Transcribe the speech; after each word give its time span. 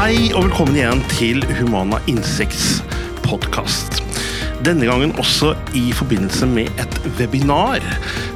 Hei 0.00 0.30
og 0.32 0.46
velkommen 0.46 0.78
igjen 0.78 1.02
til 1.12 1.42
Humana 1.58 1.98
Insekts 2.08 2.78
podkast. 3.20 3.98
Denne 4.64 4.86
gangen 4.88 5.10
også 5.20 5.50
i 5.76 5.90
forbindelse 5.92 6.48
med 6.48 6.70
et 6.80 6.96
webinar 7.18 7.84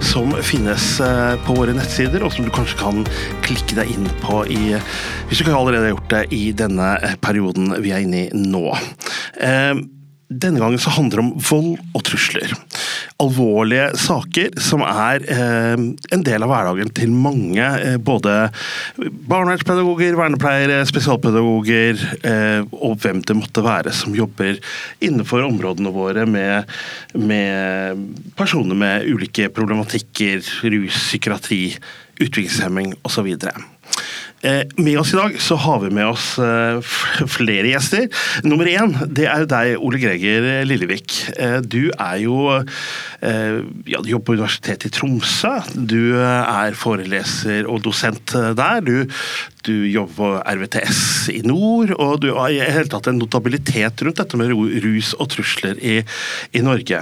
som 0.04 0.35
finnes 0.45 0.85
eh, 1.00 1.38
på 1.46 1.56
våre 1.56 1.72
nettsider, 1.72 2.21
og 2.21 2.35
som 2.37 2.45
du 2.45 2.53
kanskje 2.53 2.77
kan 2.82 3.00
klikke 3.48 3.79
deg 3.79 3.95
inn 3.95 4.11
på 4.21 4.42
i, 4.53 4.74
hvis 4.77 5.41
du 5.41 5.46
ikke 5.46 5.57
allerede 5.57 5.89
har 5.89 5.95
gjort 5.95 6.12
det 6.12 6.23
i 6.37 6.43
denne 6.53 6.91
eh, 6.98 7.16
perioden 7.25 7.73
vi 7.81 7.96
er 7.96 8.05
inne 8.05 8.27
i 8.27 8.45
nå. 8.45 8.67
Eh, 9.41 9.73
denne 10.29 10.61
gangen 10.61 10.85
så 10.85 10.93
handler 10.99 11.23
det 11.23 11.25
om 11.25 11.35
vold 11.49 11.73
og 11.96 12.05
trusler. 12.05 12.53
Alvorlige 13.23 13.93
saker 14.01 14.57
som 14.59 14.83
er 14.83 15.23
eh, 15.31 15.75
en 16.14 16.25
del 16.27 16.43
av 16.43 16.51
hverdagen 16.51 16.89
til 16.96 17.13
mange. 17.14 17.63
Eh, 17.63 17.95
både 18.03 18.49
barnevernspedagoger, 19.31 20.17
vernepleiere, 20.19 20.81
spesialpedagoger 20.91 22.03
eh, 22.27 22.67
og 22.75 22.99
hvem 23.05 23.22
det 23.22 23.36
måtte 23.39 23.63
være 23.63 23.95
som 23.95 24.17
jobber 24.19 24.58
innenfor 24.99 25.46
områdene 25.46 25.95
våre 25.95 26.27
med, 26.27 26.67
med 27.14 28.03
personer 28.35 28.82
med 28.82 29.07
ulike 29.07 29.46
problematikker, 29.55 30.43
rus, 30.75 30.99
psykiatri, 31.07 31.63
utviklingshemming 32.19 32.97
osv. 33.06 33.31
Eh, 34.44 34.66
med 34.77 34.98
oss 35.00 35.14
i 35.14 35.16
dag 35.16 35.36
så 35.41 35.56
har 35.56 35.78
vi 35.80 35.91
med 35.94 36.05
oss 36.11 36.34
eh, 36.42 36.77
flere 37.36 37.70
gjester. 37.70 38.11
Nummer 38.44 38.69
én 38.69 38.92
det 39.16 39.25
er 39.30 39.47
deg, 39.48 39.78
Ole 39.80 40.00
Greger 40.02 40.66
Lillevik. 40.69 41.16
Eh, 41.41 41.61
du 41.64 41.89
er 41.89 42.20
jo 42.20 42.34
ja, 43.25 44.00
du 44.05 44.08
jobber 44.11 44.27
på 44.27 44.34
Universitetet 44.36 44.91
i 44.91 44.92
Tromsø. 44.92 45.55
Du 45.72 46.19
er 46.20 46.75
foreleser 46.77 47.64
og 47.70 47.80
dosent 47.86 48.34
der. 48.58 48.83
Du, 48.84 49.06
du 49.64 49.72
jobber 49.88 50.12
på 50.19 50.28
RVTS 50.58 51.00
i 51.33 51.41
nord, 51.48 51.94
og 51.97 52.19
du 52.20 52.34
har 52.36 52.52
i 52.52 52.61
hele 52.61 52.91
tatt 52.92 53.08
en 53.08 53.16
notabilitet 53.22 54.04
rundt 54.04 54.20
dette 54.20 54.41
med 54.41 54.52
rus 54.84 55.14
og 55.16 55.30
trusler 55.32 55.80
i, 55.80 56.02
i 56.52 56.64
Norge. 56.64 57.00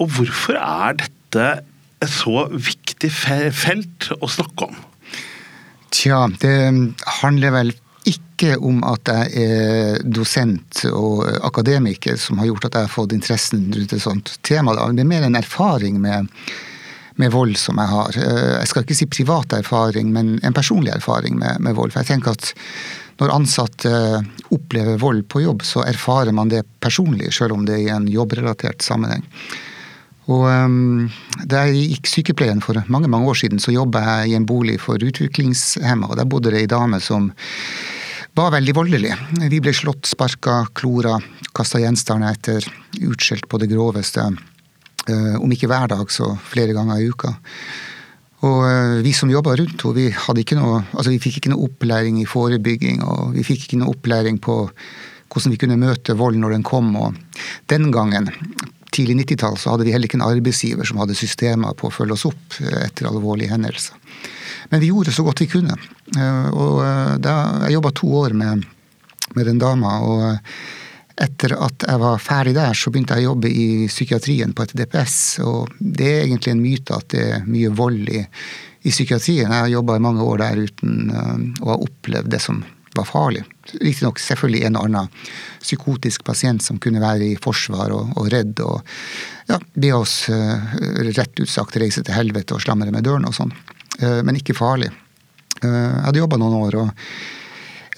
Og 0.00 0.16
hvorfor 0.16 0.56
er 0.56 0.96
dette 1.04 1.50
et 2.00 2.14
så 2.14 2.46
viktig 2.48 3.12
felt 3.12 4.08
å 4.16 4.32
snakke 4.32 4.70
om? 4.70 4.80
Tja, 5.92 6.24
det 6.40 6.56
handler 7.20 7.52
vel 7.52 7.72
ikke 8.08 8.56
om 8.58 8.80
at 8.88 9.10
jeg 9.12 9.44
er 9.44 10.02
dosent 10.08 10.86
og 10.90 11.22
akademiker 11.44 12.16
som 12.18 12.40
har 12.40 12.48
gjort 12.48 12.66
at 12.66 12.78
jeg 12.78 12.88
har 12.88 12.94
fått 12.94 13.14
interessen 13.14 13.68
rundt 13.74 13.92
et 13.92 14.02
sånt 14.02 14.32
tema. 14.42 14.74
Det 14.74 15.04
er 15.04 15.10
mer 15.12 15.26
en 15.28 15.38
erfaring 15.38 16.00
med, 16.02 16.30
med 17.20 17.34
vold 17.34 17.54
som 17.60 17.78
jeg 17.78 17.92
har. 17.92 18.18
Jeg 18.18 18.70
skal 18.70 18.86
ikke 18.86 18.98
si 18.98 19.10
privat 19.10 19.54
erfaring, 19.60 20.10
men 20.16 20.38
en 20.42 20.56
personlig 20.56 20.94
erfaring 20.96 21.36
med, 21.38 21.60
med 21.60 21.76
vold. 21.78 21.92
For 21.94 22.02
jeg 22.02 22.14
tenker 22.14 22.34
at 22.34 22.54
når 23.20 23.34
ansatte 23.36 23.92
opplever 24.50 24.98
vold 24.98 25.26
på 25.30 25.44
jobb, 25.44 25.62
så 25.62 25.84
erfarer 25.86 26.34
man 26.34 26.50
det 26.50 26.64
personlig, 26.82 27.30
selv 27.36 27.54
om 27.54 27.68
det 27.68 27.76
er 27.76 27.84
i 27.84 27.92
en 27.94 28.08
jobbrelatert 28.10 28.82
sammenheng. 28.82 29.28
Og 30.30 30.44
um, 30.46 31.08
Da 31.48 31.64
jeg 31.66 31.96
gikk 31.96 32.10
sykepleien 32.10 32.62
for 32.62 32.78
mange 32.92 33.10
mange 33.10 33.26
år 33.32 33.40
siden, 33.42 33.62
så 33.62 33.74
jobba 33.74 34.02
jeg 34.04 34.32
i 34.32 34.36
en 34.38 34.46
bolig 34.46 34.78
for 34.80 35.00
utviklingshemma. 35.02 36.10
og 36.10 36.16
Der 36.16 36.28
bodde 36.28 36.52
det 36.52 36.62
ei 36.62 36.70
dame 36.70 37.00
som 37.00 37.32
var 38.34 38.52
veldig 38.54 38.74
voldelig. 38.74 39.12
Vi 39.50 39.60
ble 39.60 39.74
slått, 39.76 40.06
sparka, 40.08 40.62
klora, 40.74 41.18
kasta 41.52 41.82
gjenstander 41.82 42.32
etter, 42.32 42.64
utskjelt 43.02 43.48
på 43.48 43.60
det 43.60 43.68
groveste. 43.72 44.24
Uh, 45.10 45.36
om 45.42 45.50
ikke 45.50 45.66
hver 45.66 45.90
dag, 45.90 46.06
så 46.14 46.30
flere 46.46 46.72
ganger 46.76 47.02
i 47.02 47.08
uka. 47.10 47.34
Og 48.46 48.60
uh, 48.62 49.00
vi 49.02 49.12
som 49.14 49.30
jobba 49.30 49.56
rundt 49.58 49.82
henne, 49.82 49.96
vi, 49.98 50.06
hadde 50.14 50.44
ikke 50.44 50.56
noe, 50.56 50.84
altså 50.94 51.10
vi 51.10 51.20
fikk 51.22 51.40
ikke 51.40 51.52
noe 51.52 51.66
opplæring 51.66 52.22
i 52.22 52.28
forebygging. 52.30 53.02
Og 53.02 53.34
vi 53.34 53.44
fikk 53.46 53.66
ikke 53.66 53.82
noe 53.82 53.92
opplæring 53.92 54.38
på 54.42 54.62
hvordan 55.32 55.54
vi 55.54 55.58
kunne 55.60 55.80
møte 55.80 56.16
vold 56.16 56.38
når 56.38 56.56
den 56.56 56.64
kom. 56.66 56.94
Og 56.96 57.18
den 57.72 57.90
gangen, 57.92 58.30
tidlig 58.92 59.16
90-tall 59.22 59.56
så 59.58 59.72
hadde 59.72 59.86
vi 59.88 59.94
heller 59.94 60.08
ikke 60.08 60.18
en 60.20 60.26
arbeidsgiver 60.26 60.88
som 60.88 61.00
hadde 61.02 61.16
systemer 61.16 61.74
på 61.78 61.88
å 61.88 61.94
følge 61.94 62.16
oss 62.16 62.26
opp 62.28 62.60
eh, 62.60 62.84
etter 62.86 63.08
alvorlige 63.08 63.52
hendelser. 63.54 63.96
Men 64.72 64.82
vi 64.82 64.92
gjorde 64.92 65.14
så 65.14 65.24
godt 65.26 65.42
vi 65.44 65.50
kunne. 65.52 65.76
Eh, 66.16 66.48
og 66.52 66.82
eh, 66.84 67.16
da, 67.22 67.36
jeg 67.66 67.78
jobba 67.78 67.92
to 67.98 68.12
år 68.22 68.36
med, 68.38 68.66
med, 69.34 69.44
den 69.48 69.60
dama. 69.62 69.98
og 70.04 71.22
etter 71.22 71.54
at 71.60 71.84
jeg 71.86 72.00
var 72.00 72.20
ferdig 72.24 72.54
der, 72.56 72.74
så 72.74 72.90
begynte 72.90 73.16
jeg 73.18 73.26
å 73.26 73.32
jobbe 73.32 73.50
i 73.52 73.86
psykiatrien 73.86 74.54
på 74.56 74.64
et 74.64 74.76
DPS. 74.80 75.16
Og 75.46 75.72
det 75.78 76.08
er 76.08 76.22
egentlig 76.26 76.54
en 76.54 76.62
myte 76.64 76.96
at 76.96 77.08
det 77.14 77.24
er 77.36 77.48
mye 77.48 77.72
vold 77.76 78.08
i, 78.10 78.22
i 78.82 78.92
psykiatrien. 78.92 79.52
Jeg 79.52 79.66
har 79.66 79.72
jobba 79.72 79.98
i 79.98 80.04
mange 80.04 80.24
år 80.26 80.40
der 80.42 80.64
uten 80.68 81.12
å 81.12 81.68
ha 81.68 81.76
opplevd 81.76 82.32
det 82.32 82.40
som 82.42 82.64
var 82.96 83.08
farlig. 83.08 83.44
Riktignok 83.80 84.20
selvfølgelig 84.20 84.64
en 84.66 84.78
og 84.78 84.86
annen 84.88 85.10
psykotisk 85.62 86.24
pasient 86.26 86.64
som 86.64 86.80
kunne 86.82 87.02
være 87.02 87.32
i 87.32 87.36
forsvar 87.40 87.94
og, 87.94 88.16
og 88.18 88.30
redd 88.32 88.60
og 88.64 88.80
ja, 89.48 89.58
be 89.74 89.92
oss 89.94 90.26
uh, 90.32 90.74
rett 91.12 91.40
ut 91.40 91.50
sagt 91.50 91.78
reise 91.80 92.02
til 92.04 92.16
helvete 92.16 92.56
og 92.56 92.64
slamre 92.64 92.92
med 92.94 93.06
døren 93.06 93.28
og 93.28 93.36
sånn. 93.36 93.52
Uh, 94.00 94.20
men 94.26 94.38
ikke 94.40 94.56
farlig. 94.58 94.90
Uh, 95.62 95.68
jeg 95.70 96.02
hadde 96.08 96.22
jobba 96.24 96.40
noen 96.42 96.58
år, 96.64 96.82
og 96.82 97.06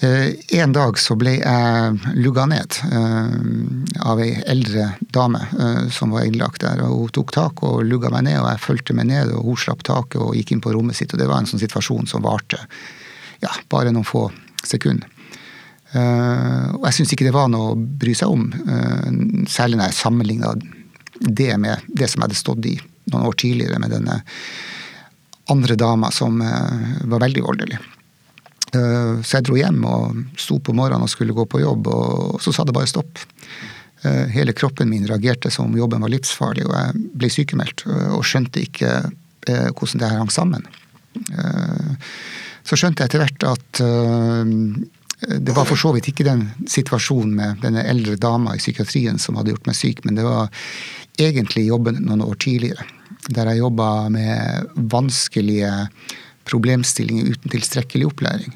en 0.05 0.73
dag 0.75 0.97
så 0.99 1.15
ble 1.15 1.37
jeg 1.37 2.15
lugga 2.19 2.43
ned 2.51 2.75
av 4.03 4.19
ei 4.19 4.33
eldre 4.51 4.89
dame 4.99 5.39
som 5.95 6.11
var 6.11 6.27
innlagt 6.27 6.65
der. 6.65 6.81
og 6.83 6.97
Hun 6.99 7.13
tok 7.15 7.31
tak 7.31 7.63
og 7.63 7.79
lugga 7.87 8.11
meg 8.11 8.25
ned, 8.27 8.41
og 8.41 8.49
jeg 8.51 8.61
fulgte 8.65 8.97
meg 8.99 9.07
ned, 9.07 9.31
og 9.31 9.47
hun 9.47 9.61
slapp 9.63 9.87
taket 9.87 10.19
og 10.19 10.35
gikk 10.35 10.51
inn 10.51 10.61
på 10.61 10.75
rommet 10.75 10.99
sitt. 10.99 11.15
og 11.15 11.23
Det 11.23 11.29
var 11.31 11.39
en 11.39 11.47
sånn 11.47 11.63
situasjon 11.63 12.11
som 12.11 12.27
varte 12.27 12.59
ja, 13.39 13.55
bare 13.71 13.95
noen 13.95 14.05
få 14.05 14.27
sekunder. 14.67 15.14
Eh, 15.95 16.69
og 16.75 16.87
jeg 16.89 16.97
syns 16.97 17.13
ikke 17.15 17.27
det 17.27 17.35
var 17.35 17.47
noe 17.51 17.71
å 17.71 17.77
bry 17.77 18.15
seg 18.17 18.31
om, 18.31 18.47
eh, 18.51 19.09
særlig 19.47 19.79
når 19.79 19.91
jeg 19.91 19.99
sammenligna 20.01 20.53
det 21.21 21.53
med 21.61 21.85
det 21.87 22.09
som 22.09 22.19
jeg 22.19 22.27
hadde 22.27 22.39
stått 22.39 22.67
i 22.67 22.75
noen 23.13 23.27
år 23.29 23.37
tidligere 23.39 23.79
med 23.79 23.93
denne 23.95 24.19
andre 25.53 25.77
dama 25.79 26.09
som 26.11 26.41
eh, 26.41 26.97
var 27.05 27.23
veldig 27.23 27.45
voldelig. 27.45 27.79
Så 28.75 29.37
jeg 29.37 29.45
dro 29.47 29.55
hjem 29.55 29.85
og 29.87 30.15
sto 30.41 30.57
på 30.59 30.73
morgenen 30.75 31.05
og 31.05 31.07
skulle 31.07 31.35
gå 31.37 31.45
på 31.47 31.61
jobb, 31.61 31.85
og 31.87 32.41
så 32.43 32.51
sa 32.51 32.65
det 32.67 32.73
bare 32.75 32.89
stopp. 32.89 33.21
Hele 34.03 34.51
kroppen 34.51 34.89
min 34.91 35.05
reagerte 35.07 35.47
som 35.53 35.69
om 35.69 35.77
jobben 35.79 36.03
var 36.03 36.11
livsfarlig, 36.11 36.65
og 36.67 36.73
jeg 36.75 37.05
ble 37.21 37.29
sykemeldt 37.31 37.85
og 37.87 38.25
skjønte 38.27 38.65
ikke 38.65 38.89
hvordan 39.45 40.01
det 40.01 40.09
her 40.09 40.19
hang 40.19 40.33
sammen. 40.33 40.67
Så 42.67 42.81
skjønte 42.81 43.05
jeg 43.05 43.13
etter 43.13 43.23
hvert 43.23 43.47
at 43.53 43.81
det 45.27 45.55
var 45.55 45.67
for 45.69 45.79
så 45.79 45.91
vidt 45.95 46.09
ikke 46.11 46.27
den 46.27 46.47
situasjonen 46.69 47.33
med 47.37 47.63
denne 47.63 47.83
eldre 47.87 48.17
dama 48.21 48.55
i 48.55 48.61
psykiatrien 48.61 49.19
som 49.21 49.37
hadde 49.39 49.53
gjort 49.53 49.69
meg 49.69 49.77
syk, 49.77 50.03
men 50.05 50.19
det 50.19 50.25
var 50.27 50.51
egentlig 51.21 51.67
jobben 51.69 52.01
noen 52.05 52.23
år 52.25 52.37
tidligere. 52.41 52.85
Der 53.29 53.49
jeg 53.49 53.63
jobba 53.63 54.09
med 54.13 54.75
vanskelige 54.91 55.71
problemstillinger 56.45 57.31
uten 57.33 57.53
tilstrekkelig 57.55 58.11
opplæring. 58.11 58.53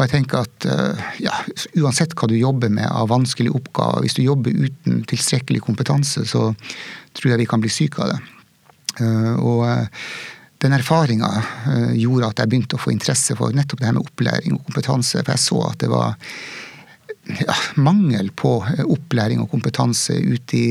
Og 0.00 0.06
jeg 0.06 0.12
tenker 0.14 0.46
at 0.46 0.64
eh, 0.64 1.08
ja, 1.26 1.34
Uansett 1.82 2.14
hva 2.16 2.28
du 2.30 2.36
jobber 2.38 2.72
med 2.72 2.88
av 2.88 3.10
vanskelige 3.12 3.52
oppgaver, 3.58 4.00
hvis 4.00 4.16
du 4.16 4.22
jobber 4.24 4.54
uten 4.56 5.02
tilstrekkelig 5.10 5.60
kompetanse, 5.66 6.24
så 6.24 6.46
tror 7.12 7.34
jeg 7.34 7.42
vi 7.42 7.48
kan 7.50 7.60
bli 7.60 7.72
syke 7.72 8.00
av 8.06 8.14
det. 8.14 8.20
Eh, 9.04 9.34
og 9.36 9.66
eh, 9.68 10.06
den 10.60 10.76
erfaringa 10.76 11.30
eh, 11.40 11.92
gjorde 12.02 12.30
at 12.30 12.42
jeg 12.42 12.52
begynte 12.52 12.76
å 12.76 12.82
få 12.82 12.92
interesse 12.92 13.36
for 13.38 13.54
nettopp 13.56 13.80
det 13.80 13.88
her 13.88 13.96
med 13.96 14.04
opplæring 14.06 14.56
og 14.58 14.64
kompetanse. 14.68 15.22
For 15.22 15.32
jeg 15.34 15.44
så 15.46 15.60
at 15.70 15.82
det 15.82 15.90
var 15.92 16.16
ja, 17.40 17.56
mangel 17.80 18.32
på 18.36 18.58
eh, 18.74 18.84
opplæring 18.84 19.42
og 19.42 19.50
kompetanse 19.54 20.18
ute 20.20 20.58
i 20.58 20.70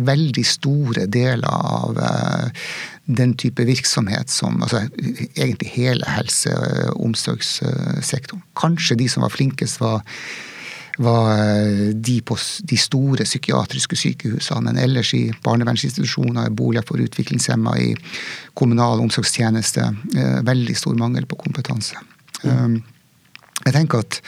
veldig 0.00 0.42
store 0.46 1.04
deler 1.12 1.50
av 1.50 1.98
uh, 1.98 2.68
den 3.04 3.34
type 3.36 3.66
virksomhet 3.68 4.30
som 4.32 4.62
altså, 4.62 4.86
egentlig 5.34 5.72
hele 5.74 6.06
helse- 6.08 6.54
og 6.94 7.02
omsorgssektoren. 7.10 8.40
Kanskje 8.56 8.96
de 8.96 9.10
som 9.12 9.26
var 9.26 9.34
flinkest, 9.34 9.80
var 9.82 10.00
var 11.00 11.32
eh, 11.32 11.88
de 11.94 12.20
på 12.20 12.36
de 12.68 12.76
store 12.76 13.24
psykiatriske 13.24 13.96
sykehusene. 13.96 14.66
Men 14.68 14.80
ellers 14.82 15.14
i 15.16 15.22
barnevernsinstitusjoner, 15.44 16.50
boliger 16.52 16.84
for 16.86 17.00
utviklingshemma, 17.00 17.76
i 17.80 17.94
kommunal 18.58 19.00
omsorgstjeneste. 19.00 19.86
Eh, 20.16 20.40
veldig 20.44 20.76
stor 20.76 20.98
mangel 21.00 21.24
på 21.26 21.38
kompetanse. 21.40 21.96
Mm. 22.44 22.82
Jeg 23.64 23.76
tenker 23.76 24.04
at 24.04 24.18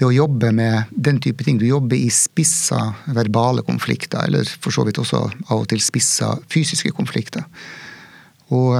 det 0.00 0.08
å 0.08 0.14
jobbe 0.14 0.50
med 0.52 0.90
den 0.90 1.16
type 1.22 1.44
ting 1.44 1.56
Du 1.56 1.64
jobber 1.64 1.96
i 1.96 2.10
spissa 2.12 2.80
verbale 3.16 3.62
konflikter, 3.64 4.24
eller 4.24 4.48
for 4.60 4.74
så 4.74 4.84
vidt 4.84 5.00
også 5.00 5.20
av 5.24 5.60
og 5.60 5.68
til 5.68 5.80
spissa 5.80 6.34
fysiske 6.52 6.92
konflikter. 6.96 7.44
Og 8.52 8.76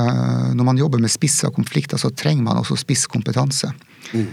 når 0.55 0.67
man 0.69 0.79
jobber 0.79 1.01
med 1.01 1.13
spissa 1.13 1.49
konflikter, 1.51 1.97
så 1.97 2.11
trenger 2.13 2.45
man 2.45 2.61
også 2.61 2.77
spiss 2.77 3.07
kompetanse. 3.09 3.71
Mm. 4.13 4.27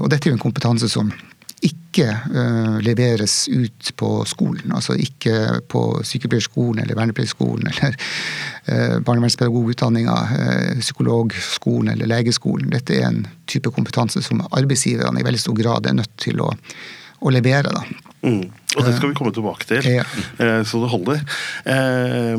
Og 0.00 0.08
dette 0.08 0.24
er 0.24 0.32
jo 0.32 0.38
en 0.38 0.46
kompetanse 0.46 0.88
som 0.88 1.12
ikke 1.64 2.08
uh, 2.14 2.78
leveres 2.84 3.48
ut 3.50 3.92
på 3.98 4.10
skolen. 4.28 4.72
Altså 4.74 4.94
ikke 4.98 5.60
på 5.70 5.82
sykepleierskolen 6.06 6.82
eller 6.84 6.98
vernepleierskolen 6.98 7.70
eller 7.72 7.96
uh, 8.68 8.98
barnevernspedagogutdanninga, 9.06 10.18
uh, 10.34 10.82
psykologskolen 10.82 11.94
eller 11.94 12.10
legeskolen. 12.10 12.70
Dette 12.74 13.00
er 13.00 13.08
en 13.08 13.24
type 13.50 13.72
kompetanse 13.74 14.22
som 14.24 14.44
arbeidsgiverne 14.50 15.20
i 15.22 15.26
veldig 15.26 15.42
stor 15.42 15.58
grad 15.58 15.88
er 15.88 15.98
nødt 15.98 16.14
til 16.20 16.44
å, 16.44 16.52
å 17.20 17.34
levere. 17.34 17.74
da. 17.74 18.07
Mm. 18.22 18.48
Og 18.76 18.82
det 18.84 18.96
skal 18.96 19.10
vi 19.12 19.14
komme 19.14 19.30
tilbake 19.32 19.64
til, 19.68 19.84
Ja. 19.94 20.02
eh, 20.42 20.62
så 20.66 20.80
det 20.82 20.90
holder. 20.90 21.20
Eh, 21.64 22.36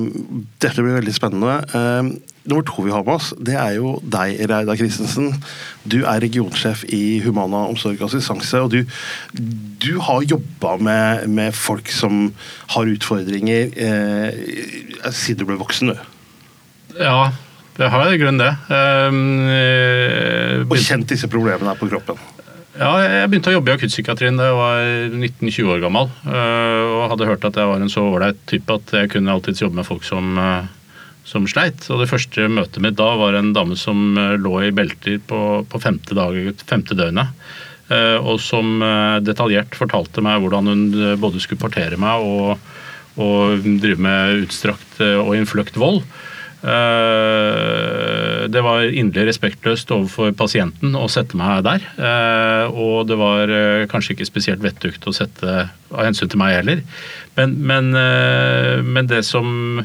Dette 0.59 0.83
blir 0.83 0.97
veldig 0.99 1.13
spennende. 1.15 1.61
Eh, 1.73 2.11
Nummer 2.49 2.63
to 2.65 2.81
vi 2.81 2.89
har 2.89 3.03
med 3.03 3.13
oss, 3.13 3.33
det 3.37 3.53
er 3.53 3.75
jo 3.75 3.99
deg, 4.01 4.39
Reidar 4.49 4.75
Christensen. 4.79 5.35
Du 5.85 5.99
er 6.07 6.19
regionsjef 6.23 6.83
i 6.89 7.19
Humana 7.21 7.67
omsorg 7.69 7.99
og 8.01 8.07
assistanse, 8.07 8.57
og 8.63 8.71
du, 8.71 8.79
du 9.83 9.99
har 10.01 10.23
jobba 10.25 10.77
med, 10.81 11.27
med 11.29 11.53
folk 11.53 11.91
som 11.93 12.33
har 12.73 12.89
utfordringer 12.89 13.69
eh, 13.77 15.11
siden 15.11 15.43
du 15.43 15.45
ble 15.45 15.59
voksen, 15.61 15.93
du. 15.93 15.99
Ja, 16.97 17.29
det 17.77 17.91
har 17.93 18.09
i 18.11 18.17
grunnen 18.17 18.41
det. 18.41 18.55
Um, 18.73 20.71
Og 20.71 20.77
kjent 20.81 21.07
disse 21.11 21.29
problemene 21.31 21.69
her 21.69 21.77
på 21.79 21.87
kroppen. 21.91 22.17
Ja, 22.79 22.93
jeg 23.03 23.27
begynte 23.27 23.51
å 23.51 23.57
jobbe 23.57 23.73
i 23.73 23.75
akuttpsykiatrien 23.75 24.37
da 24.39 24.45
jeg 24.47 24.55
var 24.55 24.77
19-20 25.11 25.71
år 25.73 25.81
gammel. 25.83 26.05
øh, 26.31 26.83
Og 26.95 27.09
hadde 27.11 27.27
hørt 27.27 27.47
at 27.49 27.57
jeg 27.59 27.67
var 27.67 27.81
en 27.83 27.91
så 27.91 28.05
ålreit 28.07 28.39
type 28.47 28.71
at 28.71 28.93
jeg 28.95 29.09
kunne 29.11 29.33
alltids 29.33 29.59
jobbe 29.59 29.81
med 29.81 29.87
folk 29.87 30.05
som, 30.07 30.37
øh, 30.39 30.69
som 31.27 31.47
sleit. 31.51 31.83
Og 31.91 31.99
det 31.99 32.07
første 32.07 32.47
møtet 32.47 32.79
mitt 32.79 32.95
da 32.95 33.09
var 33.19 33.35
en 33.35 33.51
dame 33.51 33.75
som 33.75 34.15
øh, 34.15 34.37
lå 34.39 34.53
i 34.63 34.71
belter 34.71 35.19
på, 35.27 35.41
på 35.67 35.81
femte, 35.83 36.15
dag, 36.15 36.39
femte 36.71 36.95
døgnet. 36.95 37.35
Og 37.89 38.35
som 38.37 38.83
detaljert 39.25 39.73
fortalte 39.73 40.21
meg 40.21 40.43
hvordan 40.43 40.67
hun 40.69 40.81
både 41.17 41.39
skulle 41.41 41.57
partere 41.63 41.97
meg 41.97 42.21
og, 42.21 42.59
og 43.17 43.63
drive 43.81 43.97
med 44.05 44.43
utstrakt 44.43 45.01
og 45.01 45.31
innfløkt 45.33 45.79
vold. 45.81 46.03
Eh, 46.63 48.47
Det 48.49 48.61
var 48.65 48.81
inderlig 48.89 49.29
respektløst 49.29 49.91
overfor 49.93 50.31
pasienten 50.37 50.95
å 50.97 51.05
sette 51.11 51.37
meg 51.37 51.63
der. 51.67 51.83
eh, 51.97 52.65
Og 52.71 53.07
det 53.07 53.17
var 53.19 53.49
eh, 53.49 53.87
kanskje 53.91 54.15
ikke 54.15 54.27
spesielt 54.29 54.63
vettugt 54.63 55.05
å 55.07 55.13
sette 55.15 55.69
av 55.69 56.05
hensyn 56.05 56.29
til 56.29 56.39
meg 56.41 56.55
heller. 56.57 56.81
Men, 57.37 57.55
men, 57.63 57.91
men 58.85 59.07
det 59.07 59.21
som 59.25 59.83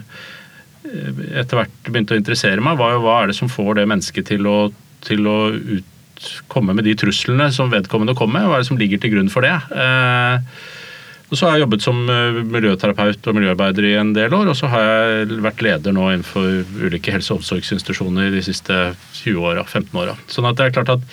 etter 0.84 1.58
hvert 1.58 1.88
begynte 1.88 2.14
å 2.14 2.18
interessere 2.20 2.62
meg, 2.62 2.78
var 2.78 2.94
jo 2.94 3.02
hva 3.04 3.22
er 3.22 3.30
det 3.30 3.36
som 3.38 3.50
får 3.50 3.80
det 3.80 3.88
mennesket 3.90 4.26
til 4.28 4.46
å, 4.46 4.58
til 5.06 5.26
å 5.26 5.38
ut, 5.54 6.28
komme 6.48 6.74
med 6.76 6.86
de 6.86 6.94
truslene 6.98 7.50
som 7.54 7.70
vedkommende 7.72 8.14
kommer 8.18 8.40
med? 8.40 8.48
Hva 8.48 8.58
er 8.58 8.64
det 8.64 8.68
som 8.70 8.80
ligger 8.80 9.00
til 9.02 9.14
grunn 9.16 9.30
for 9.32 9.46
det? 9.46 9.54
Eh, 9.74 10.36
og 11.30 11.38
så 11.38 11.46
har 11.46 11.56
jeg 11.56 11.64
jobbet 11.64 11.84
som 11.84 12.02
eh, 12.12 12.40
miljøterapeut 12.52 13.28
og 13.30 13.38
miljøarbeider 13.38 13.86
i 13.88 13.94
en 14.00 14.12
del 14.16 14.34
år, 14.36 14.50
og 14.52 14.58
så 14.58 14.68
har 14.70 14.84
jeg 14.84 15.38
vært 15.44 15.62
leder 15.64 15.94
nå 15.96 16.10
innenfor 16.12 16.84
ulike 16.84 17.14
helse- 17.14 17.32
og 17.32 17.40
omsorgsinstitusjoner 17.40 18.34
de 18.34 18.42
siste 18.44 18.76
20 19.22 19.48
åra, 19.52 19.64
15 19.64 19.98
åra. 20.02 20.18
Sånn 20.30 20.48
at 20.50 20.60
det 20.60 20.68
er 20.68 20.76
klart 20.76 20.92
at 20.94 21.08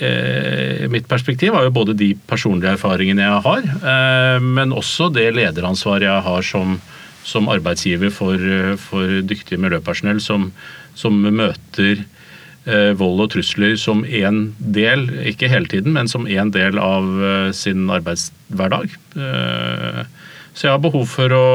eh, 0.00 0.86
mitt 0.90 1.08
perspektiv 1.10 1.54
er 1.54 1.68
jo 1.68 1.76
både 1.76 1.96
de 1.98 2.14
personlige 2.30 2.74
erfaringene 2.78 3.26
jeg 3.26 3.44
har, 3.46 3.68
eh, 3.92 4.38
men 4.42 4.74
også 4.76 5.10
det 5.14 5.28
lederansvaret 5.36 6.08
jeg 6.08 6.26
har 6.28 6.48
som, 6.48 6.78
som 7.28 7.50
arbeidsgiver 7.52 8.14
for, 8.14 8.34
eh, 8.40 8.74
for 8.80 9.20
dyktige 9.28 9.60
miljøpersonell 9.60 10.22
som, 10.24 10.50
som 10.98 11.20
møter 11.20 12.06
vold 12.98 13.22
og 13.24 13.30
trusler 13.32 13.76
som 13.80 14.04
en 14.04 14.40
del, 14.58 15.06
ikke 15.30 15.48
hele 15.48 15.70
tiden, 15.70 15.94
men 15.96 16.10
som 16.10 16.26
en 16.28 16.52
del 16.52 16.80
av 16.82 17.06
eh, 17.24 17.50
sin 17.56 17.88
arbeidshverdag. 17.92 18.96
Eh, 19.16 20.00
så 20.52 20.66
jeg 20.66 20.74
har 20.74 20.82
behov 20.82 21.06
for 21.10 21.34
å 21.34 21.48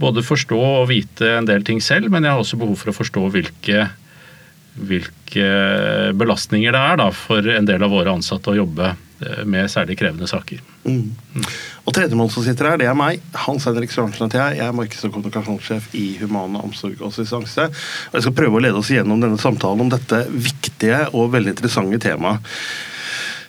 både 0.00 0.24
forstå 0.26 0.58
og 0.60 0.90
vite 0.90 1.30
en 1.38 1.48
del 1.48 1.64
ting 1.66 1.80
selv, 1.82 2.10
men 2.12 2.26
jeg 2.26 2.34
har 2.34 2.42
også 2.42 2.60
behov 2.60 2.76
for 2.80 2.92
å 2.92 2.96
forstå 2.96 3.24
hvilke, 3.34 3.88
hvilke 4.76 5.48
belastninger 6.20 6.76
det 6.76 6.82
er 6.92 7.00
da, 7.00 7.08
for 7.16 7.48
en 7.56 7.68
del 7.68 7.86
av 7.86 7.94
våre 7.96 8.12
ansatte 8.12 8.52
å 8.52 8.58
jobbe 8.60 8.92
eh, 8.92 9.42
med 9.48 9.72
særlig 9.72 9.98
krevende 10.02 10.28
saker. 10.30 10.60
Mm. 10.84 11.16
Og 11.86 11.94
tredjemann 11.94 12.30
som 12.32 12.42
sitter 12.42 12.72
her, 12.72 12.80
det 12.80 12.88
er 12.90 12.98
meg. 12.98 13.22
Hans 13.46 13.66
Henrik 13.68 13.92
Sørensen 13.94 14.26
heter 14.26 14.42
jeg. 14.42 14.58
Jeg 14.58 14.66
er 14.66 14.74
markeds- 14.74 15.06
og 15.06 15.14
kommunikasjonssjef 15.14 15.86
i 15.94 16.06
Humane 16.18 16.58
omsorg 16.66 16.98
og 16.98 17.12
assistanse. 17.12 17.68
Og 17.70 18.18
jeg 18.18 18.26
skal 18.26 18.36
prøve 18.40 18.58
å 18.58 18.64
lede 18.64 18.80
oss 18.80 18.90
gjennom 18.90 19.22
denne 19.22 19.38
samtalen 19.38 19.86
om 19.86 19.92
dette 19.92 20.24
viktige 20.30 21.04
og 21.14 21.30
veldig 21.36 21.54
interessante 21.54 22.02
temaet. 22.02 22.54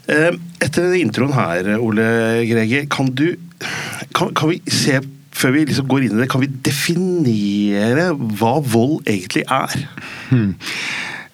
Eh, 0.08 0.32
Etter 0.64 0.94
introen 1.02 1.34
her, 1.36 1.74
Ole 1.82 2.08
Greger, 2.48 2.86
kan 2.94 3.10
du 3.10 3.36
kan, 4.14 4.34
kan 4.38 4.54
vi 4.54 4.62
se 4.72 5.00
før 5.38 5.54
vi 5.54 5.66
liksom 5.70 5.90
går 5.90 6.08
inn 6.08 6.16
i 6.18 6.22
det, 6.24 6.30
kan 6.32 6.42
vi 6.42 6.50
definere 6.66 8.08
hva 8.40 8.56
vold 8.66 9.06
egentlig 9.10 9.44
er? 9.54 9.76
Hmm. 10.32 10.56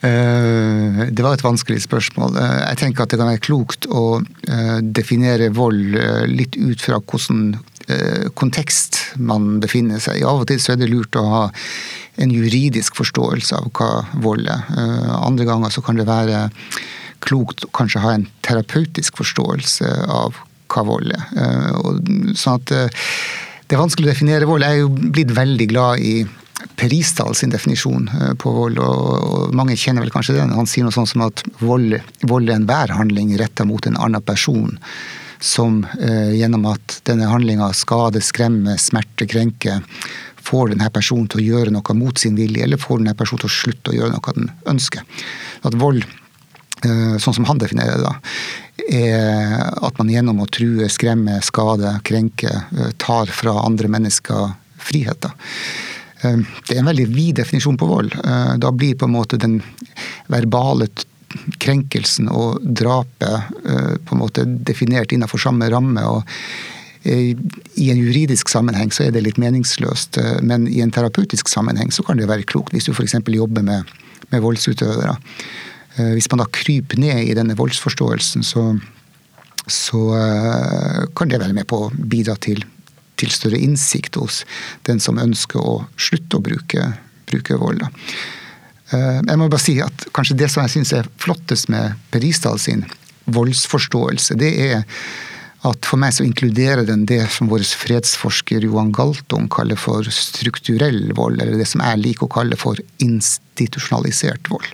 Eh, 0.04 1.08
Det 1.12 1.24
var 1.24 1.34
et 1.34 1.44
vanskelig 1.44 1.82
spørsmål. 1.86 2.36
Eh, 2.36 2.70
Jeg 2.70 2.78
tenker 2.78 3.04
at 3.04 3.10
det 3.14 3.20
kan 3.20 3.30
være 3.32 3.44
klokt 3.44 3.88
å 3.88 4.20
eh, 4.20 4.80
definere 4.82 5.50
vold 5.56 5.96
litt 6.28 6.58
ut 6.58 6.82
fra 6.82 7.00
hvordan 7.00 7.56
kontekst 8.40 8.96
man 9.20 9.60
befinner 9.60 10.00
seg 10.00 10.22
i. 10.22 10.24
Av 10.24 10.40
og 10.40 10.48
til 10.48 10.60
så 10.64 10.72
er 10.72 10.78
det 10.80 10.88
lurt 10.88 11.18
å 11.20 11.24
ha 11.28 11.42
en 12.16 12.32
juridisk 12.32 12.96
forståelse 12.96 13.58
av 13.58 13.66
hva 13.76 14.06
vold 14.24 14.48
er. 14.48 14.62
Andre 15.20 15.44
ganger 15.44 15.74
så 15.76 15.84
kan 15.84 16.00
det 16.00 16.06
være 16.08 16.46
klokt 17.20 17.66
å 17.68 17.72
kanskje 17.76 18.00
ha 18.00 18.14
en 18.16 18.24
terapeutisk 18.48 19.20
forståelse 19.20 19.92
av 20.08 20.40
hva 20.72 20.86
vold 20.88 21.12
er. 21.12 21.28
Sånn 22.40 22.56
at 22.56 22.72
det 22.72 23.76
er 23.76 23.84
vanskelig 23.84 24.08
å 24.08 24.14
definere 24.14 24.48
vold. 24.48 24.64
Jeg 24.64 24.80
er 24.80 24.86
jo 24.86 25.12
blitt 25.20 25.36
veldig 25.36 25.68
glad 25.76 26.00
i 26.00 26.16
Per 26.80 26.94
sin 27.36 27.52
definisjon 27.54 28.10
eh, 28.10 28.34
på 28.40 28.52
vold, 28.52 28.80
og, 28.80 29.54
mange 29.56 29.76
kjenner 29.80 30.06
vel 30.06 30.14
kanskje 30.14 30.38
den. 30.38 30.56
Han 30.56 30.70
sier 30.70 30.86
noe 30.86 30.96
sånt 30.96 31.12
som 31.12 31.26
at 31.26 31.44
vold, 31.60 32.00
vold 32.22 32.50
er 32.50 32.60
enhver 32.60 32.96
handling 32.96 33.36
retta 33.40 33.66
mot 33.66 33.86
en 33.88 33.98
annen 33.98 34.22
person. 34.22 34.78
Som 35.44 35.84
eh, 36.00 36.36
gjennom 36.40 36.66
at 36.72 37.02
denne 37.10 37.28
handlinga 37.28 37.72
skader, 37.76 38.24
skremmer, 38.24 38.80
smerter, 38.80 39.28
krenker, 39.28 39.84
får 40.44 40.74
denne 40.74 40.90
personen 40.92 41.30
til 41.32 41.42
å 41.42 41.46
gjøre 41.46 41.72
noe 41.76 41.96
mot 41.96 42.20
sin 42.20 42.36
vilje, 42.40 42.64
eller 42.66 42.80
får 42.80 43.00
denne 43.00 43.16
personen 43.20 43.44
til 43.46 43.52
å 43.52 43.58
slutte 43.60 43.92
å 43.92 43.98
gjøre 43.98 44.16
noe 44.16 44.36
den 44.36 44.52
ønsker. 44.72 45.24
At 45.64 45.80
vold 45.80 46.04
eh, 46.04 47.16
sånn 47.20 47.40
som 47.40 47.48
han 47.50 47.62
definerer 47.62 48.00
det, 48.00 48.10
da, 48.10 48.16
er 48.90 49.70
at 49.86 50.00
man 50.00 50.12
gjennom 50.12 50.42
å 50.44 50.50
true, 50.52 50.90
skremme, 50.92 51.40
skade, 51.46 51.96
krenke, 52.08 52.52
eh, 52.52 52.92
tar 53.02 53.32
fra 53.32 53.56
andre 53.64 53.92
mennesker 53.92 54.56
frihet. 54.84 55.30
Eh, 55.30 56.03
Det 56.24 56.76
er 56.76 56.82
en 56.82 56.90
veldig 56.92 57.08
vid 57.12 57.36
definisjon 57.42 57.78
på 57.80 57.90
vold. 57.90 58.14
Eh, 58.24 58.54
Da 58.62 58.72
blir 58.72 58.96
på 58.96 59.06
en 59.10 59.16
måte 59.16 59.38
den 59.42 59.62
verbale 60.32 60.88
krenkelsen 61.64 62.30
og 62.30 62.62
drapet 62.62 63.50
eh, 63.66 63.96
på 64.06 64.16
en 64.16 64.22
måte 64.22 64.46
definert 64.46 65.12
innenfor 65.16 65.42
samme 65.42 65.70
ramme. 65.74 66.04
og 66.06 66.24
eh, 67.04 67.34
i 67.76 67.90
en 67.92 68.00
juridisk 68.00 68.50
sammenheng 68.50 68.92
så 68.94 69.08
er 69.08 69.12
det 69.16 69.26
litt 69.26 69.42
meningsløst, 69.42 70.18
eh, 70.22 70.40
men 70.42 70.68
i 70.68 70.82
en 70.86 70.92
terapeutisk 70.94 71.50
sammenheng 71.50 71.92
så 71.92 72.06
kan 72.06 72.18
det 72.18 72.30
være 72.30 72.48
klokt. 72.48 72.74
Hvis 72.74 72.86
du 72.86 72.94
f.eks. 72.94 73.16
jobber 73.28 73.66
med, 73.66 73.90
med 74.32 74.42
voldsutøvere. 74.46 75.18
Eh, 75.98 76.14
Hvis 76.14 76.30
man 76.32 76.44
da 76.44 76.50
kryper 76.52 76.98
ned 77.02 77.26
i 77.28 77.34
denne 77.38 77.58
voldsforståelsen, 77.58 78.44
så, 78.46 78.68
så 79.68 80.06
eh, 80.18 81.02
kan 81.18 81.30
det 81.30 81.42
være 81.42 81.54
med 81.58 81.68
på 81.70 81.86
å 81.88 81.92
bidra 81.94 82.38
til, 82.38 82.64
til 83.24 83.34
større 83.34 83.60
innsikt 83.64 84.20
hos 84.20 84.44
den 84.88 85.00
som 85.04 85.22
ønsker 85.22 85.60
å 85.60 85.76
slutte 85.98 86.40
å 86.40 86.44
bruke, 86.44 86.88
bruke 87.30 87.60
vold. 87.60 87.84
Eh, 88.92 89.20
Jeg 89.24 89.40
må 89.40 89.50
bare 89.50 89.64
si 89.64 89.80
at 89.82 90.08
kanskje 90.14 90.38
det 90.38 90.52
som 90.52 90.64
jeg 90.64 90.76
syns 90.78 90.94
er 90.94 91.10
flottest 91.18 91.70
med 91.74 91.96
Per 92.12 92.24
Isdal 92.24 92.60
sin 92.60 92.86
voldsforståelse, 93.32 94.36
det 94.36 94.52
er 94.68 94.84
at 95.64 95.88
for 95.88 96.00
meg 96.02 96.12
så 96.16 96.26
inkluderer 96.28 96.84
den 96.88 97.06
det 97.08 97.22
som 97.32 97.48
vår 97.52 97.64
fredsforsker 97.80 98.66
Johan 98.68 98.92
Galtung 98.96 99.46
kaller 99.52 99.80
for 99.80 100.04
strukturell 100.12 101.14
vold, 101.16 101.40
eller 101.40 101.56
det 101.60 101.68
som 101.70 101.84
jeg 101.86 102.02
liker 102.02 102.28
å 102.28 102.34
kalle 102.34 102.58
for 102.60 102.80
institusjonalisert 103.04 104.52
vold. 104.52 104.68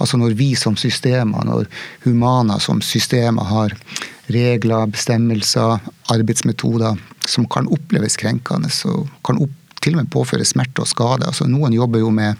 Altså 0.00 0.20
når 0.20 0.36
vi 0.38 0.52
som 0.56 0.78
systemer, 0.80 1.44
når 1.44 1.68
Humana 2.06 2.56
som 2.64 2.80
systemer 2.84 3.44
har 3.50 3.76
regler, 4.32 4.88
bestemmelser, 4.88 5.82
arbeidsmetoder 6.14 6.96
som 7.28 7.44
kan 7.52 7.68
oppleves 7.68 8.16
krenkende 8.20 8.72
og 8.88 9.10
kan 9.26 9.40
opp, 9.42 9.58
til 9.82 9.96
og 9.96 10.04
med 10.04 10.12
påføre 10.14 10.46
smerte 10.46 10.84
og 10.84 10.88
skade. 10.88 11.26
Altså 11.26 11.48
noen 11.50 11.74
jobber 11.74 12.04
jo 12.04 12.12
med 12.14 12.38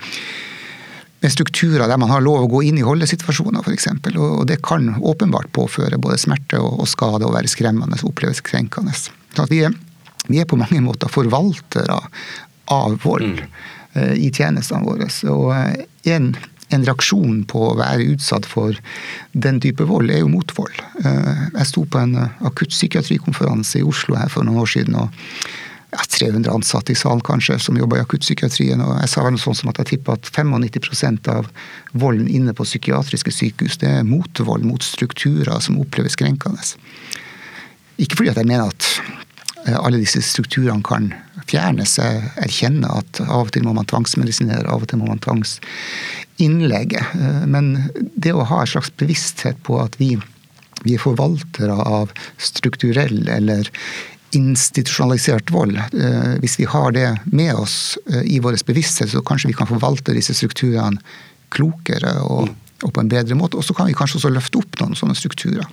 med 1.22 1.32
strukturer 1.32 1.86
der 1.86 2.00
man 2.02 2.10
har 2.10 2.22
lov 2.24 2.44
å 2.44 2.50
gå 2.50 2.64
inn 2.66 2.80
i 2.80 2.86
holdesituasjoner 2.86 3.62
f.eks. 3.62 3.88
Og 4.18 4.42
det 4.50 4.58
kan 4.66 4.88
åpenbart 4.98 5.52
påføre 5.54 6.00
både 6.02 6.18
smerte 6.18 6.58
og, 6.58 6.82
skade 6.90 7.26
og 7.28 7.36
være 7.36 7.50
skremmende 7.50 7.98
og 8.00 8.10
oppleves 8.10 8.42
krenkende. 8.42 8.94
Så 8.96 9.46
vi, 9.50 9.62
er, 9.68 9.76
vi 10.26 10.42
er 10.42 10.48
på 10.50 10.58
mange 10.58 10.82
måter 10.82 11.12
forvaltere 11.12 12.00
av 12.74 12.98
vold 13.04 13.44
mm. 13.44 14.16
i 14.18 14.32
tjenestene 14.34 14.82
våre. 14.88 15.06
Og 15.30 15.52
eh, 15.54 15.86
en, 16.16 16.32
en 16.74 16.86
reaksjon 16.90 17.44
på 17.46 17.68
å 17.68 17.78
være 17.78 18.10
utsatt 18.16 18.48
for 18.48 18.74
den 19.32 19.62
type 19.62 19.86
vold, 19.86 20.10
er 20.10 20.24
jo 20.24 20.32
motvold. 20.32 20.82
Eh, 21.04 21.48
jeg 21.52 21.70
sto 21.70 21.86
på 21.86 22.02
en 22.02 22.18
akuttpsykiatrikonferanse 22.24 23.78
i 23.78 23.86
Oslo 23.86 24.18
her 24.18 24.32
for 24.32 24.48
noen 24.48 24.64
år 24.66 24.74
siden. 24.74 24.98
og 24.98 25.14
ja, 25.92 25.98
300 26.08 26.52
ansatte 26.52 26.92
i 26.92 26.96
salen 26.96 27.20
kanskje, 27.20 27.58
som 27.60 27.76
jobber 27.76 28.00
i 28.00 28.04
akuttpsykiatrien. 28.04 28.80
og 28.80 28.94
Jeg 29.02 29.10
sa 29.12 29.24
vel 29.24 29.34
noe 29.36 29.42
sånn 29.42 29.58
som 29.58 29.72
at 29.72 29.80
jeg 29.82 29.90
tippa 29.92 30.16
at 30.16 30.30
95% 30.32 31.28
av 31.32 31.50
volden 31.92 32.30
inne 32.32 32.54
på 32.56 32.66
psykiatriske 32.66 33.34
sykehus 33.34 33.76
det 33.82 33.90
er 33.98 34.08
motvold 34.08 34.64
mot 34.64 34.82
strukturer 34.86 35.60
som 35.60 35.80
oppleves 35.82 36.16
krenkende. 36.16 36.64
Ikke 38.00 38.18
fordi 38.18 38.32
at 38.32 38.40
jeg 38.40 38.48
mener 38.48 38.72
at 38.72 38.88
eh, 39.66 39.76
alle 39.76 40.00
disse 40.00 40.22
strukturene 40.24 40.84
kan 40.86 41.12
fjernes. 41.50 41.98
Jeg 42.00 42.24
erkjenner 42.40 43.02
at 43.02 43.20
av 43.26 43.48
og 43.48 43.52
til 43.52 43.66
må 43.66 43.74
man 43.76 43.88
tvangsmedisinere, 43.90 44.64
av 44.72 44.86
og 44.86 44.90
til 44.90 45.02
må 45.02 45.10
man 45.10 45.20
tvangsinnlegge. 45.20 47.04
Eh, 47.20 47.42
men 47.52 47.74
det 47.92 48.32
å 48.32 48.48
ha 48.48 48.62
en 48.62 48.72
slags 48.72 48.94
bevissthet 48.96 49.60
på 49.68 49.76
at 49.82 50.00
vi, 50.00 50.14
vi 50.86 50.96
er 50.96 51.04
forvaltere 51.04 51.76
av 51.76 52.16
strukturell 52.40 53.28
eller 53.28 53.68
institusjonalisert 54.36 55.50
vold. 55.52 55.76
Eh, 55.76 56.34
hvis 56.42 56.58
vi 56.60 56.68
har 56.68 56.92
det 56.96 57.08
med 57.24 57.54
oss 57.54 57.98
eh, 58.10 58.24
i 58.24 58.40
vår 58.40 58.56
bevissthet, 58.66 59.10
så 59.12 59.22
kanskje 59.24 59.52
vi 59.52 59.58
kan 59.58 59.68
forvalte 59.68 60.14
disse 60.16 60.34
strukturene 60.36 61.00
klokere 61.52 62.14
og, 62.24 62.48
og 62.82 62.94
på 62.94 63.02
en 63.02 63.12
bedre 63.12 63.36
måte. 63.36 63.58
Og 63.60 63.66
så 63.66 63.76
kan 63.76 63.90
vi 63.90 63.96
kanskje 63.96 64.20
også 64.20 64.32
løfte 64.32 64.62
opp 64.62 64.80
noen 64.80 64.96
sånne 64.98 65.16
strukturer. 65.18 65.66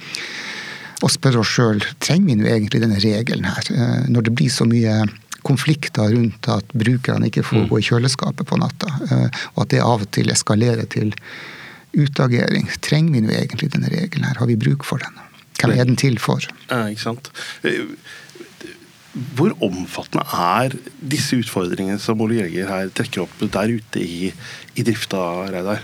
Og 1.00 1.14
spørre 1.14 1.40
oss 1.40 1.54
sjøl 1.56 1.80
trenger 2.04 2.28
vi 2.28 2.38
nå 2.42 2.50
egentlig 2.52 2.84
denne 2.84 3.00
regelen 3.00 3.48
her. 3.48 3.72
Eh, 3.72 4.10
når 4.12 4.28
det 4.28 4.36
blir 4.36 4.52
så 4.54 4.68
mye 4.68 5.02
konflikter 5.48 6.12
rundt 6.12 6.50
at 6.52 6.76
brukerne 6.76 7.30
ikke 7.30 7.46
får 7.48 7.64
mm. 7.64 7.70
gå 7.70 7.80
i 7.80 7.86
kjøleskapet 7.88 8.44
på 8.50 8.58
natta, 8.60 8.90
og 9.54 9.62
at 9.64 9.70
det 9.72 9.80
av 9.80 10.04
og 10.04 10.10
til 10.12 10.28
eskalerer 10.34 10.84
til 10.92 11.14
utagering. 11.96 12.68
Trenger 12.84 13.16
vi 13.16 13.22
nå 13.24 13.32
egentlig 13.34 13.72
denne 13.72 13.88
regelen 13.88 14.28
her? 14.28 14.36
Har 14.42 14.50
vi 14.52 14.60
bruk 14.60 14.84
for 14.84 15.00
den? 15.00 15.16
Hvem 15.60 15.76
er 15.76 15.88
den 15.88 15.98
til 16.00 16.20
for? 16.22 16.44
Ja, 16.70 16.86
ikke 16.92 17.06
sant. 17.08 17.32
Hvor 19.38 19.56
omfattende 19.66 20.26
er 20.32 20.76
disse 21.00 21.40
utfordringene 21.40 22.00
som 22.02 22.22
Ole 22.24 22.42
Greger 22.42 22.70
her 22.70 22.92
trekker 22.96 23.26
opp 23.26 23.40
der 23.42 23.78
ute 23.80 24.04
i, 24.04 24.34
i 24.76 24.86
drifta, 24.86 25.22
Reidar? 25.54 25.82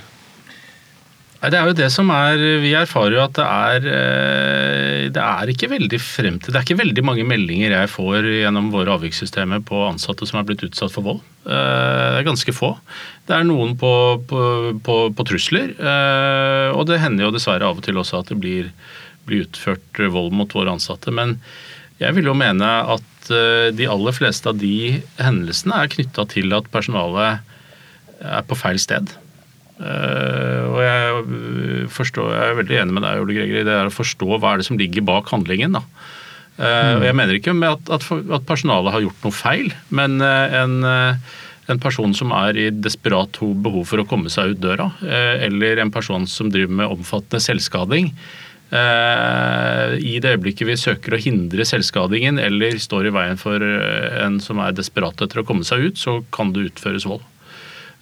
Det 1.45 1.57
er 1.59 1.67
jo 1.69 1.75
det 1.77 1.87
som 1.93 2.09
er 2.13 2.39
Vi 2.63 2.71
erfarer 2.77 3.17
jo 3.17 3.21
at 3.21 3.35
det 3.37 3.45
er 3.45 3.87
eh, 3.91 5.01
Det 5.13 5.21
er 5.21 5.51
ikke 5.51 5.69
veldig 5.69 5.99
fremtid. 6.01 6.51
Det 6.51 6.57
er 6.57 6.65
ikke 6.65 6.79
veldig 6.79 7.03
mange 7.05 7.25
meldinger 7.27 7.75
jeg 7.75 7.91
får 7.93 8.29
gjennom 8.31 8.71
våre 8.73 8.95
avvikssystemer 8.95 9.61
på 9.67 9.83
ansatte 9.85 10.25
som 10.25 10.39
er 10.39 10.47
blitt 10.47 10.63
utsatt 10.65 10.93
for 10.93 11.05
vold. 11.05 11.21
Eh, 11.45 11.51
det 11.51 12.23
er 12.23 12.27
ganske 12.29 12.55
få. 12.55 12.71
Det 13.27 13.37
er 13.37 13.45
noen 13.45 13.75
på, 13.77 13.91
på, 14.29 14.41
på, 14.85 14.97
på 15.13 15.27
trusler. 15.29 15.75
Eh, 15.77 16.69
og 16.73 16.87
det 16.89 17.01
hender 17.03 17.27
jo 17.27 17.35
dessverre 17.35 17.69
av 17.69 17.81
og 17.81 17.85
til 17.85 18.01
også 18.01 18.23
at 18.23 18.33
det 18.33 18.39
blir, 18.41 18.71
blir 19.29 19.45
utført 19.45 20.01
vold 20.01 20.33
mot 20.33 20.57
våre 20.57 20.73
ansatte. 20.73 21.13
Men 21.13 21.37
jeg 22.01 22.17
vil 22.17 22.31
jo 22.31 22.37
mene 22.37 22.71
at 22.95 23.05
Eh, 23.33 23.69
de 23.75 23.87
aller 23.89 24.15
fleste 24.15 24.49
av 24.49 24.59
de 24.59 25.01
hendelsene 25.21 25.77
er 25.81 25.91
knytta 25.93 26.27
til 26.31 26.53
at 26.55 26.67
personalet 26.73 27.41
er 28.25 28.43
på 28.47 28.57
feil 28.57 28.79
sted. 28.81 29.11
Eh, 29.75 30.61
og 30.69 30.79
jeg, 30.83 31.87
forstår, 31.95 32.29
jeg 32.35 32.51
er 32.51 32.59
veldig 32.61 32.77
enig 32.83 32.97
med 32.97 33.07
deg, 33.07 33.23
Ole 33.23 33.37
Greger, 33.37 33.63
i 33.63 33.67
det 33.67 33.75
er 33.75 33.89
å 33.89 33.95
forstå 33.95 34.29
hva 34.37 34.53
er 34.53 34.61
det 34.61 34.69
som 34.69 34.79
ligger 34.79 35.07
bak 35.07 35.31
handlingen. 35.33 35.79
da. 35.79 35.83
Mm. 36.55 37.01
og 37.01 37.03
Jeg 37.03 37.15
mener 37.19 37.35
ikke 37.35 37.51
med 37.51 37.73
at, 37.73 37.89
at, 37.97 38.05
at, 38.31 38.45
personalet 38.47 38.93
har 38.95 39.03
gjort 39.03 39.25
noe 39.25 39.35
feil, 39.35 39.73
men 39.91 40.21
en, 40.23 40.77
en 40.87 41.81
person 41.83 42.13
som 42.15 42.31
er 42.31 42.55
i 42.55 42.69
desperat 42.71 43.41
behov 43.59 43.89
for 43.89 43.99
å 43.99 44.05
komme 44.07 44.31
seg 44.31 44.53
ut 44.53 44.61
døra, 44.63 44.87
eller 45.03 45.83
en 45.83 45.91
person 45.91 46.23
som 46.31 46.47
driver 46.53 46.79
med 46.79 46.93
omfattende 46.95 47.43
selvskading, 47.43 48.13
Eh, 48.15 48.44
I 48.75 50.17
det 50.21 50.33
øyeblikket 50.35 50.67
vi 50.67 50.77
søker 50.79 51.15
å 51.15 51.21
hindre 51.21 51.65
selvskadingen 51.67 52.39
eller 52.41 52.77
står 52.81 53.09
i 53.09 53.13
veien 53.15 53.39
for 53.39 53.63
eh, 53.63 54.19
en 54.25 54.39
som 54.43 54.59
er 54.63 54.75
desperat 54.75 55.21
etter 55.21 55.41
å 55.41 55.45
komme 55.47 55.65
seg 55.67 55.89
ut, 55.89 56.01
så 56.01 56.19
kan 56.35 56.53
det 56.55 56.69
utføres 56.71 57.07
vold. 57.09 57.23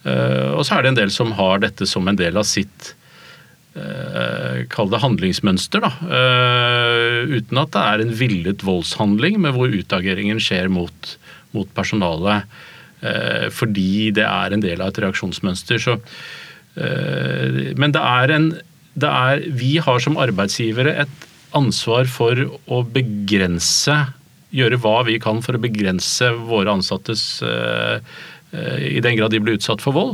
Eh, 0.04 0.50
og 0.54 0.64
så 0.66 0.76
er 0.76 0.84
det 0.84 0.92
en 0.92 1.00
del 1.02 1.14
som 1.14 1.34
har 1.38 1.62
dette 1.64 1.88
som 1.88 2.08
en 2.08 2.20
del 2.20 2.40
av 2.40 2.48
sitt 2.48 2.94
Kall 3.74 4.86
det 4.86 5.00
handlingsmønster, 5.02 5.82
da. 5.82 5.88
Uten 7.26 7.58
at 7.58 7.72
det 7.74 7.80
er 7.82 8.02
en 8.04 8.12
villet 8.14 8.60
voldshandling, 8.62 9.40
men 9.42 9.50
hvor 9.56 9.72
utageringen 9.74 10.38
skjer 10.38 10.70
mot, 10.70 11.08
mot 11.50 11.66
personalet 11.74 12.46
fordi 13.50 14.12
det 14.14 14.28
er 14.28 14.54
en 14.54 14.62
del 14.62 14.78
av 14.78 14.92
et 14.92 15.00
reaksjonsmønster. 15.02 15.82
Så, 15.82 15.96
men 16.78 17.96
det 17.98 18.04
er 18.14 18.36
en 18.36 18.46
er, 19.02 19.46
vi 19.50 19.76
har 19.82 20.02
som 20.02 20.18
arbeidsgivere 20.20 20.94
et 21.04 21.26
ansvar 21.54 22.06
for 22.10 22.38
å 22.70 22.82
begrense 22.86 23.96
Gjøre 24.54 24.78
hva 24.78 25.00
vi 25.02 25.16
kan 25.18 25.40
for 25.42 25.56
å 25.56 25.62
begrense 25.62 26.28
våre 26.46 26.70
ansattes 26.70 27.42
uh, 27.42 27.98
i 28.54 29.00
den 29.02 29.16
grad 29.18 29.32
de 29.34 29.40
blir 29.42 29.56
utsatt 29.58 29.82
for 29.82 29.96
vold. 29.96 30.12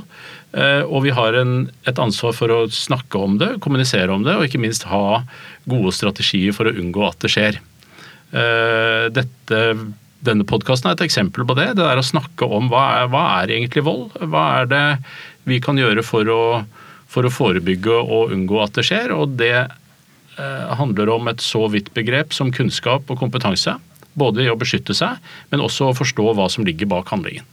Uh, 0.57 0.81
og 0.89 1.05
vi 1.05 1.13
har 1.13 1.37
en, 1.37 1.67
et 1.85 2.01
ansvar 2.01 2.33
for 2.33 2.49
å 2.55 2.61
snakke 2.73 3.21
om 3.21 3.37
det, 3.37 3.51
kommunisere 3.61 4.15
om 4.15 4.25
det, 4.25 4.39
og 4.39 4.47
ikke 4.47 4.63
minst 4.63 4.87
ha 4.89 5.21
gode 5.69 5.93
strategier 5.93 6.57
for 6.57 6.71
å 6.71 6.73
unngå 6.73 7.05
at 7.05 7.21
det 7.21 7.33
skjer. 7.35 7.61
Dette, 8.31 9.61
denne 10.25 10.47
podkasten 10.47 10.89
er 10.89 10.97
et 10.97 11.05
eksempel 11.05 11.45
på 11.45 11.57
det. 11.59 11.73
Det 11.77 11.85
er 11.85 12.01
å 12.01 12.07
snakke 12.07 12.47
om 12.47 12.71
hva 12.71 12.85
er, 13.03 13.09
hva 13.13 13.25
er 13.43 13.53
egentlig 13.59 13.85
vold? 13.85 14.15
Hva 14.23 14.45
er 14.61 14.71
det 14.71 14.85
vi 15.51 15.59
kan 15.61 15.77
gjøre 15.81 16.05
for 16.07 16.31
å 16.33 16.43
for 17.11 17.26
å 17.26 17.33
forebygge 17.33 17.97
og 18.00 18.35
unngå 18.35 18.61
at 18.62 18.76
det 18.79 18.87
skjer. 18.87 19.14
Og 19.17 19.37
det 19.40 19.55
eh, 19.59 20.75
handler 20.79 21.12
om 21.17 21.31
et 21.31 21.43
så 21.45 21.67
vidt 21.73 21.93
begrep 21.97 22.37
som 22.37 22.52
kunnskap 22.55 23.11
og 23.11 23.21
kompetanse. 23.21 23.76
Både 24.19 24.45
i 24.45 24.50
å 24.50 24.59
beskytte 24.59 24.97
seg, 24.97 25.19
men 25.50 25.64
også 25.64 25.90
å 25.90 25.97
forstå 25.97 26.35
hva 26.37 26.49
som 26.52 26.67
ligger 26.67 26.90
bak 26.90 27.11
handlingen. 27.14 27.47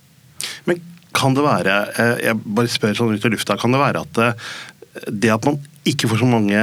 Men 0.70 0.82
kan 1.18 1.34
det 1.38 1.46
være, 1.46 1.80
eh, 1.98 2.14
jeg 2.28 2.42
bare 2.44 2.72
spør 2.72 2.98
sånn 2.98 3.16
ut 3.16 3.26
i 3.26 3.34
lufta, 3.34 3.58
kan 3.58 3.74
det 3.74 3.82
være 3.82 4.06
at 4.06 4.14
det, 4.18 4.30
eh, 4.94 5.10
det 5.24 5.34
at 5.34 5.46
man 5.48 5.60
ikke 5.88 6.12
får 6.12 6.24
så 6.24 6.30
mange 6.30 6.62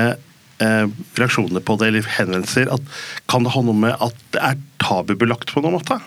reaksjoner 0.64 1.60
på 1.66 1.74
det, 1.76 1.88
eller 1.90 2.06
henvendelser, 2.14 2.68
at, 2.72 2.92
kan 3.28 3.42
det 3.44 3.50
ha 3.52 3.60
noe 3.66 3.74
med 3.76 3.98
at 4.00 4.20
det 4.32 4.40
er 4.40 4.60
tabubelagt 4.80 5.50
på 5.50 5.60
noen 5.60 5.74
måte? 5.74 5.98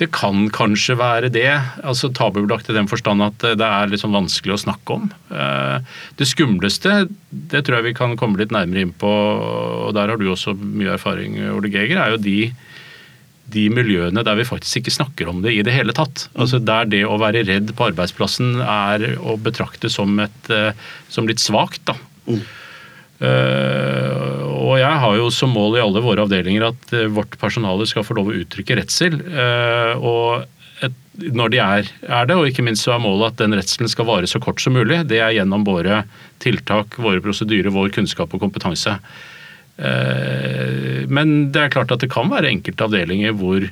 Det 0.00 0.08
kan 0.16 0.46
kanskje 0.54 0.96
være 0.96 1.28
det. 1.32 1.50
altså 1.84 2.08
Tabubelagt 2.16 2.70
i 2.72 2.76
den 2.76 2.88
forstand 2.88 3.20
at 3.24 3.44
det 3.60 3.66
er 3.66 3.90
liksom 3.92 4.16
vanskelig 4.16 4.54
å 4.56 4.62
snakke 4.62 4.96
om. 4.96 5.10
Eh, 5.28 5.96
det 6.16 6.28
skumleste, 6.30 7.04
det 7.28 7.66
tror 7.66 7.80
jeg 7.80 7.90
vi 7.90 7.98
kan 7.98 8.16
komme 8.20 8.40
litt 8.40 8.54
nærmere 8.54 8.86
inn 8.86 8.94
på, 8.96 9.10
og 9.10 9.92
der 9.98 10.08
har 10.08 10.20
du 10.20 10.30
også 10.30 10.56
mye 10.56 10.94
erfaring, 10.96 11.36
Ole 11.52 11.68
Geger, 11.72 12.00
er 12.00 12.14
jo 12.14 12.22
de, 12.24 12.38
de 13.52 13.66
miljøene 13.76 14.24
der 14.24 14.40
vi 14.40 14.48
faktisk 14.48 14.80
ikke 14.80 14.96
snakker 14.96 15.28
om 15.28 15.44
det 15.44 15.52
i 15.58 15.66
det 15.66 15.76
hele 15.76 15.92
tatt. 15.96 16.30
Altså 16.32 16.62
Der 16.64 16.88
det 16.88 17.02
å 17.04 17.20
være 17.20 17.44
redd 17.50 17.74
på 17.76 17.90
arbeidsplassen 17.90 18.56
er 18.64 19.04
å 19.20 19.36
betrakte 19.36 19.92
som, 19.92 20.16
et, 20.24 20.40
eh, 20.48 20.72
som 21.12 21.28
litt 21.28 21.44
svakt. 21.44 21.84
da. 21.92 21.98
Mm. 22.24 22.40
Uh, 23.20 24.48
og 24.64 24.78
jeg 24.80 25.00
har 25.02 25.16
jo 25.18 25.26
som 25.34 25.52
mål 25.52 25.76
i 25.76 25.82
alle 25.82 26.00
våre 26.00 26.24
avdelinger 26.24 26.70
at 26.70 26.94
uh, 26.96 27.08
vårt 27.12 27.36
personale 27.40 27.84
skal 27.88 28.06
få 28.06 28.16
lov 28.16 28.30
å 28.30 28.36
uttrykke 28.38 28.78
redsel. 28.78 29.18
Uh, 29.28 29.92
og 30.00 30.86
et, 30.86 30.96
når 31.36 31.52
de 31.52 31.60
er, 31.60 31.90
er, 32.08 32.30
det, 32.30 32.38
og 32.38 32.48
ikke 32.48 32.64
minst 32.64 32.86
så 32.86 32.94
er 32.94 33.02
målet 33.04 33.34
at 33.34 33.42
den 33.42 33.58
redselen 33.58 33.92
skal 33.92 34.08
vare 34.08 34.30
så 34.30 34.40
kort 34.40 34.62
som 34.64 34.76
mulig. 34.76 35.02
Det 35.10 35.20
er 35.20 35.36
gjennom 35.36 35.66
våre 35.68 36.04
tiltak, 36.40 36.96
våre 36.96 37.20
prosedyrer, 37.24 37.68
vår 37.74 37.92
kunnskap 37.98 38.32
og 38.32 38.40
kompetanse. 38.40 38.96
Men 39.80 41.30
det 41.52 41.60
er 41.62 41.70
klart 41.72 41.92
at 41.94 42.02
det 42.02 42.10
kan 42.12 42.28
være 42.28 42.50
enkelte 42.50 42.84
avdelinger 42.84 43.32
hvor, 43.40 43.64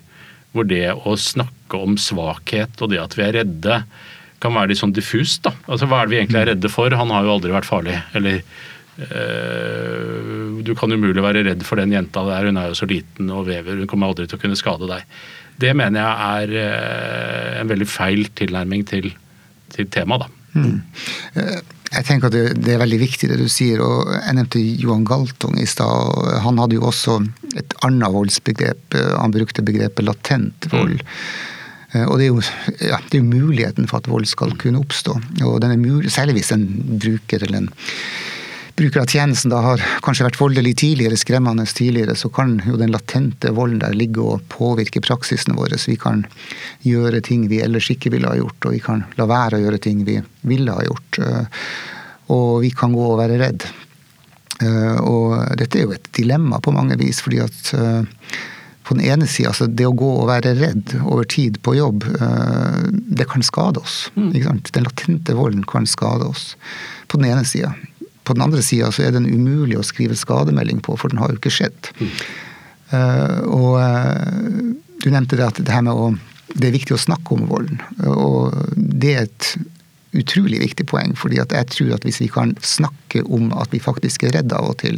hvor 0.56 0.64
det 0.68 0.86
å 0.96 1.16
snakke 1.20 1.80
om 1.84 1.98
svakhet 2.00 2.80
og 2.80 2.94
det 2.94 3.00
at 3.02 3.16
vi 3.16 3.26
er 3.26 3.36
redde, 3.42 3.82
kan 4.40 4.56
være 4.56 4.72
litt 4.72 4.80
sånn 4.80 4.94
diffust. 4.96 5.42
da. 5.44 5.52
Altså 5.68 5.88
Hva 5.88 6.00
er 6.02 6.08
det 6.08 6.14
vi 6.14 6.20
egentlig 6.22 6.40
er 6.40 6.50
redde 6.52 6.72
for? 6.72 6.96
Han 7.00 7.12
har 7.12 7.24
jo 7.26 7.34
aldri 7.36 7.56
vært 7.56 7.68
farlig. 7.68 7.96
eller 8.16 8.40
du 8.98 10.72
kan 10.74 10.90
umulig 10.90 11.22
være 11.22 11.44
redd 11.46 11.62
for 11.66 11.78
den 11.78 11.92
jenta 11.94 12.24
der, 12.26 12.48
hun 12.50 12.58
er 12.58 12.72
jo 12.72 12.78
så 12.80 12.88
liten 12.90 13.30
og 13.30 13.46
vever, 13.46 13.78
hun 13.78 13.90
kommer 13.90 14.10
aldri 14.10 14.26
til 14.26 14.38
å 14.38 14.42
kunne 14.42 14.58
skade 14.58 14.88
deg. 14.90 15.06
Det 15.58 15.74
mener 15.74 16.02
jeg 16.02 16.42
er 16.42 16.52
eh, 16.62 17.56
en 17.62 17.70
veldig 17.70 17.88
feil 17.90 18.28
tilnærming 18.38 18.84
til, 18.86 19.10
til 19.74 19.90
temaet, 19.94 20.26
da. 20.26 20.34
Mm. 20.58 20.78
Eh, 21.38 21.58
jeg 21.88 22.04
tenker 22.04 22.28
at 22.28 22.34
det, 22.34 22.44
det, 22.60 22.74
er 22.74 22.82
veldig 22.82 23.00
viktig 23.00 23.30
det 23.30 23.38
du 23.40 23.46
sier. 23.50 23.80
og 23.80 24.10
Jeg 24.12 24.36
nevnte 24.36 24.60
Johan 24.60 25.06
Galtung 25.08 25.56
i 25.58 25.66
stad. 25.68 26.34
Han 26.44 26.60
hadde 26.60 26.76
jo 26.76 26.88
også 26.90 27.16
et 27.56 27.76
annet 27.86 28.12
voldsbegrep. 28.12 28.98
Han 29.22 29.32
brukte 29.32 29.64
begrepet 29.64 30.04
latent 30.04 30.68
vold. 30.68 30.98
Mm. 31.00 32.04
Og 32.04 32.18
det 32.20 32.26
er, 32.26 32.28
jo, 32.28 32.42
ja, 32.84 32.98
det 33.08 33.16
er 33.16 33.22
jo 33.22 33.30
muligheten 33.30 33.88
for 33.88 34.02
at 34.02 34.10
vold 34.12 34.28
skal 34.28 34.52
kunne 34.60 34.82
oppstå. 34.82 35.16
Og 35.48 35.56
den 35.64 35.72
er 35.72 35.80
mulig, 35.80 36.12
Særlig 36.12 36.36
hvis 36.36 36.52
en 36.52 36.66
bruker 37.00 37.46
eller 37.46 37.62
en 37.62 37.70
bruker 38.78 39.00
av 39.00 39.06
tjenesten 39.06 39.50
da 39.50 39.58
har 39.64 39.82
kanskje 40.06 40.28
vært 40.28 40.38
voldelig 40.38 40.76
tidligere, 40.78 41.18
skremmende 41.18 41.64
tidligere, 41.66 42.14
så 42.14 42.30
kan 42.30 42.56
jo 42.66 42.78
den 42.78 42.92
latente 42.94 43.50
volden 43.54 43.80
der 43.82 43.96
ligge 43.96 44.22
og 44.22 44.44
påvirke 44.52 45.02
praksisene 45.02 45.56
våre. 45.58 45.78
Så 45.78 45.90
vi 45.90 45.98
kan 45.98 46.22
gjøre 46.86 47.22
ting 47.26 47.48
vi 47.50 47.58
ellers 47.64 47.90
ikke 47.90 48.12
ville 48.14 48.30
ha 48.30 48.38
gjort, 48.38 48.68
og 48.68 48.76
vi 48.76 48.82
kan 48.84 49.02
la 49.18 49.26
være 49.30 49.58
å 49.58 49.64
gjøre 49.64 49.82
ting 49.82 50.04
vi 50.06 50.20
ville 50.46 50.76
ha 50.76 50.84
gjort. 50.86 51.18
Eh, 51.24 51.64
og 52.34 52.60
vi 52.62 52.70
kan 52.76 52.94
gå 52.94 53.08
og 53.08 53.18
være 53.18 53.40
redd. 53.42 53.66
Eh, 54.62 55.00
og 55.02 55.34
dette 55.58 55.80
er 55.80 55.88
jo 55.88 55.96
et 55.98 56.12
dilemma 56.14 56.62
på 56.62 56.74
mange 56.76 56.98
vis, 57.00 57.22
fordi 57.24 57.42
at 57.42 57.74
eh, 57.74 58.38
på 58.86 58.94
den 58.94 59.10
ene 59.10 59.26
sida, 59.26 59.50
altså 59.50 59.66
det 59.66 59.84
å 59.88 59.96
gå 59.96 60.12
og 60.22 60.30
være 60.30 60.54
redd 60.60 60.94
over 61.02 61.26
tid 61.28 61.58
på 61.60 61.74
jobb, 61.76 62.06
det 62.88 63.26
kan 63.28 63.42
skade 63.44 63.82
oss. 63.82 63.98
Mm. 64.16 64.30
Den 64.72 64.86
latente 64.86 65.34
volden 65.36 65.66
kan 65.68 65.84
skade 65.84 66.24
oss. 66.24 66.54
På 67.04 67.20
den 67.20 67.28
ene 67.28 67.44
sida. 67.44 67.74
På 68.28 68.36
den 68.36 68.44
andre 68.44 68.60
sida 68.64 68.90
så 68.92 69.06
er 69.06 69.14
den 69.16 69.28
umulig 69.28 69.78
å 69.80 69.86
skrive 69.86 70.16
skademelding 70.18 70.82
på, 70.84 70.98
for 71.00 71.08
den 71.08 71.20
har 71.22 71.32
jo 71.32 71.40
ikke 71.40 71.54
skjedd. 71.54 71.90
Mm. 71.96 72.12
Uh, 72.92 73.40
og 73.48 73.72
uh, 73.80 74.76
du 75.00 75.08
nevnte 75.12 75.38
det 75.38 75.46
at 75.46 75.60
det 75.60 75.72
her 75.72 75.84
med 75.84 75.96
å 75.96 76.12
Det 76.48 76.64
er 76.64 76.72
viktig 76.72 76.94
å 76.96 77.00
snakke 77.00 77.36
om 77.36 77.42
volden. 77.50 77.80
Og 78.08 78.54
det 78.72 79.10
er 79.12 79.26
et 79.26 79.48
utrolig 80.16 80.62
viktig 80.62 80.86
poeng, 80.88 81.12
fordi 81.16 81.36
at 81.42 81.52
jeg 81.52 81.68
tror 81.74 81.90
at 81.98 82.06
hvis 82.06 82.22
vi 82.22 82.28
kan 82.32 82.54
snakke 82.64 83.20
om 83.28 83.50
at 83.52 83.68
vi 83.74 83.82
faktisk 83.84 84.24
er 84.24 84.32
redde 84.38 84.56
av 84.56 84.70
og 84.70 84.78
til, 84.80 84.96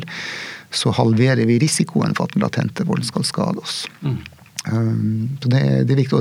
så 0.71 0.95
halverer 0.95 1.43
vi 1.51 1.59
risikoen 1.59 2.15
for 2.15 2.31
at 2.31 2.37
den 2.37 2.47
latente 2.47 2.87
volden 2.87 3.09
skal 3.09 3.27
skade 3.27 3.59
oss. 3.65 3.83
Mm. 4.07 4.21
Um, 4.69 5.39
så 5.41 5.49
det, 5.49 5.61
det, 5.89 5.95
er 5.95 6.03
viktig. 6.03 6.21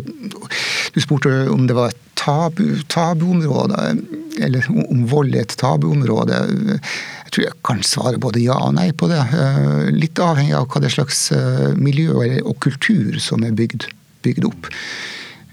Du 0.96 1.02
spurte 1.04 1.50
om 1.52 1.68
det 1.68 1.76
var 1.76 1.92
et 1.92 2.06
tabu, 2.20 2.80
tabuområde 2.88 3.98
eller 4.40 4.66
om 4.70 5.06
vold 5.10 5.36
er 5.36 5.44
et 5.44 5.56
tabuområde. 5.60 6.40
Jeg 6.80 7.34
tror 7.34 7.46
jeg 7.46 7.58
kan 7.68 7.82
svare 7.86 8.22
både 8.22 8.44
ja 8.44 8.58
og 8.68 8.76
nei 8.78 8.90
på 8.96 9.10
det. 9.12 9.20
Eh, 9.36 9.90
litt 9.96 10.20
avhengig 10.24 10.56
av 10.58 10.70
hva 10.72 10.82
det 10.84 10.94
slags 10.94 11.30
eh, 11.36 11.72
miljø 11.78 12.16
og 12.44 12.56
kultur 12.64 13.20
som 13.24 13.44
er 13.48 13.56
bygd, 13.58 13.90
bygd 14.26 14.48
opp. 14.50 14.70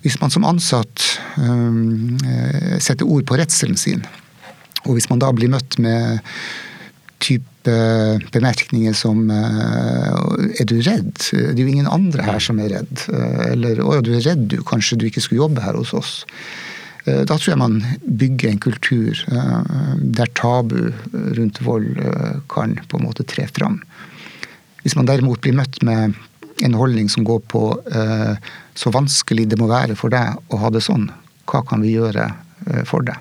Hvis 0.05 0.21
man 0.23 0.33
som 0.33 0.47
ansatt 0.47 1.03
eh, 1.43 2.79
setter 2.83 3.09
ord 3.09 3.27
på 3.27 3.39
redselen 3.41 3.79
sin, 3.81 4.07
og 4.87 4.95
hvis 4.95 5.11
man 5.11 5.23
da 5.23 5.33
blir 5.35 5.51
møtt 5.51 5.81
med 5.83 6.23
type 7.23 7.73
bemerkninger 8.31 8.95
som 8.95 9.31
Er 9.33 10.67
du 10.69 10.77
redd? 10.85 11.17
Det 11.17 11.57
er 11.57 11.63
jo 11.63 11.73
ingen 11.73 11.89
andre 11.91 12.23
her 12.23 12.39
som 12.43 12.61
er 12.63 12.71
redd. 12.77 13.03
Eller 13.51 13.81
å 13.83 13.97
ja, 13.97 14.05
du 14.05 14.13
er 14.15 14.23
redd 14.27 14.47
du, 14.53 14.61
kanskje 14.63 14.99
du 15.01 15.07
ikke 15.09 15.25
skulle 15.25 15.43
jobbe 15.43 15.65
her 15.65 15.79
hos 15.81 15.95
oss. 15.97 16.13
Eh, 17.07 17.23
da 17.23 17.37
tror 17.39 17.53
jeg 17.53 17.61
man 17.61 17.79
bygger 18.03 18.51
en 18.51 18.63
kultur 18.63 19.19
eh, 19.31 19.75
der 20.19 20.31
tabu 20.39 20.91
rundt 21.39 21.61
vold 21.63 22.01
eh, 22.03 22.39
kan 22.51 22.75
på 22.91 22.99
en 22.99 23.07
måte 23.07 23.27
tre 23.29 23.47
fram. 23.47 23.79
Hvis 24.83 24.97
man 24.99 25.07
derimot 25.09 25.43
blir 25.45 25.55
møtt 25.57 25.79
med 25.87 26.17
en 26.65 26.75
holdning 26.79 27.09
som 27.13 27.25
går 27.27 27.43
på 27.53 27.61
så 28.81 28.91
vanskelig 28.95 29.45
det 29.51 29.59
må 29.61 29.67
være 29.69 29.97
for 29.99 30.15
deg 30.15 30.39
å 30.49 30.61
ha 30.63 30.71
det 30.73 30.81
sånn, 30.87 31.11
hva 31.45 31.61
kan 31.69 31.83
vi 31.85 31.91
gjøre 31.99 32.31
for 32.89 33.05
deg? 33.05 33.19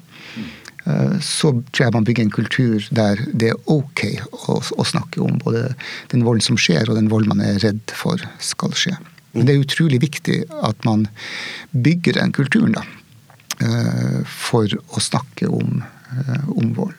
Så 1.25 1.49
tror 1.73 1.81
jeg 1.81 1.93
man 1.95 2.05
bygger 2.05 2.27
en 2.27 2.33
kultur 2.33 2.83
der 2.93 3.17
det 3.33 3.47
er 3.53 3.69
ok 3.73 4.03
å, 4.29 4.59
å 4.61 4.85
snakke 4.85 5.23
om 5.25 5.39
både 5.41 5.71
den 6.11 6.21
volden 6.27 6.45
som 6.45 6.59
skjer, 6.61 6.85
og 6.85 6.99
den 6.99 7.09
vold 7.09 7.25
man 7.31 7.41
er 7.41 7.57
redd 7.63 7.93
for 7.97 8.21
skal 8.37 8.75
skje. 8.77 8.93
Men 9.35 9.47
det 9.47 9.55
er 9.55 9.65
utrolig 9.65 9.99
viktig 10.03 10.37
at 10.63 10.85
man 10.87 11.07
bygger 11.73 12.19
den 12.21 12.35
kulturen, 12.35 12.77
da. 12.77 12.85
Eh, 13.63 14.21
for 14.27 14.67
å 14.67 15.01
snakke 15.03 15.47
om, 15.51 15.83
eh, 16.15 16.49
om 16.55 16.73
vold. 16.75 16.95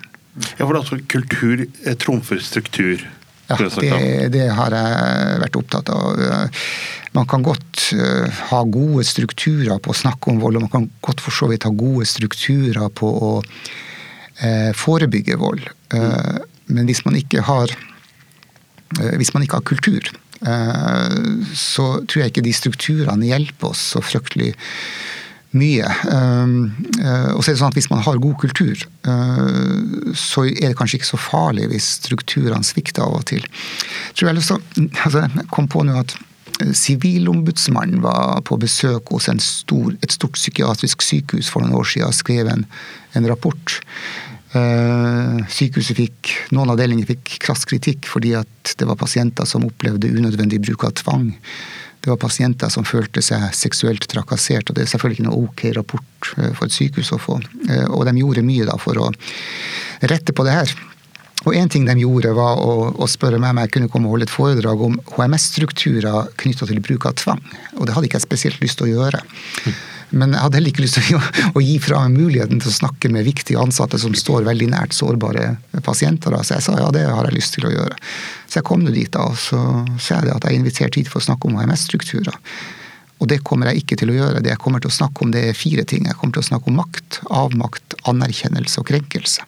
Ja, 0.59 0.67
for 0.67 0.77
da 0.77 0.99
kultur 1.09 1.65
trumfer 1.97 2.41
struktur? 2.45 3.07
Ja, 3.47 3.57
det, 3.61 4.29
det, 4.35 4.47
har 4.59 4.75
jeg 4.75 5.41
vært 5.45 5.59
opptatt 5.61 5.91
av. 5.95 6.21
Man 7.15 7.29
kan 7.31 7.45
godt 7.47 7.89
eh, 7.95 8.41
ha 8.51 8.61
gode 8.67 9.05
strukturer 9.07 9.79
på 9.83 9.93
å 9.93 9.97
snakke 9.97 10.33
om 10.33 10.41
vold, 10.43 10.59
og 10.59 10.67
man 10.67 10.73
kan 10.73 10.89
godt 11.07 11.23
for 11.25 11.35
så 11.35 11.49
vidt 11.51 11.67
ha 11.69 11.73
gode 11.73 12.09
strukturer 12.11 12.91
på 12.91 13.11
å 13.31 13.33
forebygge 14.77 15.39
vold. 15.41 15.63
Men 15.97 16.89
hvis 16.91 16.99
man 17.07 17.15
ikke 17.17 17.41
har, 17.47 17.71
hvis 19.17 19.31
man 19.33 19.47
ikke 19.47 19.57
har 19.57 19.65
kultur, 19.65 20.11
så 21.57 21.87
tror 22.05 22.21
jeg 22.21 22.35
ikke 22.35 22.45
de 22.45 22.53
strukturene 22.53 23.31
hjelper 23.31 23.71
oss 23.71 23.81
så 23.95 24.03
fryktelig 24.05 24.51
mye. 25.57 25.89
Ehm, 26.13 26.55
eh, 27.01 27.33
og 27.35 27.43
så 27.43 27.51
er 27.51 27.57
det 27.57 27.61
sånn 27.63 27.73
at 27.73 27.79
Hvis 27.79 27.91
man 27.91 28.05
har 28.05 28.21
god 28.23 28.37
kultur, 28.41 28.77
eh, 28.77 30.13
så 30.15 30.47
er 30.47 30.69
det 30.69 30.77
kanskje 30.79 31.01
ikke 31.01 31.13
så 31.15 31.21
farlig 31.21 31.69
hvis 31.73 31.89
strukturene 32.03 32.65
svikter 32.65 33.05
av 33.05 33.19
og 33.21 33.27
til. 33.33 33.45
Jeg 33.45 34.17
tror 34.17 34.29
jeg, 34.29 34.39
lyst 34.39 34.55
altså, 35.05 35.25
jeg 35.27 35.49
kom 35.53 35.69
på 35.69 35.85
nå 35.87 35.99
at 36.01 36.17
eh, 36.61 36.73
Sivilombudsmannen 36.73 38.05
var 38.05 38.41
på 38.47 38.59
besøk 38.61 39.13
hos 39.15 39.29
stor, 39.45 39.93
et 40.03 40.13
stort 40.13 40.39
psykiatrisk 40.39 41.03
sykehus 41.03 41.51
for 41.53 41.65
noen 41.65 41.77
år 41.77 41.85
siden 41.85 42.09
og 42.09 42.17
skrev 42.17 42.49
en, 42.53 42.65
en 43.15 43.29
rapport. 43.29 43.81
Sykehuset 45.53 45.99
fikk, 45.99 46.31
Noen 46.55 46.71
avdelinger 46.73 47.05
fikk 47.11 47.35
krass 47.43 47.67
kritikk 47.69 48.07
fordi 48.09 48.31
at 48.39 48.71
det 48.79 48.87
var 48.89 48.97
pasienter 48.97 49.45
som 49.45 49.67
opplevde 49.67 50.09
unødvendig 50.09 50.63
bruk 50.65 50.87
av 50.87 50.95
tvang 50.97 51.27
det 52.05 52.13
var 52.13 52.21
pasienter 52.23 52.71
som 52.73 52.87
følte 52.87 53.23
seg 53.25 53.49
seksuelt 53.57 54.07
trakassert, 54.11 54.69
og 54.69 54.77
det 54.77 54.85
er 54.85 54.91
selvfølgelig 54.93 55.19
ikke 55.19 55.29
noe 55.29 55.47
ok 55.49 55.63
rapport 55.79 56.35
eh, 56.37 56.53
for 56.55 56.69
et 56.69 56.77
sykehus 56.77 57.15
å 57.17 57.23
få. 57.23 57.41
Eh, 57.69 57.87
og 57.91 58.05
de 58.07 58.15
gjorde 58.21 58.45
mye 58.47 58.69
da 58.69 58.77
for 58.81 59.01
å 59.03 59.09
rette 60.07 60.37
på 60.37 60.47
det 60.47 60.55
her. 60.55 60.77
Og 61.47 61.55
én 61.55 61.69
ting 61.71 61.85
de 61.87 61.95
gjorde, 62.01 62.33
var 62.35 62.59
å, 62.59 63.07
spørre 63.11 63.39
meg 63.39 63.53
om 63.53 63.61
jeg 63.63 63.73
kunne 63.75 63.91
komme 63.91 64.09
og 64.09 64.17
holde 64.17 64.27
et 64.27 64.33
foredrag 64.33 64.81
om 64.83 64.97
HMS-strukturer 65.15 66.33
knytta 66.43 66.67
til 66.67 66.81
bruk 66.83 67.07
av 67.07 67.15
tvang. 67.21 67.43
Og 67.77 67.87
det 67.87 67.95
hadde 67.95 68.09
ikke 68.09 68.19
jeg 68.19 68.27
spesielt 68.27 68.65
lyst 68.65 68.81
til 68.81 68.89
å 68.89 68.95
gjøre. 68.97 69.21
Men 70.15 70.35
jeg 70.35 70.43
hadde 70.45 70.59
heller 70.59 70.71
ikke 70.71 70.85
lyst 70.85 70.99
til 71.01 71.19
å, 71.19 71.23
å 71.59 71.63
gi 71.65 71.77
fra 71.83 72.05
meg 72.05 72.21
muligheten 72.21 72.61
til 72.63 72.71
å 72.71 72.77
snakke 72.77 73.11
med 73.13 73.27
viktige 73.27 73.61
ansatte 73.63 73.99
som 73.99 74.15
står 74.15 74.47
veldig 74.47 74.71
nært 74.75 74.95
sårbare 74.95 75.57
pasienter. 75.87 76.35
Da. 76.37 76.45
Så 76.47 76.59
jeg 76.59 76.67
sa 76.69 76.77
ja, 76.79 76.93
det 76.95 77.07
har 77.09 77.27
jeg 77.27 77.39
lyst 77.39 77.57
til 77.57 77.67
å 77.67 77.75
gjøre. 77.75 77.99
Så 78.47 78.61
jeg 78.61 78.69
kom 78.69 78.85
nå 78.87 78.95
dit, 78.95 79.11
da, 79.13 79.27
og 79.27 79.39
så 79.41 79.61
ser 79.99 80.29
jeg 80.29 80.37
at 80.37 80.47
jeg 80.47 80.55
er 80.55 80.61
invitert 80.61 80.99
hit 81.01 81.11
for 81.11 81.23
å 81.23 81.27
snakke 81.27 81.51
om 81.51 81.59
HMS-strukturer. 81.59 82.39
Og 83.17 83.31
det 83.33 83.41
kommer 83.49 83.71
jeg 83.71 83.83
ikke 83.83 83.97
til 83.99 84.13
å 84.13 84.19
gjøre. 84.19 84.43
Det 84.45 84.53
jeg 84.53 84.61
kommer 84.63 84.83
til 84.83 84.93
å 84.93 84.99
snakke 84.99 85.25
om, 85.25 85.33
det 85.33 85.49
er 85.49 85.59
fire 85.59 85.87
ting. 85.89 86.05
Jeg 86.07 86.19
kommer 86.21 86.37
til 86.37 86.45
å 86.45 86.51
snakke 86.51 86.71
om 86.71 86.79
makt, 86.83 87.21
avmakt, 87.33 87.97
anerkjennelse 88.13 88.83
og 88.83 88.91
krenkelse. 88.91 89.47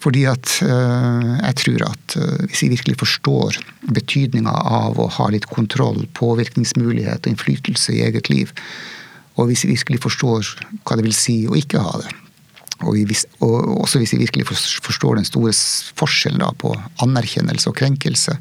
Fordi 0.00 0.22
at 0.30 0.54
øh, 0.64 1.32
jeg 1.42 1.56
tror 1.60 1.82
at 1.90 2.14
øh, 2.16 2.38
hvis 2.46 2.62
vi 2.64 2.70
virkelig 2.72 3.00
forstår 3.02 3.58
betydninga 3.92 4.54
av 4.54 5.00
å 5.02 5.10
ha 5.18 5.26
litt 5.34 5.50
kontroll, 5.50 6.06
påvirkningsmulighet 6.16 7.26
og 7.26 7.34
innflytelse 7.34 7.98
i 7.98 8.00
eget 8.06 8.30
liv, 8.32 8.54
og 9.40 9.48
hvis 9.48 9.64
vi 9.64 9.74
virkelig 9.74 10.02
forstår 10.04 10.50
hva 10.84 10.98
det 10.98 11.06
vil 11.06 11.16
si 11.16 11.42
å 11.48 11.56
ikke 11.58 11.80
ha 11.82 12.02
det. 12.02 12.10
Og, 12.80 12.96
vi, 12.96 13.16
og 13.44 13.82
også 13.84 14.00
hvis 14.00 14.14
vi 14.14 14.22
virkelig 14.22 14.46
forstår 14.48 15.18
den 15.18 15.28
store 15.28 15.52
forskjellen 16.00 16.60
på 16.60 16.72
anerkjennelse 17.04 17.68
og 17.68 17.76
krenkelse. 17.80 18.36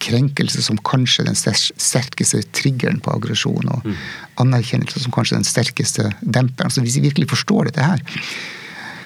Krenkelse 0.00 0.62
som 0.64 0.78
kanskje 0.86 1.26
den 1.26 1.36
sterkeste 1.36 2.40
triggeren 2.56 3.00
på 3.04 3.12
aggresjon, 3.12 3.68
og 3.68 3.84
mm. 3.84 3.96
anerkjennelse 4.44 5.02
som 5.04 5.12
kanskje 5.14 5.40
den 5.40 5.48
sterkeste 5.48 6.08
demperen. 6.22 6.72
Så 6.72 6.84
hvis 6.84 6.96
vi 7.00 7.08
virkelig 7.08 7.28
forstår 7.34 7.68
dette 7.68 7.84
her, 7.84 8.04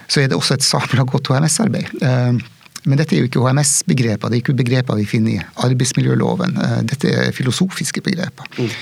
så 0.07 0.21
er 0.21 0.29
det 0.29 0.37
også 0.37 0.59
et 0.59 0.67
sabla 0.67 1.07
godt 1.09 1.33
HMS-arbeid. 1.33 1.95
Eh, 2.05 2.43
men 2.83 2.99
dette 2.99 3.17
er 3.17 3.23
jo 3.23 3.31
ikke 3.31 3.43
HMS-begreper, 3.47 4.29
det 4.29 4.39
er 4.39 4.43
ikke 4.43 4.59
begreper 4.59 4.99
vi 4.99 5.09
finner 5.09 5.39
i 5.39 5.43
arbeidsmiljøloven. 5.65 6.59
Eh, 6.59 6.79
dette 6.91 7.15
er 7.15 7.35
filosofiske 7.35 8.05
begreper. 8.05 8.47
Mm. 8.59 8.77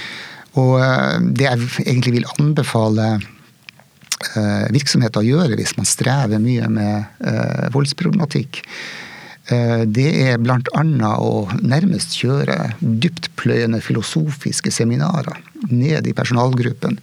Og 0.58 0.80
eh, 0.82 1.18
det 1.36 1.46
jeg 1.46 1.68
egentlig 1.84 2.16
vil 2.18 2.30
anbefale 2.38 3.12
eh, 3.18 4.66
virksomheter 4.74 5.22
å 5.22 5.28
gjøre 5.28 5.58
hvis 5.60 5.76
man 5.78 5.88
strever 5.88 6.42
mye 6.42 6.70
med 6.72 7.22
eh, 7.26 7.68
voldsproblematikk, 7.74 8.64
det 9.50 10.04
er 10.28 10.36
bl.a. 10.38 10.82
å 11.18 11.30
nærmest 11.58 12.12
kjøre 12.20 12.54
dyptpløyende 12.78 13.80
filosofiske 13.82 14.70
seminarer 14.70 15.40
ned 15.72 16.06
i 16.06 16.12
personalgruppen. 16.14 17.00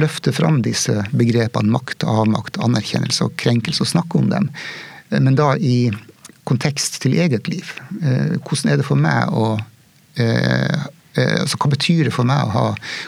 Løfte 0.00 0.32
fram 0.32 0.62
disse 0.64 1.02
begrepene 1.12 1.68
makt, 1.74 2.06
avmakt, 2.08 2.56
anerkjennelse 2.64 3.26
og 3.26 3.36
krenkelse, 3.42 3.84
og 3.84 3.90
snakke 3.90 4.22
om 4.22 4.30
dem. 4.32 4.48
Men 5.12 5.36
da 5.36 5.50
i 5.60 5.90
kontekst 6.48 6.96
til 7.02 7.18
eget 7.20 7.50
liv. 7.52 7.74
Hvordan 7.98 8.72
er 8.72 8.80
det 8.80 8.88
for 8.88 8.96
meg 8.96 9.28
å 9.28 9.52
altså, 11.14 11.58
hva 11.60 11.72
betyr 11.72 12.06
det 12.08 12.14
for 12.14 12.28
meg 12.28 12.46
å 12.46 12.54
ha 12.54 12.66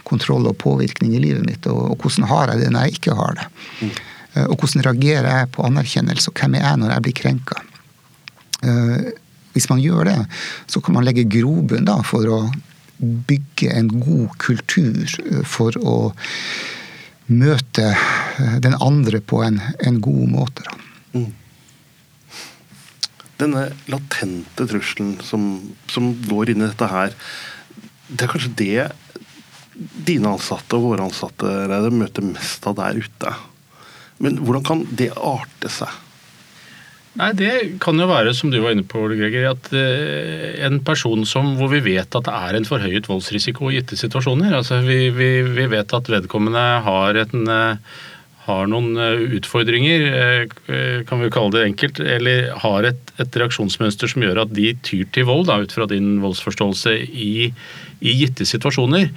kontroll 0.09 0.49
og 0.51 0.59
påvirkning 0.61 1.15
i 1.17 1.23
livet 1.23 1.47
mitt, 1.47 1.69
og, 1.71 1.95
og 1.95 2.03
hvordan 2.03 2.29
har 2.31 2.53
jeg 2.53 2.65
det 2.65 2.73
når 2.75 2.89
jeg 2.89 2.99
ikke 2.99 3.17
har 3.21 3.39
det? 3.39 3.47
Mm. 3.81 3.95
Eh, 4.35 4.47
og 4.49 4.57
hvordan 4.59 4.87
reagerer 4.89 5.31
jeg 5.31 5.53
på 5.55 5.67
anerkjennelse, 5.69 6.31
og 6.31 6.41
hvem 6.41 6.59
er 6.59 6.67
jeg 6.67 6.81
når 6.83 6.95
jeg 6.95 7.07
blir 7.07 7.19
krenka? 7.21 7.61
Eh, 8.65 9.11
hvis 9.55 9.69
man 9.71 9.83
gjør 9.83 10.11
det, 10.11 10.19
så 10.71 10.83
kan 10.83 10.97
man 10.97 11.07
legge 11.07 11.29
grobunn 11.31 11.91
for 12.07 12.31
å 12.33 12.41
bygge 12.99 13.71
en 13.75 13.91
god 13.93 14.35
kultur 14.43 15.15
for 15.47 15.77
å 15.79 15.97
møte 17.31 17.93
den 18.63 18.75
andre 18.83 19.21
på 19.23 19.41
en, 19.47 19.61
en 19.87 20.01
god 20.03 20.27
måte. 20.33 20.67
Mm. 21.15 21.31
denne 23.39 23.69
latente 23.91 24.65
trusselen 24.67 25.17
som, 25.23 25.45
som 25.91 26.11
går 26.27 26.51
inn 26.53 26.63
i 26.63 26.67
dette 26.67 26.89
her, 26.91 27.15
det 28.09 28.27
er 28.27 28.33
kanskje 28.33 28.55
det 28.59 28.89
dine 30.07 30.35
ansatte 30.37 30.79
og 30.79 30.91
våre 30.91 31.09
ansatte 31.09 31.51
Reide, 31.71 31.91
møter 31.95 32.27
mest 32.27 32.67
av 32.71 32.77
der 32.79 33.01
ute. 33.03 33.35
Men 34.23 34.39
hvordan 34.45 34.67
kan 34.67 34.83
det 34.95 35.11
arte 35.19 35.71
seg? 35.73 36.01
Nei, 37.15 37.31
Det 37.39 37.51
kan 37.83 37.99
jo 37.99 38.09
være, 38.11 38.33
som 38.35 38.51
du 38.51 38.59
var 38.63 38.75
inne 38.75 38.87
på, 38.91 39.05
Greger, 39.15 39.53
at 39.53 39.69
eh, 39.71 40.57
en 40.67 40.81
person 40.83 41.23
som, 41.27 41.53
hvor 41.59 41.71
vi 41.71 41.83
vet 41.85 42.11
at 42.11 42.27
det 42.27 42.35
er 42.35 42.59
en 42.59 42.67
forhøyet 42.67 43.07
voldsrisiko 43.07 43.71
i 43.71 43.77
gitte 43.79 43.99
situasjoner. 43.99 44.51
Altså, 44.59 44.81
vi, 44.83 45.13
vi, 45.15 45.29
vi 45.47 45.67
vet 45.71 45.95
at 45.95 46.11
vedkommende 46.11 46.65
har, 46.87 47.21
en, 47.23 47.47
eh, 47.55 48.01
har 48.45 48.69
noen 48.71 48.99
eh, 49.01 49.23
utfordringer, 49.39 50.05
kan 51.09 51.23
vi 51.23 51.31
kalle 51.33 51.55
det 51.55 51.65
enkelt, 51.69 52.01
eller 52.01 52.51
har 52.65 52.91
et, 52.91 53.15
et 53.23 53.41
reaksjonsmønster 53.41 54.11
som 54.11 54.25
gjør 54.25 54.43
at 54.45 54.53
de 54.57 54.75
tyr 54.85 55.07
til 55.15 55.29
vold, 55.31 55.47
da, 55.49 55.61
ut 55.65 55.73
fra 55.75 55.89
din 55.91 56.19
voldsforståelse, 56.25 56.99
i, 57.09 57.49
i 58.05 58.17
gitte 58.21 58.47
situasjoner. 58.49 59.11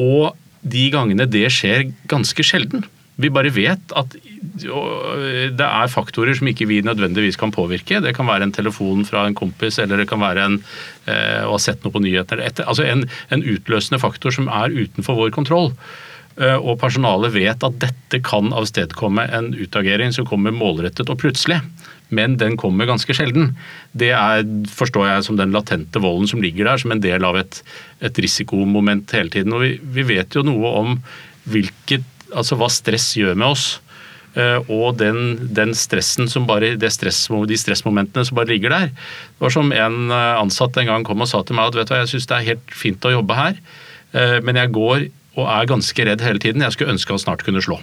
Og 0.00 0.24
de 0.64 0.84
gangene 0.90 1.28
det 1.28 1.46
skjer 1.52 1.90
ganske 2.10 2.46
sjelden. 2.46 2.86
Vi 3.20 3.30
bare 3.30 3.52
vet 3.54 3.92
at 3.94 4.16
det 4.54 5.66
er 5.66 5.92
faktorer 5.92 6.34
som 6.34 6.48
ikke 6.50 6.66
vi 6.66 6.80
nødvendigvis 6.84 7.38
kan 7.38 7.52
påvirke. 7.54 8.00
Det 8.02 8.14
kan 8.16 8.26
være 8.26 8.48
en 8.48 8.54
telefon 8.54 9.04
fra 9.06 9.26
en 9.28 9.36
kompis, 9.38 9.78
eller 9.78 10.02
det 10.02 10.08
kan 10.10 10.22
være 10.22 10.46
en, 10.48 10.56
eh, 11.06 11.44
å 11.46 11.54
ha 11.54 11.60
sett 11.62 11.84
noe 11.84 11.94
på 11.94 12.02
nyheter. 12.02 12.42
Altså 12.66 12.86
en, 12.88 13.06
en, 13.30 13.44
utløsende 13.54 14.00
faktor 14.02 14.34
som 14.34 14.50
er 14.50 14.74
utenfor 14.74 15.14
vår 15.20 15.30
kontroll. 15.36 15.70
Eh, 16.34 16.56
og 16.58 16.80
personalet 16.82 17.30
vet 17.34 17.66
at 17.66 17.76
dette 17.82 18.18
kan 18.26 18.50
avstedkomme 18.56 19.26
en 19.36 19.52
utagering 19.54 20.14
som 20.14 20.26
kommer 20.26 20.54
målrettet 20.54 21.10
og 21.12 21.20
plutselig. 21.22 21.60
Men 22.14 22.34
den 22.40 22.58
kommer 22.60 22.88
ganske 22.90 23.14
sjelden. 23.16 23.52
Det 23.96 24.10
er, 24.14 24.42
forstår 24.70 25.08
jeg 25.08 25.28
som 25.28 25.38
den 25.38 25.54
latente 25.54 26.02
volden 26.02 26.28
som 26.30 26.42
ligger 26.42 26.68
der, 26.68 26.82
som 26.82 26.94
en 26.94 27.02
del 27.02 27.26
av 27.26 27.38
et, 27.40 27.62
et 28.04 28.18
risikomoment 28.22 29.14
hele 29.14 29.32
tiden. 29.32 29.54
Og 29.54 29.64
vi, 29.64 29.72
vi 29.78 30.06
vet 30.10 30.34
jo 30.34 30.44
noe 30.46 30.74
om 30.82 30.98
hvilket 31.50 32.04
altså 32.34 32.58
hva 32.58 32.70
stress 32.72 33.12
gjør 33.18 33.38
med 33.38 33.54
oss. 33.54 33.66
Eh, 34.34 34.58
og 34.66 34.98
den, 34.98 35.36
den 35.54 35.74
stressen 35.78 36.26
som 36.30 36.48
bare, 36.50 36.74
stress, 36.90 37.28
de 37.30 37.58
stressmomentene 37.62 38.26
som 38.26 38.40
bare 38.40 38.50
ligger 38.50 38.74
der. 38.74 38.90
Det 38.90 39.46
var 39.46 39.54
som 39.54 39.70
en 39.70 39.98
eh, 40.10 40.30
ansatt 40.42 40.82
en 40.82 40.90
gang 40.90 41.06
kom 41.06 41.22
og 41.22 41.30
sa 41.30 41.46
til 41.46 41.58
meg 41.58 41.70
at 41.70 41.78
vet 41.78 41.92
du, 41.92 41.98
jeg 42.00 42.14
syns 42.16 42.30
det 42.30 42.40
er 42.40 42.48
helt 42.50 42.74
fint 42.74 43.06
å 43.06 43.20
jobbe 43.20 43.38
her, 43.38 43.60
men 44.14 44.54
jeg 44.54 44.70
går 44.70 45.00
og 45.34 45.44
er 45.50 45.70
ganske 45.70 46.06
redd 46.06 46.24
hele 46.24 46.42
tiden. 46.42 46.64
Jeg 46.64 46.76
skulle 46.76 46.94
ønske 46.94 47.14
han 47.14 47.22
snart 47.22 47.44
kunne 47.46 47.62
slå. 47.64 47.80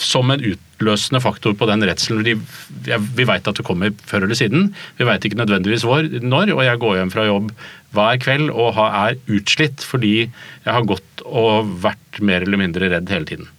Som 0.00 0.30
en 0.32 0.44
utløsende 0.48 1.20
faktor 1.20 1.52
på 1.52 1.68
den 1.68 1.84
redselen. 1.84 2.24
Vi 2.24 3.26
veit 3.28 3.46
at 3.50 3.58
det 3.60 3.66
kommer 3.66 3.92
før 4.08 4.24
eller 4.24 4.38
siden. 4.38 4.70
Vi 4.96 5.04
veit 5.04 5.26
ikke 5.26 5.36
nødvendigvis 5.36 5.84
når, 5.84 6.54
og 6.56 6.64
jeg 6.64 6.80
går 6.80 6.96
hjem 6.96 7.12
fra 7.12 7.26
jobb 7.28 7.52
hver 7.94 8.20
kveld 8.24 8.50
og 8.50 8.80
er 8.80 9.18
utslitt 9.30 9.84
fordi 9.86 10.14
jeg 10.24 10.72
har 10.72 10.88
gått 10.88 11.24
og 11.28 11.70
vært 11.84 12.22
mer 12.24 12.46
eller 12.46 12.60
mindre 12.64 12.90
redd 12.92 13.12
hele 13.12 13.28
tiden. 13.28 13.52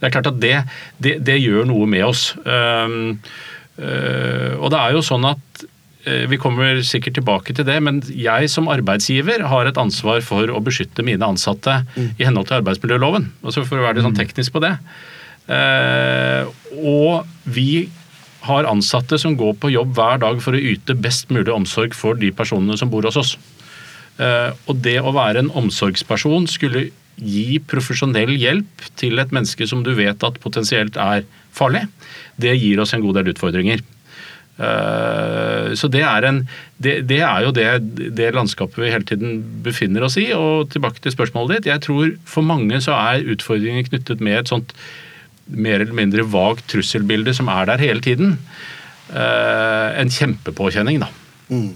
Det 0.00 0.08
er 0.08 0.14
klart 0.14 0.30
at 0.30 0.40
det, 0.40 0.54
det, 1.02 1.18
det 1.26 1.40
gjør 1.42 1.68
noe 1.68 1.88
med 1.90 2.06
oss. 2.06 2.30
Uh, 2.40 3.12
uh, 3.80 4.52
og 4.56 4.70
det 4.72 4.80
er 4.80 4.96
jo 4.96 5.04
sånn 5.04 5.26
at 5.28 5.64
uh, 5.64 5.68
vi 6.00 6.38
kommer 6.40 6.78
sikkert 6.86 7.18
tilbake 7.18 7.52
til 7.52 7.66
det, 7.68 7.76
men 7.84 7.98
jeg 8.08 8.48
som 8.48 8.70
arbeidsgiver 8.72 9.42
har 9.50 9.68
et 9.68 9.80
ansvar 9.80 10.22
for 10.24 10.48
å 10.48 10.62
beskytte 10.64 11.04
mine 11.04 11.26
ansatte 11.26 11.82
mm. 11.92 12.06
i 12.16 12.24
henhold 12.24 12.48
til 12.48 12.56
arbeidsmiljøloven. 12.62 13.26
Altså 13.44 13.66
for 13.68 13.76
å 13.76 13.84
være 13.84 13.98
litt 13.98 14.06
sånn 14.06 14.16
mm. 14.16 14.20
teknisk 14.22 14.54
på 14.56 14.62
det. 14.64 14.72
Uh, 15.50 16.48
og 16.80 17.28
vi 17.44 17.90
har 18.46 18.68
ansatte 18.68 19.18
som 19.20 19.36
går 19.38 19.56
på 19.60 19.72
jobb 19.74 19.92
hver 19.96 20.20
dag 20.22 20.40
for 20.42 20.56
å 20.56 20.62
yte 20.72 20.96
best 20.96 21.32
mulig 21.34 21.52
omsorg 21.52 21.96
for 21.96 22.18
de 22.18 22.30
personene 22.32 22.78
som 22.80 22.90
bor 22.92 23.04
hos 23.08 23.18
oss. 23.20 23.34
Eh, 24.20 24.50
og 24.68 24.80
det 24.84 24.98
å 25.00 25.14
være 25.16 25.44
en 25.44 25.52
omsorgsperson 25.56 26.48
skulle 26.50 26.88
gi 27.20 27.60
profesjonell 27.68 28.32
hjelp 28.40 28.88
til 29.00 29.20
et 29.20 29.32
menneske 29.34 29.66
som 29.68 29.84
du 29.84 29.92
vet 29.96 30.24
at 30.24 30.40
potensielt 30.40 30.96
er 31.00 31.26
farlig, 31.56 31.84
det 32.40 32.56
gir 32.56 32.80
oss 32.80 32.94
en 32.96 33.04
god 33.04 33.20
del 33.20 33.32
utfordringer. 33.34 33.82
Eh, 34.60 35.72
så 35.78 35.88
det 35.92 36.02
er, 36.04 36.26
en, 36.28 36.40
det, 36.82 36.96
det 37.08 37.20
er 37.24 37.46
jo 37.46 37.52
det, 37.56 37.68
det, 38.18 38.32
landskapet 38.36 38.82
vi 38.82 38.92
hele 38.92 39.08
tiden 39.08 39.40
befinner 39.64 40.04
oss 40.06 40.18
i. 40.20 40.28
Og 40.36 40.70
tilbake 40.72 41.00
til 41.02 41.14
spørsmålet 41.14 41.60
ditt. 41.60 41.70
Jeg 41.72 41.84
tror 41.86 42.12
for 42.28 42.46
mange 42.46 42.82
så 42.84 42.96
er 42.98 43.30
utfordringen 43.32 43.88
knyttet 43.88 44.24
med 44.24 44.42
et 44.42 44.52
sånt 44.52 44.74
mer 45.50 45.80
eller 45.80 45.96
mindre 45.96 46.26
vagt 46.30 46.68
trusselbilde 46.70 47.34
som 47.34 47.48
er 47.50 47.72
der 47.72 47.82
hele 47.82 48.04
tiden. 48.04 48.36
Eh, 49.10 49.88
en 50.02 50.12
kjempepåkjenning, 50.12 51.02
da. 51.02 51.10
Mm. 51.50 51.72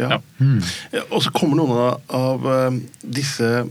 Ja. 0.00 0.16
Mm. 0.38 0.58
Og 1.10 1.22
så 1.24 1.32
kommer 1.34 1.58
noen 1.58 1.76
av, 1.76 2.00
av 2.14 2.50
eh, 2.50 2.80
disse 3.18 3.64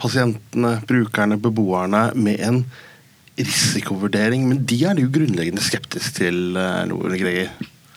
pasientene, 0.00 0.78
brukerne, 0.88 1.38
beboerne 1.40 2.08
med 2.16 2.40
en 2.44 2.62
risikovurdering, 3.46 4.48
men 4.50 4.64
de 4.68 4.80
er 4.88 4.98
du 4.98 5.06
grunnleggende 5.12 5.64
skeptisk 5.64 6.20
til, 6.20 6.40
noe, 6.54 7.04
Lore 7.04 7.20
Greger? 7.20 7.52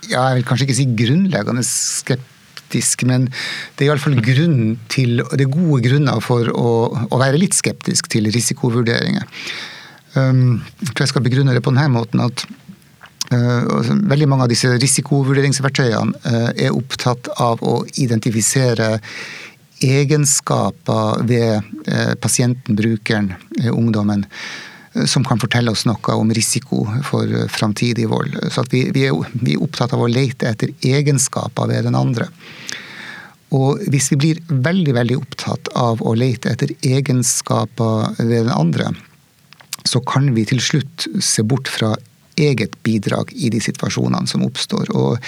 Ja, 0.10 0.27
jeg 0.29 0.39
vil 0.39 0.47
kanskje 0.47 0.67
ikke 0.67 0.77
si 0.77 0.88
grunnleggende 0.99 1.63
skeptisk, 1.67 3.06
men 3.08 3.29
det 3.77 3.86
er 3.86 3.91
iallfall 3.91 4.17
grunn 4.23 4.75
til, 4.91 5.21
det 5.32 5.45
er 5.45 5.53
gode 5.53 5.84
grunner 5.86 6.19
for 6.23 6.49
å, 6.51 6.73
å 7.08 7.21
være 7.21 7.39
litt 7.39 7.56
skeptisk 7.56 8.10
til 8.12 8.27
risikovurderinger. 8.34 9.29
Um, 10.13 10.60
jeg 10.82 10.91
tror 10.91 11.06
jeg 11.08 11.13
skal 11.13 11.25
begrunne 11.25 11.56
det 11.56 11.63
på 11.65 11.71
denne 11.73 11.88
måten 11.89 12.21
at 12.21 12.43
uh, 13.34 13.93
veldig 14.12 14.27
mange 14.29 14.45
av 14.45 14.51
disse 14.51 14.69
risikovurderingsverktøyene 14.84 16.19
uh, 16.27 16.51
er 16.53 16.75
opptatt 16.75 17.32
av 17.41 17.63
å 17.65 17.79
identifisere 17.97 18.97
egenskaper 19.84 21.23
ved 21.29 21.63
uh, 21.88 22.13
pasienten, 22.21 22.77
brukeren, 22.77 23.34
ungdommen, 23.71 24.27
som 25.10 25.25
kan 25.25 25.41
fortelle 25.41 25.71
oss 25.73 25.86
noe 25.89 26.15
om 26.15 26.32
risiko 26.34 26.84
for 27.06 27.29
framtidig 27.49 28.06
vold. 28.12 28.38
Så 28.53 28.65
vi, 28.71 28.86
vi, 28.93 29.08
er, 29.10 29.17
vi, 29.34 29.56
er, 29.56 29.63
opptatt 29.63 29.95
av 29.95 30.03
å 30.03 30.12
lete 30.12 30.51
etter 30.51 30.73
egenskaper 30.86 31.71
ved 31.71 31.88
den 31.89 31.97
andre. 31.97 32.29
Og 33.53 33.82
hvis 33.93 34.10
vi 34.13 34.19
blir 34.21 34.41
veldig, 34.49 34.93
veldig 34.97 35.17
opptatt 35.19 35.69
av 35.77 36.01
å 36.01 36.15
lete 36.17 36.53
etter 36.53 36.73
egenskaper 36.86 38.15
ved 38.21 38.47
den 38.47 38.53
andre, 38.53 38.93
så 39.86 40.01
kan 40.06 40.32
vi 40.34 40.45
til 40.47 40.62
slutt 40.63 41.08
se 41.21 41.45
bort 41.45 41.69
fra 41.69 41.93
eget 42.39 42.79
bidrag 42.86 43.29
i 43.34 43.51
de 43.53 43.62
situasjonene 43.62 44.29
som 44.29 44.45
oppstår. 44.45 44.89
Og 44.97 45.19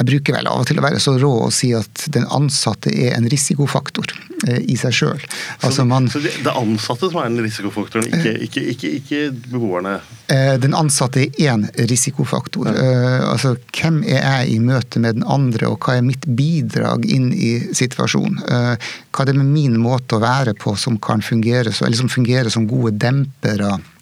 jeg 0.00 0.08
bruker 0.08 0.36
vel 0.38 0.48
av 0.48 0.62
og 0.62 0.68
til 0.68 0.80
å 0.80 0.84
være 0.84 1.00
så 1.02 1.12
rå 1.20 1.30
og 1.44 1.52
si 1.52 1.74
at 1.76 2.06
den 2.14 2.24
ansatte 2.32 2.88
er 2.88 3.12
en 3.18 3.26
risikofaktor 3.28 4.08
eh, 4.48 4.62
i 4.72 4.78
seg 4.80 4.96
sjøl. 4.96 5.26
Altså 5.66 5.84
så 5.84 6.22
det 6.24 6.32
er 6.40 6.56
ansatte 6.56 7.10
som 7.10 7.20
er 7.20 7.28
den 7.28 7.44
risikofaktoren, 7.44 8.08
ikke, 8.08 8.32
ikke, 8.46 8.64
ikke, 8.72 8.92
ikke 9.00 9.20
beboerne? 9.52 9.98
Eh, 10.32 10.54
den 10.62 10.76
ansatte 10.78 11.26
er 11.26 11.52
én 11.52 11.68
risikofaktor. 11.90 12.72
Ja. 12.72 12.86
Eh, 12.86 13.28
altså, 13.28 13.54
hvem 13.76 14.00
er 14.08 14.24
jeg 14.24 14.56
i 14.56 14.58
møte 14.64 15.04
med 15.04 15.20
den 15.20 15.28
andre, 15.28 15.68
og 15.68 15.84
hva 15.84 15.98
er 15.98 16.08
mitt 16.08 16.24
bidrag 16.24 17.04
inn 17.04 17.30
i 17.36 17.52
situasjonen? 17.76 18.40
Hva 18.40 19.22
er 19.24 19.28
det 19.28 19.36
med 19.36 19.52
min 19.52 19.76
måte 19.82 20.16
å 20.16 20.24
være 20.24 20.56
på 20.56 20.72
som 20.80 20.96
kan 21.02 21.20
fungere, 21.24 21.74
eller 21.76 21.98
som 21.98 22.08
fungerer 22.08 22.48
som 22.52 22.68
gode 22.70 22.96
dempere 23.00 23.76
Eh, 23.76 23.99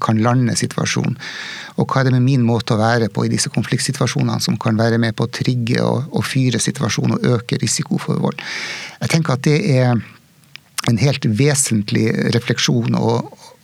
kan 0.00 0.20
lande 0.24 0.54
situasjonen. 0.58 1.16
Og 1.78 1.86
hva 1.86 2.00
er 2.00 2.08
det 2.08 2.14
med 2.16 2.26
min 2.26 2.44
måte 2.46 2.74
å 2.74 2.80
være 2.80 3.10
på 3.14 3.26
i 3.26 3.32
disse 3.32 3.50
konfliktsituasjonene 3.54 4.42
som 4.42 4.58
kan 4.60 4.78
være 4.78 4.98
med 5.02 5.16
på 5.18 5.26
å 5.26 5.32
trigge 5.32 5.82
og, 5.84 6.08
og 6.10 6.24
fyre 6.26 6.60
situasjonen 6.62 7.18
og 7.18 7.26
øke 7.36 7.60
risiko 7.62 8.00
for 8.02 8.20
vold. 8.22 8.40
Jeg 9.02 9.12
tenker 9.14 9.36
at 9.36 9.44
det 9.46 9.58
er 9.76 9.92
en 10.88 10.98
helt 11.00 11.26
vesentlig 11.38 12.08
refleksjon 12.34 12.96
å, 12.98 13.18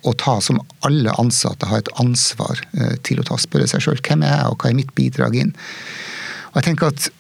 å 0.05 0.15
ta, 0.21 0.39
som 0.45 0.61
alle 0.87 1.15
ansatte 1.21 1.69
har 1.71 1.83
et 1.83 1.93
ansvar 2.03 2.61
eh, 2.77 2.95
til 3.07 3.21
å 3.21 3.27
ta. 3.27 3.39
Spørre 3.41 3.69
seg 3.71 3.85
sjøl 3.85 4.03
hvem 4.05 4.25
er 4.27 4.35
jeg, 4.37 4.53
og 4.53 4.59
hva 4.61 4.71
er 4.71 4.79
mitt 4.79 4.95
bidrag 4.99 5.39
inn. 5.41 5.55
Og 6.53 6.61
jeg 6.61 6.69
tenker 6.69 6.93
at 6.93 7.11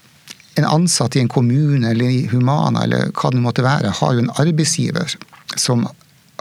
en 0.60 0.68
ansatt 0.68 1.16
i 1.16 1.22
en 1.24 1.30
kommune 1.32 1.88
eller 1.90 2.10
i 2.10 2.26
Humana 2.30 2.84
eller 2.84 3.10
hva 3.16 3.32
det 3.34 3.42
måtte 3.42 3.64
være, 3.66 3.94
har 3.98 4.14
jo 4.14 4.22
en 4.22 4.34
arbeidsgiver 4.38 5.16
som 5.58 5.88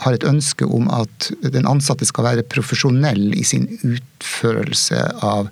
har 0.01 0.15
et 0.15 0.25
ønske 0.25 0.65
om 0.65 0.88
at 0.93 1.29
den 1.53 1.67
ansatte 1.69 2.08
skal 2.08 2.25
være 2.32 2.47
profesjonell 2.49 3.34
i 3.38 3.43
sin 3.45 3.67
utførelse 3.86 5.03
av, 5.25 5.51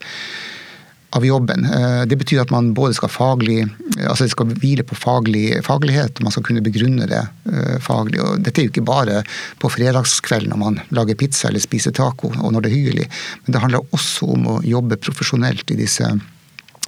av 1.17 1.25
jobben. 1.27 1.67
Eh, 1.69 2.01
det 2.09 2.17
betyr 2.17 2.41
at 2.43 2.53
man 2.53 2.71
både 2.77 2.97
skal 2.97 3.11
faglig, 3.13 3.59
altså 3.99 4.25
det 4.25 4.33
skal 4.33 4.55
hvile 4.63 4.85
på 4.87 4.97
faglig, 4.97 5.45
faglighet, 5.67 6.17
og 6.17 6.27
man 6.27 6.35
skal 6.35 6.47
kunne 6.47 6.65
begrunne 6.65 7.09
det 7.11 7.21
eh, 7.21 7.77
faglig. 7.85 8.21
Og 8.23 8.41
dette 8.41 8.63
er 8.63 8.69
jo 8.69 8.73
ikke 8.73 8.87
bare 8.89 9.21
på 9.61 9.71
fredagskveld 9.77 10.49
når 10.49 10.61
man 10.63 10.81
lager 10.95 11.19
pizza 11.21 11.51
eller 11.51 11.63
spiser 11.63 11.95
taco, 11.97 12.33
og 12.33 12.55
når 12.55 12.65
det 12.65 12.71
er 12.71 12.77
hyggelig. 12.79 13.09
Men 13.45 13.55
det 13.55 13.65
handler 13.65 13.97
også 13.97 14.33
om 14.37 14.53
å 14.55 14.61
jobbe 14.65 15.01
profesjonelt 15.05 15.75
i 15.75 15.81
disse 15.83 16.09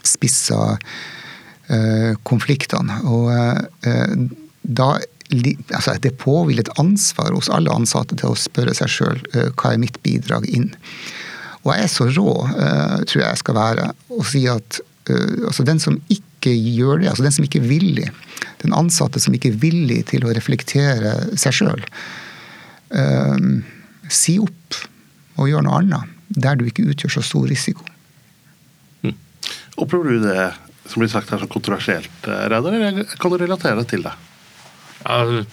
spissa 0.04 0.74
eh, 1.70 2.16
konfliktene. 2.26 3.04
Og 3.08 3.30
da 4.64 4.94
altså 5.74 5.98
Det 6.02 6.16
påhviler 6.22 6.66
et 6.66 6.80
ansvar 6.82 7.34
hos 7.36 7.50
alle 7.54 7.74
ansatte 7.74 8.18
til 8.20 8.32
å 8.32 8.40
spørre 8.40 8.76
seg 8.78 8.92
sjøl 8.92 9.22
eh, 9.34 9.52
hva 9.58 9.74
er 9.74 9.82
mitt 9.82 10.00
bidrag 10.06 10.48
inn. 10.50 10.72
Og 11.64 11.72
jeg 11.72 11.86
er 11.86 11.92
så 11.92 12.10
rå, 12.12 12.32
uh, 12.44 12.98
tror 13.08 13.22
jeg 13.22 13.30
jeg 13.30 13.40
skal 13.40 13.56
være, 13.56 13.86
å 14.12 14.24
si 14.28 14.42
at 14.52 14.82
uh, 15.08 15.46
altså 15.48 15.64
den 15.64 15.80
som 15.80 15.96
ikke 16.12 16.52
gjør 16.52 17.00
det, 17.00 17.08
altså 17.08 17.24
den 17.24 17.36
som 17.38 17.46
ikke 17.48 17.62
er 17.62 17.70
villig, 17.70 18.10
den 18.66 18.76
ansatte 18.76 19.22
som 19.24 19.36
ikke 19.36 19.54
er 19.54 19.62
villig 19.62 20.02
til 20.12 20.28
å 20.28 20.34
reflektere 20.36 21.14
seg 21.40 21.56
sjøl, 21.56 21.86
si 24.12 24.36
opp 24.44 24.76
og 25.40 25.48
gjør 25.50 25.64
noe 25.66 25.80
annet 25.80 26.12
der 26.36 26.60
du 26.60 26.68
ikke 26.68 26.86
utgjør 26.92 27.16
så 27.16 27.24
stor 27.26 27.48
risiko. 27.50 27.88
Mm. 29.08 29.16
Opplever 29.82 30.12
du 30.12 30.28
det 30.28 30.52
som 30.90 31.02
blir 31.02 31.12
sagt 31.12 31.32
her 31.32 31.42
som 31.42 31.50
kontroversielt, 31.52 32.28
Reidar, 32.28 32.76
eller 32.76 33.18
kan 33.18 33.32
du 33.32 33.40
relatere 33.40 33.80
det 33.80 33.88
til 33.94 34.04
det? 34.06 34.14
Ja, 35.04 35.44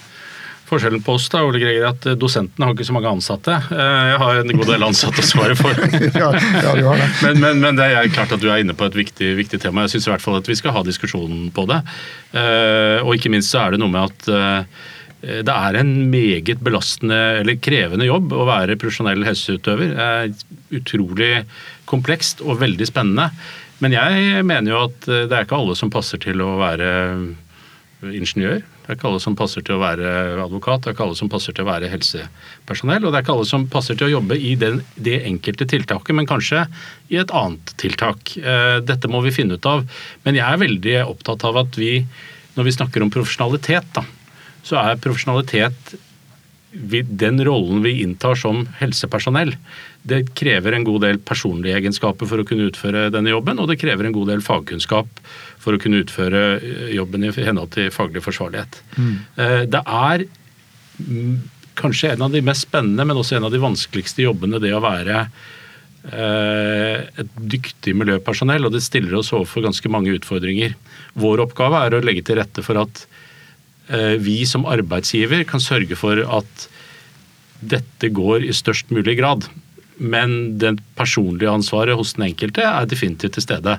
Forskjellen 0.71 1.01
på 1.03 1.17
oss 1.17 1.25
da, 1.27 1.41
Ole 1.43 1.59
Greger, 1.59 1.83
at 1.89 2.05
dosentene 2.15 2.63
har 2.63 2.75
ikke 2.75 2.85
så 2.87 2.93
mange 2.95 3.11
ansatte. 3.11 3.57
Eh, 3.75 4.03
jeg 4.07 4.19
har 4.21 4.37
en 4.39 4.53
god 4.55 4.69
del 4.71 4.85
ansatte 4.87 5.19
å 5.19 5.27
svare 5.27 5.57
for. 5.59 5.75
ja, 6.21 6.29
ja, 6.31 6.75
du 6.77 6.85
har 6.87 7.01
det. 7.01 7.09
Men, 7.25 7.41
men, 7.43 7.59
men, 7.59 7.79
det 7.79 7.89
er 7.91 8.07
klart 8.13 8.31
at 8.31 8.39
du 8.39 8.47
er 8.47 8.63
inne 8.63 8.75
på 8.77 8.87
et 8.87 8.95
viktig, 8.95 9.33
viktig 9.41 9.59
tema. 9.59 9.83
Jeg 9.83 9.97
syns 9.97 10.07
i 10.07 10.13
hvert 10.13 10.23
fall 10.23 10.39
at 10.39 10.47
vi 10.47 10.55
skal 10.55 10.75
ha 10.77 10.85
diskusjonen 10.87 11.51
på 11.55 11.67
det. 11.67 11.81
Eh, 12.39 13.03
og 13.03 13.17
ikke 13.17 13.33
minst 13.33 13.51
så 13.51 13.65
er 13.65 13.75
det 13.75 13.81
noe 13.83 13.91
med 13.91 14.13
at 14.13 14.31
eh, 14.31 14.87
det 15.43 15.57
er 15.57 15.81
en 15.81 15.91
meget 16.09 16.63
belastende 16.63 17.19
eller 17.41 17.59
krevende 17.61 18.07
jobb 18.07 18.31
å 18.31 18.47
være 18.47 18.79
profesjonell 18.79 19.27
helseutøver. 19.27 19.91
Det 19.91 20.07
er 20.07 20.79
utrolig 20.79 21.31
komplekst 21.91 22.45
og 22.47 22.61
veldig 22.63 22.87
spennende. 22.87 23.27
Men 23.83 23.97
jeg 23.97 24.47
mener 24.47 24.71
jo 24.71 24.85
at 24.87 25.03
det 25.03 25.35
er 25.35 25.43
ikke 25.43 25.59
alle 25.59 25.75
som 25.75 25.91
passer 25.91 26.21
til 26.23 26.41
å 26.45 26.55
være 26.61 26.91
ingeniør. 28.07 28.63
Det 28.81 28.89
er 28.89 28.97
ikke 28.97 29.09
alle 29.11 29.21
som 29.21 29.35
passer 29.37 29.63
til 29.65 29.77
å 29.77 29.81
være 29.81 30.11
advokat, 30.41 30.81
det 30.81 30.89
er 30.89 30.95
ikke 30.95 31.05
alle 31.05 31.17
som 31.19 31.29
passer 31.31 31.53
til 31.53 31.63
å 31.63 31.69
være 31.69 31.89
helsepersonell. 31.91 33.05
Og 33.05 33.11
det 33.11 33.19
er 33.19 33.25
ikke 33.25 33.35
alle 33.35 33.49
som 33.49 33.67
passer 33.71 33.97
til 33.97 34.09
å 34.09 34.13
jobbe 34.15 34.37
i 34.41 34.55
den, 34.59 34.81
det 34.97 35.19
enkelte 35.29 35.67
tiltaket, 35.69 36.15
men 36.17 36.29
kanskje 36.29 36.65
i 37.13 37.19
et 37.21 37.33
annet 37.37 37.75
tiltak. 37.81 38.33
Eh, 38.41 38.77
dette 38.85 39.11
må 39.11 39.21
vi 39.25 39.33
finne 39.35 39.59
ut 39.59 39.69
av. 39.69 39.85
Men 40.25 40.39
jeg 40.39 40.47
er 40.47 40.63
veldig 40.63 40.95
opptatt 41.05 41.45
av 41.47 41.61
at 41.61 41.77
vi, 41.77 41.99
når 42.57 42.67
vi 42.67 42.77
snakker 42.79 43.05
om 43.05 43.13
profesjonalitet, 43.13 43.93
da, 43.95 44.05
så 44.65 44.81
er 44.81 45.01
profesjonalitet 45.01 45.95
den 46.71 47.41
rollen 47.43 47.81
vi 47.83 47.97
inntar 48.01 48.37
som 48.39 48.63
helsepersonell, 48.79 49.53
det 50.07 50.23
krever 50.37 50.73
en 50.73 50.85
god 50.87 51.03
del 51.03 51.19
personlige 51.21 51.77
egenskaper 51.77 52.29
for 52.29 52.41
å 52.41 52.45
kunne 52.47 52.69
utføre 52.71 53.09
denne 53.13 53.33
jobben, 53.33 53.59
og 53.59 53.67
det 53.69 53.79
krever 53.81 54.07
en 54.07 54.15
god 54.15 54.31
del 54.31 54.43
fagkunnskap 54.45 55.19
for 55.61 55.75
å 55.75 55.81
kunne 55.81 56.01
utføre 56.03 56.41
eh, 56.57 56.91
jobben 56.97 57.27
i 57.27 57.31
henhold 57.35 57.73
til 57.75 57.91
faglig 57.93 58.23
forsvarlighet. 58.25 58.81
Mm. 58.97 59.15
Eh, 59.37 59.61
det 59.71 59.81
er 59.85 60.25
kanskje 61.79 62.13
en 62.13 62.27
av 62.27 62.35
de 62.35 62.43
mest 62.45 62.67
spennende, 62.67 63.05
men 63.07 63.17
også 63.17 63.37
en 63.37 63.47
av 63.47 63.53
de 63.53 63.61
vanskeligste 63.61 64.25
jobbene, 64.25 64.61
det 64.61 64.73
å 64.75 64.83
være 64.83 65.23
eh, 66.11 67.07
et 67.23 67.39
dyktig 67.53 67.95
miljøpersonell, 67.97 68.67
og 68.67 68.75
det 68.75 68.83
stiller 68.85 69.19
oss 69.21 69.33
overfor 69.35 69.67
ganske 69.69 69.93
mange 69.93 70.13
utfordringer. 70.17 70.75
Vår 71.21 71.45
oppgave 71.45 71.85
er 71.85 71.97
å 71.97 72.03
legge 72.03 72.25
til 72.27 72.41
rette 72.41 72.65
for 72.65 72.81
at 72.81 73.05
vi 74.23 74.45
som 74.47 74.63
arbeidsgiver 74.71 75.41
kan 75.49 75.59
sørge 75.59 75.97
for 75.99 76.21
at 76.23 76.61
dette 77.59 78.07
går 78.15 78.45
i 78.47 78.53
størst 78.55 78.93
mulig 78.93 79.17
grad. 79.17 79.49
Men 79.99 80.55
det 80.61 80.77
personlige 80.95 81.51
ansvaret 81.51 81.97
hos 81.99 82.13
den 82.15 82.29
enkelte 82.29 82.63
er 82.63 82.87
definitivt 82.87 83.35
til 83.35 83.43
stede 83.43 83.73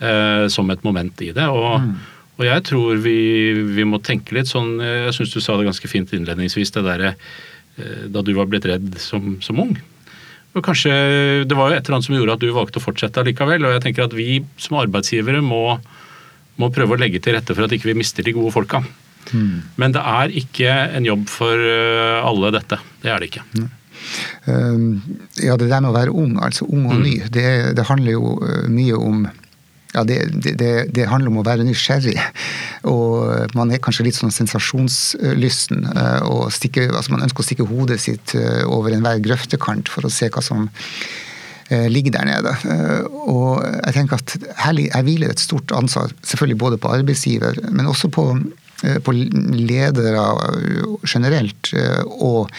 eh, 0.00 0.46
som 0.52 0.70
et 0.70 0.84
moment 0.86 1.22
i 1.24 1.32
det. 1.36 1.48
Og, 1.48 1.80
mm. 1.82 1.92
og 2.38 2.46
jeg 2.48 2.64
tror 2.68 3.02
vi, 3.04 3.18
vi, 3.76 3.86
må 3.88 4.00
tenke 4.04 4.36
litt 4.36 4.50
sånn 4.50 4.76
Jeg 4.82 5.14
syns 5.16 5.34
du 5.34 5.40
sa 5.40 5.56
det 5.56 5.68
ganske 5.68 5.90
fint 5.90 6.12
innledningsvis, 6.16 6.74
det 6.76 6.86
derre 6.86 7.14
eh, 7.14 8.06
da 8.12 8.24
du 8.24 8.34
var 8.36 8.50
blitt 8.50 8.68
redd 8.68 8.98
som, 9.02 9.36
som, 9.44 9.62
ung. 9.62 9.76
Og 10.56 10.64
kanskje 10.64 10.92
Det 11.44 11.56
var 11.56 11.70
jo 11.70 11.78
et 11.78 11.84
eller 11.84 11.98
annet 11.98 12.08
som 12.08 12.16
gjorde 12.16 12.36
at 12.38 12.44
du 12.44 12.52
valgte 12.54 12.80
å 12.80 12.86
fortsette 12.86 13.24
likevel. 13.26 13.66
Og 13.66 13.76
jeg 13.76 13.86
tenker 13.88 14.06
at 14.06 14.16
vi 14.16 14.42
som 14.60 14.78
arbeidsgivere 14.80 15.42
må, 15.44 15.64
må 16.60 16.70
prøve 16.72 16.96
å 16.96 17.00
legge 17.00 17.20
til 17.22 17.36
rette 17.36 17.56
for 17.56 17.66
at 17.66 17.74
ikke 17.76 17.92
vi 17.92 18.00
mister 18.00 18.24
de 18.24 18.36
gode 18.36 18.54
folka. 18.54 18.84
Mm. 19.34 19.64
Men 19.80 19.94
det 19.94 20.02
er 20.06 20.36
ikke 20.42 20.76
en 20.96 21.08
jobb 21.08 21.26
for 21.30 21.58
eh, 21.58 22.20
alle, 22.22 22.52
dette. 22.54 22.78
Det 23.02 23.12
er 23.12 23.20
det 23.20 23.32
ikke. 23.32 23.44
Mm. 23.56 23.72
ja, 25.42 25.56
det 25.58 25.66
der 25.66 25.80
med 25.82 25.90
å 25.90 25.96
være 25.96 26.12
ung, 26.14 26.36
altså 26.38 26.68
ung 26.68 26.84
og 26.86 27.00
mm. 27.00 27.02
ny, 27.02 27.14
det, 27.32 27.48
det 27.74 27.86
handler 27.88 28.14
jo 28.14 28.36
eh, 28.44 28.68
mye 28.70 28.98
om 29.00 29.24
ja, 29.94 30.02
det, 30.04 30.18
det, 30.44 30.70
det, 30.94 31.06
handler 31.10 31.32
om 31.32 31.40
å 31.40 31.46
være 31.46 31.66
nysgjerrig. 31.66 32.16
Og 32.90 33.54
man 33.56 33.72
er 33.72 33.82
kanskje 33.82 34.08
litt 34.08 34.18
sånn 34.18 34.34
sensasjonslysten. 34.34 35.86
Eh, 35.92 36.26
og 36.28 36.50
stikke, 36.54 36.88
altså 36.90 37.14
man 37.14 37.26
ønsker 37.26 37.44
å 37.44 37.48
stikke 37.50 37.68
hodet 37.70 38.00
sitt 38.02 38.36
over 38.66 38.96
enhver 38.96 39.22
grøftekant 39.24 39.92
for 39.92 40.06
å 40.06 40.12
se 40.12 40.30
hva 40.32 40.44
som 40.44 40.68
ligger 41.66 42.12
der 42.14 42.28
nede. 42.28 42.52
Og 43.26 43.58
jeg 43.58 43.94
tenker 43.96 44.20
at 44.20 44.36
her, 44.62 44.76
her 44.92 45.02
hviler 45.02 45.32
et 45.32 45.42
stort 45.42 45.72
ansvar, 45.74 46.12
selvfølgelig 46.22 46.60
både 46.60 46.78
på 46.78 46.92
arbeidsgiver, 46.94 47.58
men 47.74 47.90
også 47.90 48.12
på 48.14 48.28
Eh, 48.84 48.98
på 49.00 49.12
ledere 49.12 50.20
generelt 51.08 51.70
eh, 51.72 52.02
og 52.04 52.50
eh, 52.50 52.56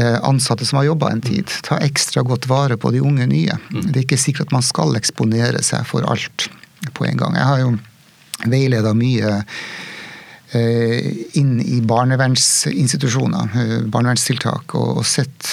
ansatte 0.00 0.64
som 0.64 0.78
har 0.80 0.86
jobba 0.88 1.10
en 1.12 1.20
tid. 1.20 1.50
Ta 1.66 1.76
ekstra 1.84 2.22
godt 2.24 2.46
vare 2.48 2.78
på 2.80 2.90
de 2.94 3.02
unge 3.04 3.26
nye. 3.28 3.58
Mm. 3.70 3.90
Det 3.90 3.96
er 3.98 4.04
ikke 4.06 4.20
sikkert 4.20 4.48
at 4.48 4.54
man 4.56 4.64
skal 4.64 4.96
eksponere 4.96 5.60
seg 5.64 5.84
for 5.88 6.06
alt 6.08 6.46
på 6.96 7.04
en 7.04 7.20
gang. 7.20 7.36
Jeg 7.36 7.48
har 7.50 7.60
jo 7.60 7.74
veileda 8.48 8.94
mye 8.96 9.42
inn 10.52 11.52
i 11.60 11.78
barnevernsinstitusjoner, 11.88 13.52
barnevernstiltak, 13.92 14.74
og 14.76 15.04
sett 15.08 15.48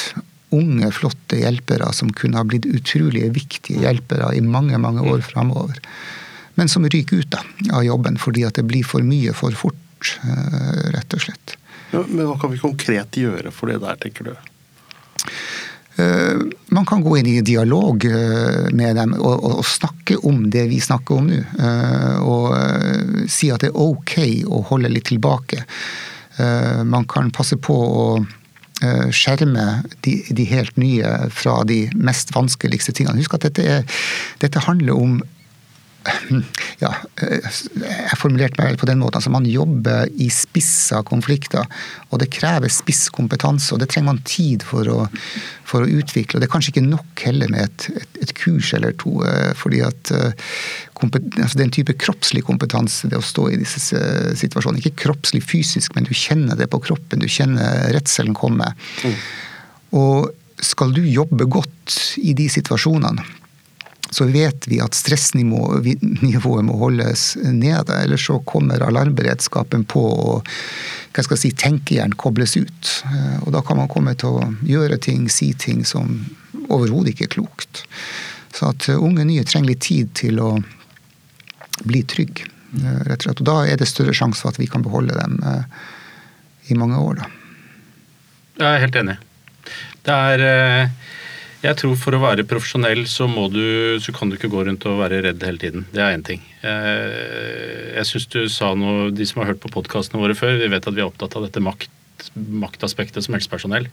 unge, 0.56 0.90
flotte 0.96 1.40
hjelpere 1.40 1.92
som 1.96 2.12
kunne 2.16 2.40
ha 2.40 2.48
blitt 2.48 2.68
utrolig 2.68 3.30
viktige 3.36 3.84
hjelpere 3.84 4.32
i 4.36 4.42
mange, 4.44 4.80
mange 4.80 5.04
år 5.08 5.24
framover 5.24 5.84
men 6.60 6.70
som 6.70 6.84
ryker 6.90 7.24
ut 7.24 7.32
da, 7.32 7.40
av 7.72 7.86
jobben 7.88 8.20
fordi 8.20 8.44
at 8.48 8.60
det 8.60 8.68
blir 8.68 8.84
for 8.88 9.06
mye 9.06 9.32
for 9.38 9.56
fort, 9.56 10.16
eh, 10.28 10.90
rett 10.96 11.16
og 11.16 11.24
slett. 11.24 11.56
Men 11.92 12.26
hva 12.28 12.38
kan 12.42 12.52
vi 12.54 12.62
konkret 12.62 13.18
gjøre 13.18 13.52
for 13.54 13.72
det 13.72 13.80
der, 13.84 13.98
tenker 14.02 14.30
du? 14.30 14.34
Eh, 16.00 16.38
man 16.76 16.86
kan 16.88 17.02
gå 17.04 17.18
inn 17.20 17.30
i 17.32 17.42
dialog 17.46 18.06
eh, 18.06 18.70
med 18.72 19.00
dem 19.00 19.16
og, 19.18 19.34
og, 19.34 19.56
og 19.62 19.68
snakke 19.68 20.20
om 20.30 20.46
det 20.54 20.68
vi 20.72 20.80
snakker 20.84 21.18
om 21.18 21.32
nå. 21.32 21.40
Og 22.30 23.26
si 23.32 23.50
at 23.54 23.66
det 23.66 23.72
er 23.72 23.82
ok 23.82 24.16
å 24.48 24.62
holde 24.70 24.92
litt 24.92 25.10
tilbake. 25.10 25.64
Man 26.88 27.04
kan 27.10 27.34
passe 27.36 27.58
på 27.60 27.76
å 27.76 28.04
skjerme 29.12 29.66
de, 30.06 30.14
de 30.32 30.46
helt 30.48 30.78
nye 30.80 31.10
fra 31.36 31.58
de 31.68 31.82
mest 32.00 32.32
vanskeligste 32.32 32.94
tingene. 32.96 33.20
Husk 33.20 33.36
at 33.36 33.50
dette, 33.50 33.66
er, 33.66 34.00
dette 34.40 34.64
handler 34.64 34.96
om 34.96 35.18
ja, 36.84 36.92
jeg 37.20 38.18
formulerte 38.20 38.60
meg 38.60 38.72
vel 38.72 38.80
på 38.82 38.88
den 38.90 39.02
måten. 39.02 39.20
altså 39.20 39.32
Man 39.34 39.48
jobber 39.50 40.10
i 40.22 40.30
spissa 40.34 41.02
konflikter, 41.08 41.68
og 42.10 42.22
det 42.22 42.30
krever 42.34 42.72
spisskompetanse. 42.72 43.74
Og 43.74 43.82
det 43.82 43.90
trenger 43.92 44.12
man 44.12 44.22
tid 44.28 44.66
for 44.68 44.88
å, 44.92 45.00
for 45.68 45.86
å 45.86 45.92
utvikle. 46.00 46.38
Og 46.38 46.44
det 46.44 46.50
er 46.50 46.54
kanskje 46.54 46.74
ikke 46.76 46.86
nok 46.88 47.26
heller 47.26 47.52
med 47.52 47.68
et, 47.68 47.90
et, 48.02 48.22
et 48.26 48.34
kurs 48.38 48.72
eller 48.78 48.96
to. 49.02 49.20
Eh, 49.28 49.52
fordi 49.60 49.84
at 49.86 50.14
eh, 50.16 50.50
altså 51.00 51.54
Det 51.56 51.62
er 51.64 51.68
en 51.68 51.78
type 51.78 51.96
kroppslig 52.02 52.44
kompetanse, 52.48 53.08
det 53.08 53.20
å 53.20 53.24
stå 53.24 53.50
i 53.54 53.60
disse 53.62 54.02
situasjonene. 54.42 54.82
Ikke 54.84 55.06
kroppslig 55.08 55.44
fysisk, 55.48 55.96
men 55.96 56.08
du 56.08 56.16
kjenner 56.18 56.60
det 56.60 56.68
på 56.74 56.82
kroppen. 56.84 57.24
Du 57.24 57.30
kjenner 57.32 57.88
redselen 57.96 58.36
komme. 58.38 58.74
Mm. 59.04 59.16
Og 60.00 60.32
skal 60.60 60.92
du 60.96 61.02
jobbe 61.08 61.48
godt 61.48 62.18
i 62.20 62.34
de 62.38 62.50
situasjonene, 62.52 63.24
så 64.10 64.26
vet 64.26 64.68
vi 64.68 64.80
at 64.82 64.98
stressnivået 64.98 66.66
må 66.66 66.78
holdes 66.82 67.36
nede. 67.44 67.94
Ellers 67.94 68.26
så 68.26 68.40
kommer 68.40 68.82
alarmberedskapen 68.82 69.86
på 69.90 70.02
og 70.10 70.50
hva 71.14 71.26
skal 71.26 71.36
jeg 71.38 71.42
si, 71.42 71.52
tenkehjern 71.58 72.14
kobles 72.20 72.56
ut. 72.58 72.92
Eh, 73.10 73.38
og 73.44 73.54
da 73.56 73.64
kan 73.66 73.80
man 73.80 73.90
komme 73.92 74.16
til 74.20 74.40
å 74.40 74.50
gjøre 74.66 75.00
ting, 75.02 75.28
si 75.30 75.52
ting 75.58 75.84
som 75.88 76.22
overhodet 76.70 77.14
ikke 77.14 77.28
er 77.28 77.36
klokt. 77.38 77.84
Så 78.56 78.70
at 78.72 78.90
eh, 78.90 79.02
unge 79.02 79.26
nye 79.28 79.46
trenger 79.48 79.74
litt 79.74 79.86
tid 79.86 80.14
til 80.18 80.42
å 80.42 80.52
bli 81.86 82.04
trygge, 82.06 82.50
eh, 82.78 83.02
rett 83.10 83.24
og 83.24 83.28
slett. 83.28 83.44
Og 83.44 83.50
da 83.50 83.58
er 83.66 83.82
det 83.82 83.90
større 83.90 84.16
sjanse 84.16 84.42
for 84.42 84.54
at 84.54 84.62
vi 84.62 84.70
kan 84.70 84.86
beholde 84.86 85.18
dem 85.18 85.42
i 86.70 86.78
mange 86.78 87.02
år, 87.02 87.24
da. 87.24 87.30
Jeg 88.60 88.70
er 88.70 88.82
helt 88.84 88.98
enig. 89.00 89.16
Det 90.06 90.14
er 90.14 90.90
jeg 91.60 91.76
tror 91.76 91.96
for 92.00 92.16
å 92.16 92.22
være 92.24 92.46
profesjonell 92.48 93.02
så, 93.12 93.26
du, 93.52 94.00
så 94.00 94.14
kan 94.16 94.30
du 94.30 94.38
ikke 94.38 94.52
gå 94.52 94.62
rundt 94.64 94.86
og 94.88 95.02
være 95.02 95.20
redd 95.26 95.44
hele 95.44 95.60
tiden. 95.60 95.88
Det 95.92 96.00
er 96.00 96.16
én 96.16 96.24
ting. 96.24 96.44
Jeg, 96.64 98.06
synes 98.08 98.28
du 98.32 98.40
sa 98.52 98.72
noe 98.80 99.10
De 99.16 99.26
som 99.28 99.42
har 99.42 99.52
hørt 99.52 99.60
på 99.64 99.72
podkastene 99.74 100.22
våre 100.22 100.38
før, 100.40 100.56
vi 100.62 100.70
vet 100.72 100.88
at 100.88 100.96
vi 100.96 101.04
er 101.04 101.10
opptatt 101.10 101.36
av 101.36 101.44
dette 101.44 101.64
makt, 101.64 101.92
maktaspektet 102.64 103.26
som 103.26 103.36
helsepersonell. 103.36 103.90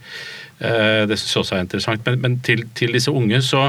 Eh, 0.59 1.03
det 1.11 1.19
syns 1.19 1.35
jeg 1.35 1.43
også 1.43 1.57
er 1.59 1.65
interessant. 1.67 2.07
Men, 2.07 2.21
men 2.23 2.39
til, 2.47 2.63
til, 2.79 2.95
disse 2.95 3.11
unge 3.11 3.43
så, 3.43 3.69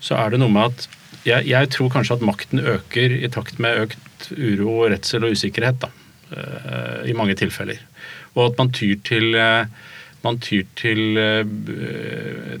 så, 0.00 0.16
er 0.16 0.32
det 0.32 0.40
noe 0.40 0.56
med 0.56 0.70
at 0.70 0.88
jeg, 1.26 1.50
jeg, 1.50 1.70
tror 1.76 1.92
kanskje 1.92 2.16
at 2.16 2.24
makten 2.24 2.64
øker 2.64 3.18
i 3.20 3.28
takt 3.32 3.60
med 3.60 3.84
økt 3.84 4.30
uro, 4.32 4.86
redsel 4.88 5.28
og 5.28 5.36
usikkerhet. 5.36 5.84
da, 5.84 5.92
eh, 6.32 7.10
I 7.12 7.16
mange 7.20 7.36
tilfeller. 7.36 7.84
Og 8.32 8.46
at 8.48 8.60
man 8.60 8.72
tyr 8.72 8.96
til 9.04 9.34
eh, 9.36 9.88
man 10.20 10.36
tyr 10.36 10.66
til, 10.76 11.16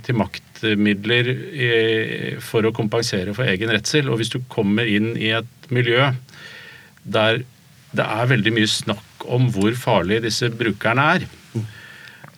til 0.00 0.16
maktmidler 0.60 1.32
for 2.44 2.66
å 2.66 2.74
kompensere 2.76 3.34
for 3.36 3.48
egen 3.48 3.72
redsel. 3.72 4.10
Og 4.10 4.20
hvis 4.20 4.32
du 4.32 4.40
kommer 4.52 4.88
inn 4.88 5.14
i 5.16 5.32
et 5.36 5.70
miljø 5.72 6.12
der 7.02 7.42
det 7.90 8.04
er 8.06 8.28
veldig 8.30 8.52
mye 8.54 8.70
snakk 8.70 9.24
om 9.26 9.48
hvor 9.50 9.74
farlig 9.74 10.20
disse 10.22 10.46
brukerne 10.54 11.06
er, 11.16 11.24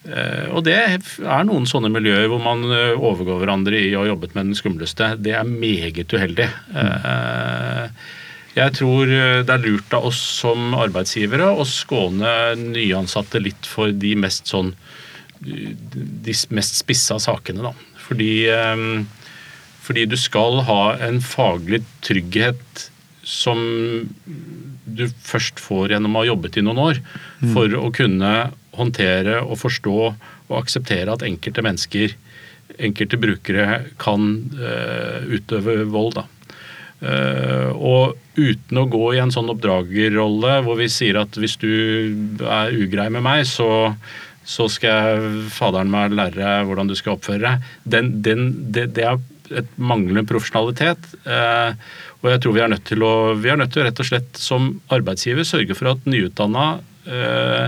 Eh, 0.03 0.49
og 0.51 0.65
det 0.67 0.75
er 0.75 1.45
noen 1.47 1.67
sånne 1.69 1.91
miljøer 1.95 2.27
hvor 2.31 2.43
man 2.43 2.65
eh, 2.75 2.99
overgår 2.99 3.39
hverandre 3.39 3.79
i 3.79 3.93
å 3.95 4.03
ha 4.03 4.11
jobbet 4.11 4.35
med 4.35 4.51
den 4.51 4.59
skumleste. 4.59 5.13
Det 5.23 5.37
er 5.39 5.47
meget 5.47 6.11
uheldig. 6.11 6.49
Eh, 6.83 8.09
jeg 8.53 8.75
tror 8.77 9.09
det 9.09 9.49
er 9.49 9.63
lurt 9.63 9.95
av 9.97 10.11
oss 10.11 10.19
som 10.43 10.75
arbeidsgivere 10.77 11.47
å 11.57 11.65
skåne 11.65 12.53
nyansatte 12.61 13.41
litt 13.41 13.65
for 13.65 13.95
de 13.97 14.11
mest 14.21 14.51
sånn 14.53 14.75
de 15.43 16.35
mest 16.55 16.79
spissa 16.79 17.19
sakene, 17.23 17.71
da. 17.71 17.73
Fordi, 18.03 18.33
fordi 19.83 20.05
du 20.11 20.17
skal 20.21 20.61
ha 20.69 20.81
en 21.07 21.21
faglig 21.25 21.81
trygghet 22.05 22.89
som 23.27 23.59
du 24.85 25.05
først 25.25 25.63
får 25.63 25.95
gjennom 25.95 26.17
å 26.17 26.23
ha 26.25 26.29
jobbet 26.33 26.59
i 26.59 26.65
noen 26.67 26.81
år, 26.83 27.01
for 27.55 27.77
å 27.79 27.89
kunne 27.95 28.33
håndtere 28.77 29.41
og 29.43 29.61
forstå 29.63 29.97
og 30.53 30.59
akseptere 30.59 31.13
at 31.13 31.25
enkelte 31.27 31.65
mennesker, 31.65 32.15
enkelte 32.83 33.19
brukere, 33.21 33.83
kan 34.03 34.29
uh, 34.59 35.25
utøve 35.29 35.83
vold. 35.93 36.19
da. 36.21 36.27
Uh, 37.03 37.71
og 37.75 38.19
uten 38.39 38.79
å 38.79 38.87
gå 38.91 39.07
i 39.15 39.21
en 39.23 39.33
sånn 39.35 39.51
oppdragerrolle 39.51 40.61
hvor 40.63 40.79
vi 40.79 40.87
sier 40.93 41.19
at 41.19 41.35
hvis 41.35 41.57
du 41.61 41.73
er 42.47 42.77
ugrei 42.77 43.09
med 43.13 43.25
meg, 43.27 43.47
så, 43.51 43.95
så 44.45 44.69
skal 44.73 44.91
jeg 44.91 45.43
faderen 45.55 45.91
meg 45.93 46.15
lære 46.17 46.39
deg 46.39 46.67
hvordan 46.69 46.91
du 46.91 46.97
skal 46.99 47.17
oppføre 47.17 47.43
deg. 47.45 47.69
Den, 47.95 48.11
den, 48.25 48.49
det, 48.75 48.89
det, 48.99 49.07
er 49.07 49.21
et 49.63 49.71
manglende 49.77 50.25
profesjonalitet. 50.29 51.11
Eh, 51.29 51.71
og 52.23 52.31
jeg 52.31 52.43
tror 52.43 52.57
vi 52.57 52.63
er 52.65 52.73
nødt 52.73 52.87
til 52.89 53.05
å 53.07 53.15
vi 53.39 53.51
er 53.53 53.59
nødt 53.61 53.73
til 53.75 53.83
å 53.83 53.87
rett 53.89 54.03
og 54.03 54.09
slett 54.09 54.39
som 54.41 54.71
arbeidsgiver 54.95 55.45
sørge 55.47 55.77
for 55.79 55.93
at 55.93 56.07
nyutdanna 56.09 56.67
eh, 57.07 57.67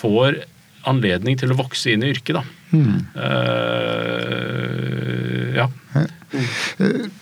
får 0.00 0.42
anledning 0.88 1.38
til 1.38 1.52
å 1.54 1.58
vokse 1.60 1.92
inn 1.92 2.02
i 2.04 2.10
yrket. 2.12 2.34
da. 2.40 2.44
Mm. 2.72 3.06
Eh, 3.26 4.42
ja. 5.56 5.66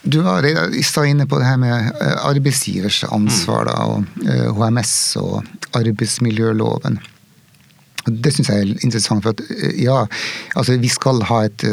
Du 0.01 0.21
var 0.23 0.45
i 0.47 0.83
stad 0.83 1.05
inne 1.11 1.27
på 1.27 1.39
det 1.39 1.45
her 1.49 1.57
med 1.59 1.91
eh, 2.01 2.25
arbeidsgivers 2.29 3.03
ansvar 3.11 3.65
da, 3.67 3.75
og 3.91 3.97
HMS 4.57 4.93
eh, 5.19 5.21
og 5.21 5.35
arbeidsmiljøloven. 5.77 6.99
Det 8.05 8.33
syns 8.33 8.49
jeg 8.49 8.63
er 8.63 8.71
interessant. 8.81 9.23
for 9.23 9.35
at 9.35 9.41
ja, 9.77 10.05
altså 10.55 10.77
Vi 10.81 10.89
skal 10.89 11.21
ha 11.29 11.43
et 11.45 11.65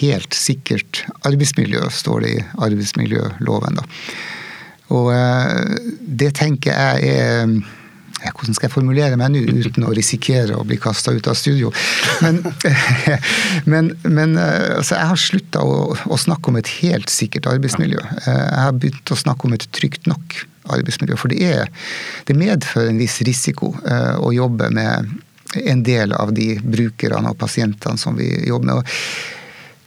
helt 0.00 0.34
sikkert 0.34 1.04
arbeidsmiljø, 1.24 1.88
står 1.90 2.20
det 2.20 2.32
i 2.36 2.42
arbeidsmiljøloven. 2.58 3.80
da. 3.80 3.86
Og 4.92 5.08
det 6.04 6.34
tenker 6.36 6.76
jeg 6.76 7.14
er 7.16 7.62
hvordan 8.30 8.54
skal 8.54 8.68
jeg 8.68 8.74
formulere 8.74 9.18
meg 9.18 9.32
nå 9.34 9.42
uten 9.66 9.86
å 9.86 9.94
risikere 9.96 10.54
å 10.58 10.66
bli 10.66 10.78
kasta 10.80 11.14
ut 11.14 11.26
av 11.30 11.36
studio? 11.38 11.72
Men, 12.22 12.38
men, 13.72 13.90
men 14.04 14.36
eh, 14.38 14.76
altså, 14.78 14.96
jeg 14.98 15.10
har 15.10 15.20
slutta 15.20 15.64
å, 15.66 15.80
å, 16.06 16.20
snakke 16.20 16.52
om 16.52 16.60
et 16.60 16.70
helt 16.82 17.10
sikkert 17.12 17.48
arbeidsmiljø. 17.50 17.98
Eh, 17.98 18.30
jeg 18.30 18.62
har 18.66 18.78
begynt 18.78 19.14
å 19.14 19.18
snakke 19.18 19.48
om 19.48 19.56
et 19.56 19.66
trygt 19.74 20.06
nok 20.10 20.38
arbeidsmiljø. 20.72 21.18
For 21.18 21.32
det, 21.32 21.42
er, 21.42 21.72
det 22.28 22.38
medfører 22.38 22.92
en 22.92 23.02
viss 23.02 23.18
risiko 23.26 23.72
eh, 23.82 24.14
å 24.22 24.32
jobbe 24.36 24.70
med 24.76 25.10
en 25.60 25.82
del 25.84 26.12
av 26.16 26.32
de 26.36 26.54
brukerne 26.62 27.32
og 27.32 27.38
pasientene 27.40 28.00
som 28.00 28.16
vi 28.18 28.30
jobber 28.48 28.70
med. 28.70 28.82
Og 28.82 29.40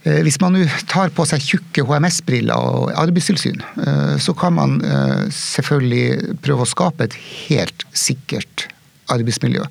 Eh, 0.06 0.22
hvis 0.22 0.38
man 0.42 0.58
tar 0.86 1.10
på 1.18 1.26
seg 1.26 1.42
tjukke 1.42 1.86
HMS-briller 1.88 2.54
og 2.54 2.92
arbeidstilsyn, 3.02 3.62
eh, 3.82 4.16
så 4.22 4.36
kan 4.38 4.54
man 4.54 4.78
eh, 4.86 5.24
selvfølgelig 5.34 6.36
prøve 6.46 6.66
å 6.66 6.70
skape 6.70 7.08
et 7.08 7.18
helt 7.48 7.88
sikkert 7.98 8.68
arbeidsmiljø. 9.14 9.66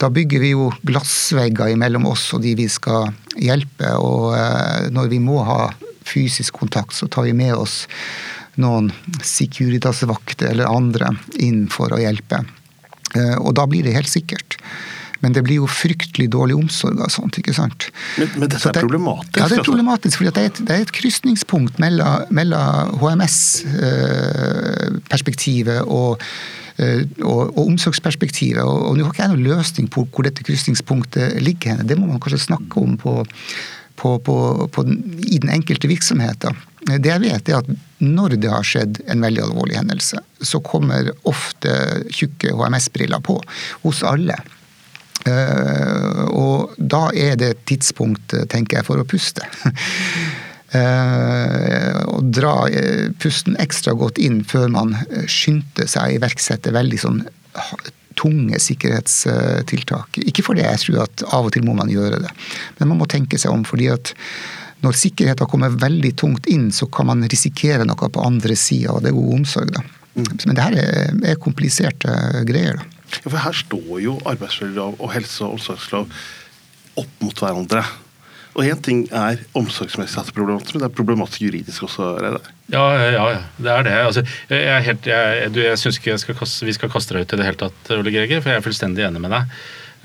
Da 0.00 0.08
bygger 0.12 0.40
vi 0.40 0.54
jo 0.54 0.70
glassvegger 0.88 1.76
mellom 1.80 2.08
oss 2.08 2.28
og 2.36 2.42
de 2.44 2.54
vi 2.56 2.68
skal 2.72 3.12
hjelpe. 3.40 3.94
Og 3.96 4.36
når 4.92 5.08
vi 5.08 5.20
må 5.24 5.38
ha 5.48 5.70
fysisk 6.04 6.58
kontakt, 6.60 6.92
så 6.92 7.08
tar 7.08 7.24
vi 7.24 7.32
med 7.32 7.54
oss 7.56 7.86
noen 8.60 8.90
Securitas-vakter 9.24 10.50
eller 10.50 10.68
andre 10.68 11.14
inn 11.40 11.64
for 11.72 11.96
å 11.96 12.00
hjelpe. 12.02 12.42
Og 13.40 13.56
da 13.56 13.64
blir 13.64 13.88
det 13.88 13.96
helt 13.96 14.12
sikkert. 14.12 14.58
Men 15.24 15.32
det 15.36 15.42
blir 15.46 15.58
jo 15.62 15.68
fryktelig 15.70 16.26
dårlig 16.34 16.56
omsorg 16.58 16.98
av 17.02 17.08
sånt. 17.12 17.38
ikke 17.40 17.54
sant? 17.56 17.80
Men, 18.20 18.28
men 18.36 18.48
dette 18.52 18.68
er 18.68 18.72
problematisk? 18.80 19.38
Ja, 19.38 19.44
det 19.48 19.54
er 19.56 19.60
altså. 19.62 19.70
problematisk. 19.70 20.14
fordi 20.20 20.30
det 20.30 20.40
er 20.42 20.46
et, 20.50 20.58
det 20.68 20.72
er 20.74 20.80
et 20.84 20.96
krysningspunkt 20.96 21.74
mellom, 21.82 22.14
mellom 22.36 22.66
HMS-perspektivet 23.00 25.78
eh, 25.80 25.86
og, 25.86 26.10
eh, 26.82 27.02
og, 27.22 27.42
og, 27.48 27.62
omsorgsperspektivet. 27.66 28.62
Og, 28.62 28.78
og 28.90 28.94
nå 28.96 29.02
har 29.06 29.12
ikke 29.14 29.24
jeg 29.24 29.32
noen 29.34 29.50
løsning 29.54 29.86
på 29.92 30.00
hvor 30.10 30.22
dette 30.28 30.46
krysningspunktet 30.46 31.26
ligger. 31.44 31.66
henne. 31.74 31.88
Det 31.88 31.96
må 31.98 32.04
man 32.10 32.22
kanskje 32.22 32.48
snakke 32.50 32.74
om 32.82 32.90
på, 33.00 33.12
på, 33.96 34.08
på, 34.20 34.34
i 35.24 35.36
den 35.40 35.50
enkelte 35.56 35.86
virksomhet. 35.90 36.38
Det 36.86 37.08
jeg 37.08 37.24
vet, 37.24 37.48
er 37.48 37.56
at 37.62 37.68
når 38.04 38.28
det 38.42 38.50
har 38.52 38.64
skjedd 38.66 38.94
en 39.10 39.22
veldig 39.24 39.42
alvorlig 39.48 39.76
hendelse, 39.78 40.18
så 40.44 40.56
kommer 40.60 41.02
ofte 41.26 41.70
tjukke 42.12 42.52
HMS-briller 42.52 43.20
på 43.24 43.34
hos 43.86 44.02
alle. 44.06 44.36
Eh, 45.26 46.22
og 46.30 46.76
da 46.78 47.08
er 47.14 47.36
det 47.40 47.48
et 47.52 47.64
tidspunkt, 47.72 48.34
eh, 48.34 48.46
tenker 48.50 48.78
jeg, 48.78 48.86
for 48.86 49.02
å 49.02 49.08
puste. 49.08 49.46
og 50.76 50.80
eh, 50.82 52.30
dra 52.36 52.54
pusten 53.22 53.54
ekstra 53.62 53.94
godt 53.96 54.18
inn 54.22 54.42
før 54.44 54.68
man 54.74 54.96
skynder 55.30 55.86
seg 55.88 56.02
å 56.02 56.16
iverksette 56.18 56.74
veldig 56.74 56.98
sånn 57.00 57.22
tunge 58.16 58.58
sikkerhetstiltak. 58.60 60.18
Ikke 60.26 60.44
fordi 60.44 60.64
jeg 60.64 60.82
tror 60.82 61.02
at 61.04 61.24
av 61.36 61.48
og 61.48 61.54
til 61.54 61.64
må 61.64 61.76
man 61.76 61.92
gjøre 61.92 62.18
det, 62.24 62.32
men 62.78 62.90
man 62.92 63.02
må 63.02 63.08
tenke 63.10 63.38
seg 63.40 63.54
om. 63.54 63.64
fordi 63.64 63.90
at 63.92 64.12
når 64.84 64.98
sikkerheten 64.98 65.48
kommer 65.48 65.72
veldig 65.72 66.12
tungt 66.20 66.48
inn, 66.52 66.68
så 66.72 66.88
kan 66.92 67.08
man 67.08 67.24
risikere 67.30 67.86
noe 67.88 68.10
på 68.12 68.24
andre 68.24 68.56
sida, 68.58 68.92
og 68.92 69.04
det 69.04 69.12
er 69.12 69.16
god 69.16 69.34
omsorg. 69.38 69.72
da. 69.72 69.84
Mm. 70.16 70.28
Men 70.46 70.56
det 70.56 70.66
her 70.66 70.76
er, 70.82 71.16
er 71.32 71.40
kompliserte 71.40 72.12
greier. 72.48 72.82
da. 72.82 72.95
Ja, 73.12 73.28
for 73.28 73.38
her 73.42 73.54
står 73.56 74.00
jo 74.02 74.16
arbeidsmiljølov 74.26 74.98
og 74.98 75.12
helse- 75.14 75.44
og 75.46 75.58
omsorgslov 75.58 76.10
opp 76.96 77.22
mot 77.22 77.44
hverandre. 77.44 77.84
Og 78.56 78.64
én 78.64 78.78
ting 78.80 79.02
er 79.12 79.42
omsorgsmessig 79.58 80.16
at 80.16 80.28
det 80.28 80.32
er 80.32 80.38
problematisk, 80.38 80.74
men 80.74 80.82
det 80.82 80.88
er 80.88 80.96
problematisk 80.96 81.42
juridisk 81.44 81.82
også? 81.84 82.06
Reidar. 82.24 82.46
Ja, 82.72 82.84
ja, 82.96 83.08
ja, 83.12 83.40
det 83.60 83.72
er 83.72 83.82
det. 83.84 83.96
Altså, 84.00 84.22
jeg, 84.48 84.96
jeg, 85.04 85.50
jeg 85.60 85.80
syns 85.82 85.98
ikke 86.00 86.16
skal 86.22 86.38
kaste, 86.38 86.64
vi 86.64 86.72
skal 86.72 86.92
kaste 86.92 87.14
deg 87.14 87.26
ut 87.26 87.34
i 87.36 87.40
det 87.42 87.48
hele 87.50 87.60
tatt, 87.60 87.90
Ole 87.98 88.14
Greger, 88.14 88.40
for 88.40 88.54
jeg 88.54 88.62
er 88.62 88.64
fullstendig 88.64 89.04
enig 89.04 89.20
med 89.20 89.34
deg. 89.36 89.52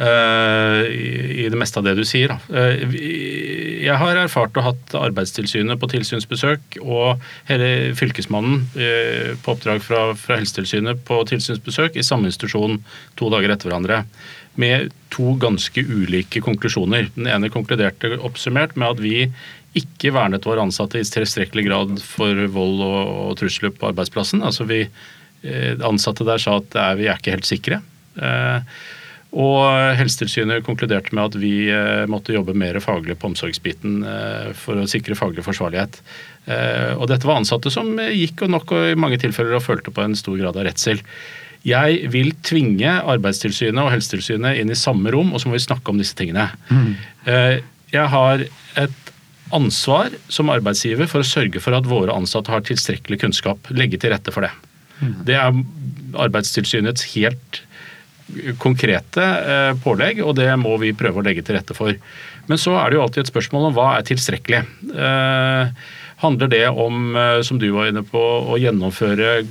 Uh, 0.01 0.81
i, 0.89 1.45
det 1.51 1.57
meste 1.59 1.77
av 1.77 1.85
det 1.85 1.91
du 1.99 2.01
sier. 2.07 2.31
Uh, 2.49 2.79
jeg 2.89 3.97
har 4.01 4.17
erfart 4.17 4.55
og 4.57 4.63
hatt 4.65 4.93
Arbeidstilsynet 4.97 5.77
på 5.77 5.89
tilsynsbesøk 5.91 6.79
og 6.81 7.21
hele 7.45 7.91
Fylkesmannen 7.99 8.63
uh, 8.79 9.33
på 9.43 9.53
oppdrag 9.53 9.83
fra, 9.85 9.99
fra, 10.17 10.39
Helsetilsynet 10.39 11.03
på 11.05 11.19
tilsynsbesøk 11.29 11.99
i 11.99 12.05
samme 12.07 12.31
institusjon 12.31 12.79
to 13.19 13.29
dager 13.33 13.53
etter 13.53 13.69
hverandre. 13.69 13.99
Med 14.61 14.89
to 15.13 15.35
ganske 15.41 15.83
ulike 15.85 16.41
konklusjoner. 16.41 17.11
Den 17.13 17.29
ene 17.29 17.51
konkluderte 17.53 18.15
oppsummert 18.17 18.73
med 18.73 18.95
at 18.95 19.03
vi 19.03 19.27
ikke 19.77 20.15
vernet 20.15 20.47
våre 20.49 20.63
ansatte 20.65 20.97
i 20.97 21.05
tilstrekkelig 21.05 21.67
grad 21.67 22.01
for 22.03 22.41
vold 22.55 22.81
og, 22.87 23.11
og 23.27 23.37
trusler 23.39 23.75
på 23.75 23.91
arbeidsplassen. 23.91 24.41
Altså 24.43 24.65
vi, 24.67 24.81
ansatte 25.85 26.25
der 26.27 26.41
sa 26.41 26.57
at 26.59 26.75
vi 26.99 27.07
er 27.09 27.21
ikke 27.21 27.37
helt 27.37 27.47
sikre. 27.49 27.79
Uh, 28.17 28.65
og 29.31 29.95
Helsetilsynet 29.95 30.65
konkluderte 30.67 31.15
med 31.15 31.29
at 31.29 31.35
vi 31.39 31.53
eh, 31.71 32.03
måtte 32.11 32.33
jobbe 32.35 32.55
mer 32.57 32.75
faglig 32.83 33.15
på 33.19 33.29
omsorgsbiten 33.29 34.01
eh, 34.03 34.49
for 34.57 34.81
å 34.81 34.87
sikre 34.91 35.15
faglig 35.15 35.45
forsvarlighet. 35.45 36.01
Eh, 36.51 36.91
og 36.97 37.07
dette 37.07 37.29
var 37.29 37.39
ansatte 37.39 37.71
som 37.71 37.93
gikk 37.95 38.43
og 38.43 38.51
nok 38.51 38.73
og 38.75 38.89
i 38.89 38.97
mange 38.99 39.21
tilfeller 39.21 39.55
og 39.55 39.63
følte 39.63 39.93
på 39.95 40.03
en 40.03 40.17
stor 40.19 40.35
grad 40.41 40.59
av 40.59 40.67
redsel. 40.67 40.99
Jeg 41.63 42.11
vil 42.11 42.33
tvinge 42.43 42.97
Arbeidstilsynet 42.99 43.79
og 43.85 43.93
Helsetilsynet 43.93 44.59
inn 44.59 44.73
i 44.73 44.79
samme 44.79 45.13
rom, 45.15 45.31
og 45.31 45.39
så 45.39 45.47
må 45.47 45.55
vi 45.55 45.63
snakke 45.63 45.93
om 45.93 46.01
disse 46.01 46.17
tingene. 46.17 46.47
Mm. 46.73 46.95
Jeg 47.93 48.07
har 48.09 48.41
et 48.81 49.11
ansvar 49.53 50.09
som 50.31 50.49
arbeidsgiver 50.49 51.05
for 51.11 51.21
å 51.21 51.27
sørge 51.27 51.61
for 51.61 51.77
at 51.77 51.85
våre 51.87 52.15
ansatte 52.17 52.49
har 52.49 52.65
tilstrekkelig 52.65 53.21
kunnskap. 53.21 53.69
Legge 53.77 54.01
til 54.01 54.09
rette 54.15 54.33
for 54.33 54.47
det. 54.47 54.51
Mm. 55.01 55.13
Det 55.27 55.37
er 55.37 55.61
Arbeidstilsynets 56.25 57.11
helt 57.13 57.61
konkrete 58.61 59.23
eh, 59.23 59.71
pålegg, 59.83 60.21
og 60.25 60.35
det 60.39 60.49
må 60.59 60.75
vi 60.81 60.93
prøve 60.97 61.21
å 61.21 61.25
legge 61.25 61.43
til 61.45 61.57
rette 61.57 61.75
for. 61.77 61.95
Men 62.49 62.61
så 62.61 62.75
er 62.79 62.89
det 62.89 62.97
jo 62.97 63.03
alltid 63.05 63.25
et 63.25 63.31
spørsmål 63.31 63.69
om 63.69 63.75
hva 63.77 63.89
er 63.97 64.07
tilstrekkelig. 64.07 64.61
Eh, 64.91 65.89
handler 66.23 66.51
det 66.51 66.63
om, 66.69 67.11
eh, 67.17 67.41
som 67.47 67.59
du 67.61 67.69
var 67.75 67.91
inne 67.91 68.05
på, 68.07 68.21
å 68.21 68.61
gjennomføre 68.61 69.43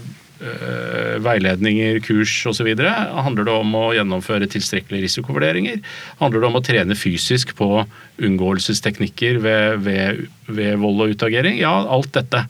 veiledninger, 1.20 1.98
kurs 2.00 2.32
osv.? 2.48 2.70
Handler 2.80 3.44
det 3.44 3.52
om 3.52 3.74
å 3.76 3.90
gjennomføre 3.92 4.46
tilstrekkelige 4.48 5.04
risikovurderinger? 5.04 5.82
Handler 6.16 6.40
det 6.40 6.48
om 6.48 6.56
å 6.56 6.62
trene 6.64 6.96
fysisk 6.96 7.52
på 7.58 7.82
unngåelsesteknikker 8.24 9.36
ved, 9.44 9.82
ved, 9.84 10.22
ved 10.48 10.80
vold 10.80 11.04
og 11.04 11.12
utagering? 11.12 11.60
Ja, 11.60 11.74
alt 11.84 12.16
dette. 12.16 12.46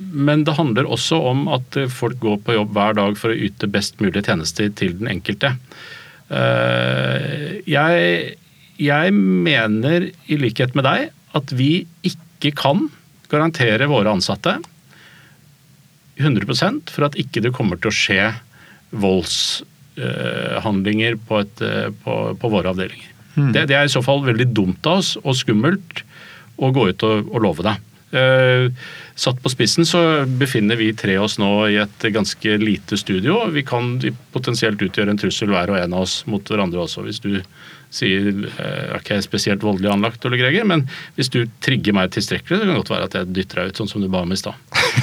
Men 0.00 0.46
det 0.48 0.56
handler 0.56 0.88
også 0.88 1.18
om 1.30 1.48
at 1.52 1.76
folk 1.92 2.18
går 2.22 2.38
på 2.44 2.56
jobb 2.56 2.70
hver 2.76 2.96
dag 2.96 3.18
for 3.20 3.32
å 3.32 3.40
yte 3.48 3.68
best 3.70 4.00
mulig 4.00 4.22
tjenester 4.24 4.70
til 4.76 4.96
den 5.00 5.08
enkelte. 5.12 5.48
Uh, 6.30 7.60
jeg, 7.68 8.36
jeg 8.80 9.14
mener, 9.14 10.08
i 10.30 10.36
likhet 10.40 10.74
med 10.78 10.84
deg, 10.88 11.10
at 11.36 11.52
vi 11.54 11.86
ikke 12.06 12.50
kan 12.56 12.88
garantere 13.30 13.86
våre 13.90 14.12
ansatte 14.16 14.52
100% 16.20 16.90
for 16.92 17.04
at 17.06 17.16
ikke 17.20 17.40
det 17.44 17.52
kommer 17.56 17.76
til 17.80 17.88
å 17.90 17.96
skje 17.96 18.24
voldshandlinger 19.00 21.12
på, 21.28 21.34
et, 21.44 21.56
på, 22.02 22.12
på 22.40 22.46
våre 22.52 22.68
avdelinger. 22.72 23.10
Mm. 23.36 23.52
Det, 23.54 23.62
det, 23.70 23.76
er 23.76 23.84
i 23.86 23.92
så 23.92 24.02
fall 24.04 24.20
veldig 24.26 24.48
dumt 24.52 24.86
av 24.90 24.94
oss 25.00 25.10
og 25.20 25.38
skummelt 25.38 25.92
å 26.60 26.66
gå 26.74 26.82
ut 26.90 27.00
og, 27.06 27.16
og 27.30 27.38
love 27.46 27.62
det. 27.66 27.76
Uh, 28.10 28.72
satt 29.14 29.38
på 29.42 29.50
spissen 29.52 29.86
så 29.86 30.00
befinner 30.26 30.78
vi 30.80 30.88
tre 30.98 31.14
oss 31.22 31.36
nå 31.38 31.50
i 31.70 31.76
et 31.78 32.06
ganske 32.10 32.56
lite 32.58 32.98
studio. 32.98 33.44
Vi 33.54 33.62
kan 33.66 33.92
potensielt 34.34 34.82
utgjøre 34.82 35.14
en 35.14 35.20
trussel 35.20 35.52
hver 35.52 35.70
og 35.70 35.78
en 35.78 35.94
av 35.94 36.06
oss 36.06 36.22
mot 36.30 36.42
hverandre 36.42 36.82
også, 36.82 37.04
hvis 37.06 37.22
du 37.22 37.36
sier 37.90 38.28
jeg 38.30 38.46
er 38.54 39.00
ikke 39.00 39.18
spesielt 39.24 39.64
voldelig 39.66 39.90
anlagt, 39.90 40.24
Ole 40.26 40.38
Greger, 40.38 40.66
men 40.66 40.84
hvis 41.16 41.30
du 41.34 41.42
trigger 41.62 41.96
meg 41.96 42.12
tilstrekkelig, 42.14 42.60
så 42.60 42.62
kan 42.62 42.72
det 42.72 42.78
godt 42.78 42.92
være 42.94 43.08
at 43.08 43.16
jeg 43.18 43.30
dytter 43.34 43.60
deg 43.60 43.70
ut, 43.72 43.80
sånn 43.82 43.90
som 43.90 44.04
du 44.04 44.08
ba 44.10 44.22
om 44.22 44.34
i 44.34 44.38
stad. 44.38 44.58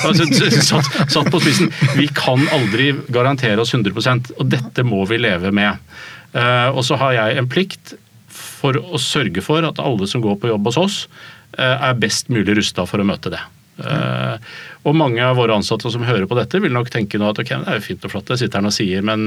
Altså, 0.07 0.27
satt, 0.71 0.91
satt, 1.11 1.31
på 1.31 1.41
spissen. 1.43 1.71
Vi 1.99 2.07
kan 2.15 2.43
aldri 2.55 2.93
garantere 3.11 3.63
oss 3.63 3.75
100% 3.75 4.33
og 4.37 4.51
dette 4.51 4.87
må 4.87 5.03
vi 5.11 5.19
leve 5.19 5.51
med. 5.55 5.83
Uh, 6.31 6.71
og 6.73 6.83
så 6.87 6.99
har 6.99 7.15
jeg 7.17 7.39
en 7.39 7.51
plikt 7.51 7.97
for 8.31 8.79
å 8.79 8.99
sørge 9.01 9.43
for 9.43 9.67
at 9.67 9.79
alle 9.83 10.07
som 10.09 10.23
går 10.23 10.39
på 10.39 10.51
jobb 10.51 10.71
hos 10.71 10.79
oss, 10.79 11.01
Eh, 11.11 11.36
er 11.57 11.97
best 11.97 12.27
mulig 12.29 12.59
rusta 12.59 12.83
for 12.85 13.01
å 13.01 13.07
møte 13.07 13.31
det. 13.33 13.39
Uh, 13.77 14.41
og 14.89 14.95
mange 14.97 15.21
av 15.21 15.35
våre 15.37 15.53
ansatte 15.53 15.85
som 15.93 16.01
hører 16.07 16.25
på 16.29 16.37
dette, 16.37 16.59
vil 16.63 16.73
nok 16.73 16.89
tenke 16.93 17.17
nå 17.21 17.27
at 17.29 17.39
ok, 17.43 17.51
det 17.61 17.69
er 17.69 17.75
jo 17.77 17.85
fint 17.85 18.05
og 18.07 18.11
flott 18.13 18.29
det 18.31 18.37
sitter 18.41 18.57
han 18.57 18.69
og 18.71 18.73
sier, 18.73 19.01
men, 19.05 19.19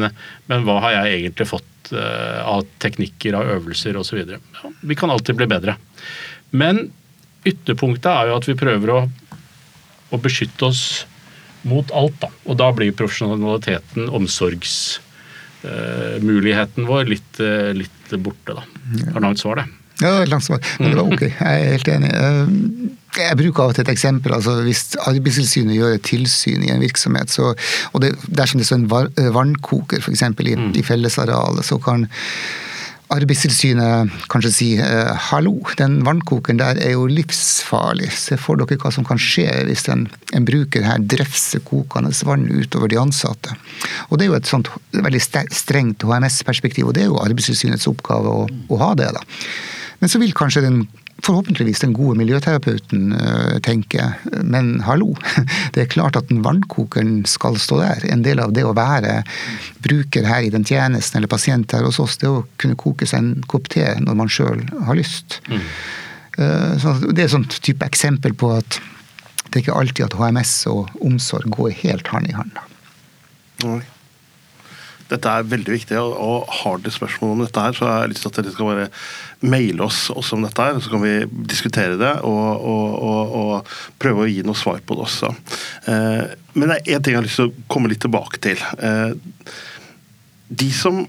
men 0.50 0.58
hva 0.66 0.76
har 0.82 0.92
jeg 0.96 1.12
egentlig 1.20 1.46
fått 1.52 1.92
uh, 1.94 2.40
av 2.56 2.60
teknikker, 2.82 3.32
av 3.38 3.44
øvelser 3.54 3.94
osv. 4.00 4.18
Ja, 4.26 4.66
vi 4.82 4.94
kan 4.98 5.12
alltid 5.14 5.34
bli 5.38 5.46
bedre. 5.50 5.72
Men 6.50 6.76
ytterpunktet 7.46 8.10
er 8.10 8.24
jo 8.30 8.38
at 8.40 8.48
vi 8.50 8.58
prøver 8.58 8.88
å, 8.90 9.08
å 10.10 10.16
beskytte 10.20 10.64
oss 10.66 11.06
mot 11.70 11.86
alt. 11.94 12.18
Da. 12.22 12.28
Og 12.50 12.54
da 12.58 12.68
blir 12.74 12.98
profesjonaliteten, 12.98 14.10
omsorgsmuligheten 14.16 16.82
uh, 16.82 16.88
vår, 16.90 17.02
litt, 17.12 17.34
litt 17.78 18.08
borte. 18.18 18.52
da. 18.58 18.62
Har 19.14 19.22
langt 19.22 19.40
svar, 19.42 19.56
det. 19.62 19.66
Ja, 20.01 20.24
langt 20.24 20.46
svar. 20.46 20.62
Men 20.78 20.90
det 20.90 20.98
var 20.98 21.12
ok. 21.12 21.26
Jeg 21.28 21.66
er 21.66 21.74
helt 21.74 21.92
enig. 21.92 22.12
Eh, 22.16 22.55
jeg 23.18 23.38
bruker 23.40 23.64
av 23.64 23.72
og 23.72 23.76
til 23.76 23.84
et 23.84 23.92
eksempel. 23.92 24.34
altså 24.36 24.61
Hvis 24.64 24.94
Arbeidstilsynet 25.03 25.76
gjør 25.76 25.98
et 25.98 26.07
tilsyn 26.07 26.64
i 26.64 26.72
en 26.72 26.82
virksomhet, 26.82 27.32
så, 27.32 27.53
og 27.92 28.03
det, 28.05 28.14
dersom 28.26 28.62
det 28.62 28.68
står 28.68 28.82
en 28.82 28.88
eh, 29.11 29.30
vannkoker 29.34 30.03
f.eks. 30.03 30.24
I, 30.30 30.57
mm. 30.57 30.72
i 30.78 30.86
fellesarealet, 30.86 31.66
så 31.66 31.80
kan 31.82 32.09
Arbeidstilsynet 33.11 34.12
kanskje 34.30 34.51
si 34.55 34.66
eh, 34.78 35.09
hallo, 35.30 35.57
den 35.80 35.96
vannkokeren 36.07 36.61
der 36.61 36.78
er 36.78 36.92
jo 36.94 37.09
livsfarlig. 37.11 38.07
Se 38.14 38.38
for 38.38 38.61
dere 38.61 38.78
hva 38.78 38.92
som 38.94 39.07
kan 39.07 39.18
skje 39.18 39.48
hvis 39.66 39.88
en, 39.90 40.05
en 40.30 40.46
bruker 40.46 40.86
her 40.86 41.03
drefser 41.03 41.64
kokende 41.66 42.14
vann 42.28 42.46
utover 42.46 42.92
de 42.92 43.01
ansatte. 43.03 43.57
Og 44.09 44.18
Det 44.18 44.28
er 44.28 44.30
jo 44.30 44.38
et 44.38 44.53
sånt 44.53 44.70
veldig 44.94 45.24
strengt 45.26 46.07
HMS-perspektiv, 46.07 46.86
og 46.86 46.94
det 46.94 47.09
er 47.09 47.11
jo 47.11 47.18
Arbeidstilsynets 47.24 47.90
oppgave 47.90 48.30
å, 48.30 48.46
å 48.46 48.80
ha 48.84 48.94
det. 49.03 49.11
da. 49.18 49.26
Men 50.01 50.12
så 50.12 50.20
vil 50.20 50.34
kanskje 50.36 50.64
den 50.64 50.82
forhåpentligvis 51.24 51.82
den 51.82 51.92
gode 51.92 52.16
miljøterapeuten 52.20 53.11
tenker, 53.12 54.14
tenke 54.16 54.42
men 54.48 54.78
hallo, 54.86 55.12
det 55.74 55.84
er 55.84 55.90
klart 55.92 56.16
at 56.16 56.30
den 56.30 56.42
vannkokeren 56.44 57.26
skal 57.28 57.59
stå 57.61 57.80
der. 57.82 58.07
En 58.12 58.24
del 58.24 58.40
av 58.42 58.55
det 58.57 58.64
å 58.64 58.74
være 58.76 59.20
bruker 59.84 60.24
her 60.28 60.46
i 60.46 60.53
den 60.53 60.64
tjenesten 60.64 61.20
eller 61.20 61.30
pasient 61.30 61.76
her 61.76 61.84
hos 61.86 62.01
oss, 62.03 62.16
det 62.20 62.30
å 62.30 62.44
kunne 62.62 62.78
koke 62.80 63.09
seg 63.09 63.20
en 63.20 63.48
kopp 63.51 63.68
te 63.72 63.84
når 64.01 64.16
man 64.22 64.32
sjøl 64.32 64.64
har 64.88 64.98
lyst. 64.98 65.40
Mm. 65.51 65.68
Uh, 66.40 66.88
det 67.11 67.18
er 67.18 67.26
et 67.26 67.36
sånt 67.36 67.61
type 67.61 67.84
eksempel 67.84 68.32
på 68.38 68.55
at 68.57 68.80
det 69.51 69.59
er 69.59 69.64
ikke 69.64 69.78
alltid 69.80 70.05
at 70.07 70.16
HMS 70.16 70.53
og 70.70 70.92
omsorg 71.05 71.51
går 71.53 71.74
helt 71.82 72.09
hånd 72.12 72.30
i 72.30 72.36
hånd. 72.36 72.61
Dette 75.11 75.32
er 75.32 75.48
veldig 75.50 75.74
viktig, 75.74 75.98
og 75.98 76.50
har 76.61 76.80
dere 76.80 76.94
spørsmål 76.94 77.34
om 77.34 77.44
dette 77.44 77.64
her, 77.64 77.76
så 77.76 77.88
har 77.88 78.02
jeg 78.04 78.12
lyst 78.14 78.24
til 78.26 78.32
at 78.32 78.40
dere 78.40 78.54
skal 78.54 78.70
bare 78.70 78.88
maile 79.50 79.86
oss 79.86 80.00
også 80.12 80.36
om 80.36 80.46
dette 80.46 80.66
her, 80.66 80.80
så 80.82 80.92
kan 80.92 81.04
vi 81.04 81.14
diskutere 81.50 81.98
det 82.00 82.12
og, 82.28 82.66
og, 82.72 82.98
og, 83.11 83.36
og 83.40 83.72
prøve 84.02 84.26
å 84.26 84.30
gi 84.30 84.44
noe 84.46 84.58
svar 84.58 84.82
på 84.84 84.98
det 84.98 85.06
også. 85.06 85.32
Eh, 85.90 86.36
men 86.54 86.72
det 86.72 86.80
er 86.80 86.96
én 86.96 87.04
ting 87.04 87.16
jeg 87.16 87.22
har 87.22 87.26
lyst 87.28 87.40
til 87.40 87.50
å 87.50 87.64
komme 87.72 87.90
litt 87.92 88.02
tilbake 88.04 88.42
til. 88.42 88.62
Eh, 88.78 89.16
de 90.50 90.70
som 90.74 91.04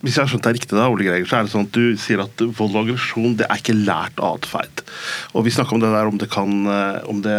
hvis 0.00 0.16
jeg 0.16 0.24
har 0.24 0.30
skjønt 0.32 0.46
det 0.46 0.54
riktig, 0.56 0.72
da, 0.72 0.86
Ole 0.88 1.04
Greger, 1.04 1.26
så 1.28 1.36
er 1.36 1.44
det 1.44 1.52
sånn 1.52 1.66
at 1.66 1.76
du 1.76 1.98
sier 2.00 2.22
at 2.22 2.40
vold 2.56 2.72
og 2.72 2.86
aggresjon 2.86 3.34
det 3.36 3.44
er 3.44 3.60
ikke 3.60 3.76
lært 3.76 4.20
atferd. 4.24 4.80
Og 5.36 5.44
vi 5.44 5.52
snakker 5.52 5.76
om 5.76 5.82
det 5.82 5.90
der 5.92 6.08
om 6.08 6.20
det 6.20 6.30
kan 6.32 6.54
eh, 6.64 7.00
om 7.10 7.20
det 7.24 7.36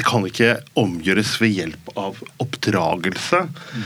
det 0.00 0.06
kan 0.08 0.24
ikke 0.24 0.54
omgjøres 0.80 1.34
ved 1.42 1.52
hjelp 1.58 1.90
av 2.00 2.20
oppdragelse. 2.40 3.42
Mm. 3.44 3.82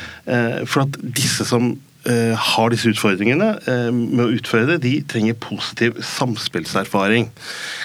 For 0.71 0.85
at 0.85 0.99
disse 1.03 1.47
som 1.49 1.73
eh, 2.07 2.35
har 2.39 2.71
disse 2.71 2.93
utfordringene 2.93 3.49
eh, 3.67 3.89
med 3.91 4.23
å 4.23 4.31
utføre 4.37 4.69
det, 4.71 4.85
de 4.85 4.93
trenger 5.11 5.41
positiv 5.43 5.99
samspillserfaring. 6.07 7.27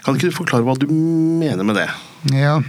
Kan 0.05 0.19
ikke 0.19 0.29
du 0.29 0.37
forklare 0.37 0.67
hva 0.67 0.77
du 0.77 0.85
mener 0.93 1.65
med 1.65 1.81
det? 1.81 1.89
Ja. 2.35 2.59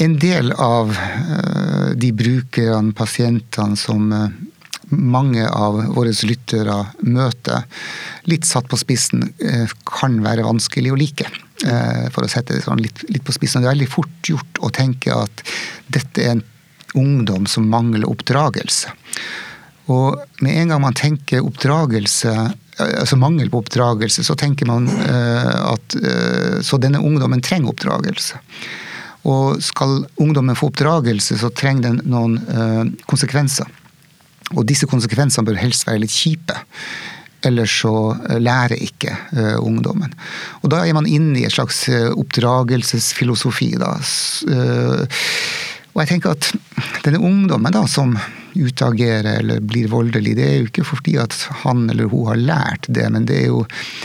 en 0.00 0.14
del 0.18 0.50
av 0.56 0.94
de 2.00 2.10
brukerne, 2.16 2.94
pasientene, 2.96 3.76
som 3.76 4.08
mange 4.90 5.44
av 5.44 5.76
våre 5.94 6.14
lyttere 6.26 6.78
møter, 7.04 7.68
litt 8.26 8.48
satt 8.48 8.66
på 8.72 8.80
spissen, 8.80 9.28
kan 9.84 10.18
være 10.24 10.48
vanskelig 10.48 10.96
å 10.96 10.98
like. 10.98 11.28
Eh, 11.66 12.06
for 12.14 12.24
å 12.24 12.30
sette 12.30 12.56
det 12.56 12.64
sånn 12.64 12.80
litt, 12.80 13.02
litt, 13.10 13.24
på 13.26 13.34
spissen. 13.36 13.60
Det 13.60 13.68
er 13.68 13.74
veldig 13.74 13.90
fort 13.92 14.28
gjort 14.28 14.60
å 14.64 14.70
tenke 14.72 15.12
at 15.12 15.42
dette 15.92 16.24
er 16.24 16.36
en 16.36 16.44
ungdom 16.96 17.46
som 17.50 17.68
mangler 17.70 18.08
oppdragelse. 18.08 18.92
Og 19.92 20.16
med 20.44 20.56
en 20.56 20.72
gang 20.72 20.82
man 20.82 20.96
tenker 20.96 21.44
oppdragelse, 21.44 22.32
altså 22.80 23.18
mangel 23.20 23.50
på 23.52 23.60
oppdragelse, 23.60 24.24
så 24.24 24.36
tenker 24.38 24.68
man 24.70 24.86
uh, 24.88 25.74
at 25.74 25.96
Så 26.64 26.78
denne 26.78 27.00
ungdommen 27.02 27.42
trenger 27.42 27.74
oppdragelse. 27.74 28.38
Og 29.28 29.58
skal 29.62 30.04
ungdommen 30.22 30.56
få 30.56 30.70
oppdragelse, 30.70 31.36
så 31.42 31.50
trenger 31.50 31.90
den 31.90 32.00
noen 32.08 32.94
konsekvenser. 33.10 33.66
Og 34.54 34.66
disse 34.66 34.86
konsekvensene 34.90 35.46
bør 35.46 35.58
helst 35.60 35.86
være 35.86 36.04
litt 36.04 36.14
kjipe. 36.14 36.56
Ellers 37.46 37.72
så 37.82 37.94
eh, 38.28 38.40
lærer 38.42 38.76
ikke 38.76 39.14
uh, 39.32 39.56
ungdommen. 39.64 40.12
Og 40.60 40.72
da 40.72 40.82
er 40.84 40.96
man 40.96 41.08
inne 41.08 41.38
i 41.40 41.46
et 41.48 41.54
slags 41.54 41.86
uh, 41.88 42.10
oppdragelsesfilosofi. 42.12 43.70
Da. 43.80 43.94
Uh, 44.50 45.06
og 45.94 46.02
jeg 46.02 46.10
tenker 46.12 46.36
at 46.36 46.50
denne 47.06 47.22
ungdommen 47.24 47.74
da, 47.74 47.86
som 47.90 48.14
utagerer 48.50 49.38
eller 49.38 49.62
blir 49.62 49.88
voldelig, 49.90 50.34
det 50.36 50.46
er 50.46 50.56
jo 50.58 50.68
ikke 50.68 50.86
fordi 50.88 51.16
at 51.22 51.34
han 51.62 51.84
eller 51.90 52.10
hun 52.10 52.28
har 52.32 52.40
lært 52.40 52.88
det, 52.90 53.06
men 53.14 53.28
det 53.28 53.44
er 53.44 53.46
jo 53.52 53.60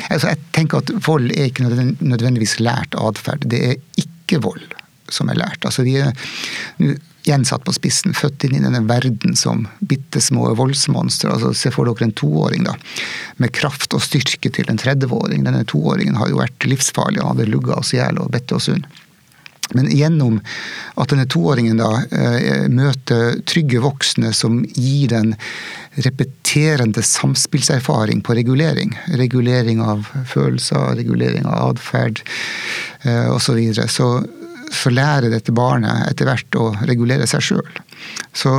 altså 0.10 0.34
Jeg 0.36 0.42
tenker 0.54 0.84
at 0.84 0.92
vold 1.08 1.32
er 1.34 1.50
ikke 1.50 1.66
nødvendigvis 1.66 2.60
lært 2.62 2.98
atferd. 2.98 3.48
Det 3.50 3.62
er 3.72 4.02
ikke 4.02 4.42
vold 4.46 4.66
som 5.10 5.30
er 5.30 5.38
lært. 5.38 5.66
Altså, 5.66 5.86
vi 5.86 5.98
er 6.02 6.14
gjensatt 7.26 7.64
på 7.66 7.74
spissen, 7.76 8.14
født 8.14 8.46
inn 8.46 8.58
i 8.60 8.64
denne 8.64 8.84
verden 8.88 9.36
som 9.38 9.66
bitte 9.80 10.22
små 10.22 10.52
voldsmonstre. 10.58 11.32
Altså, 11.34 11.54
se 11.58 11.72
for 11.74 11.90
dere 11.90 12.08
en 12.08 12.16
toåring 12.18 12.68
da, 12.68 12.76
med 13.42 13.54
kraft 13.56 13.96
og 13.98 14.04
styrke 14.06 14.52
til 14.54 14.70
en 14.72 14.82
30-åring. 14.82 15.46
Denne 15.48 15.66
toåringen 15.70 16.20
har 16.20 16.32
jo 16.32 16.42
vært 16.44 16.70
livsfarlig 16.70 17.24
og 17.24 17.34
hadde 17.34 17.50
lugga 17.50 17.80
oss 17.82 17.96
i 17.96 18.00
hjel 18.00 18.22
og 18.22 18.32
bedt 18.36 18.56
oss 18.56 18.70
unn. 18.74 18.86
Men 19.74 19.90
gjennom 19.90 20.38
at 20.94 21.10
denne 21.10 21.26
toåringen 21.26 21.80
da 21.82 21.90
eh, 22.14 22.68
møter 22.70 23.40
trygge 23.50 23.82
voksne 23.82 24.30
som 24.38 24.60
gir 24.78 25.10
den 25.10 25.34
repeterende 26.06 27.02
samspillserfaring 27.02 28.22
på 28.22 28.36
regulering. 28.38 28.94
Regulering 29.18 29.82
av 29.82 30.06
følelser, 30.30 30.94
regulering 31.00 31.50
av 31.50 31.74
atferd 31.74 32.22
eh, 33.02 33.26
osv. 33.32 33.46
Så, 33.46 33.58
videre. 33.58 33.88
så 33.90 34.10
så 34.74 34.92
lærer 34.94 35.32
dette 35.34 35.54
barnet 35.56 36.10
etter 36.10 36.30
hvert 36.30 36.58
å 36.60 36.72
regulere 36.88 37.28
seg 37.30 37.44
sjøl. 37.44 37.80
Så 38.36 38.58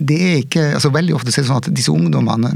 det 0.00 0.18
er 0.18 0.36
ikke 0.40 0.66
altså 0.74 0.92
Veldig 0.94 1.16
ofte 1.16 1.32
er 1.32 1.42
det 1.42 1.48
sånn 1.50 1.60
at 1.60 1.72
disse 1.76 1.92
ungdommene 1.92 2.54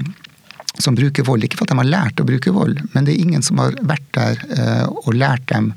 som 0.83 0.97
bruker 0.99 1.27
vold, 1.27 1.45
ikke 1.47 1.61
for 1.61 1.69
at 1.69 1.75
de 1.75 1.79
har 1.79 1.91
lært 1.91 2.21
å 2.21 2.27
bruke 2.27 2.53
vold, 2.55 2.81
men 2.95 3.07
det 3.07 3.15
er 3.15 3.23
ingen 3.23 3.45
som 3.47 3.61
har 3.63 3.77
vært 3.87 4.07
der 4.17 4.41
eh, 4.57 4.87
og 5.05 5.15
lært 5.15 5.47
dem 5.53 5.71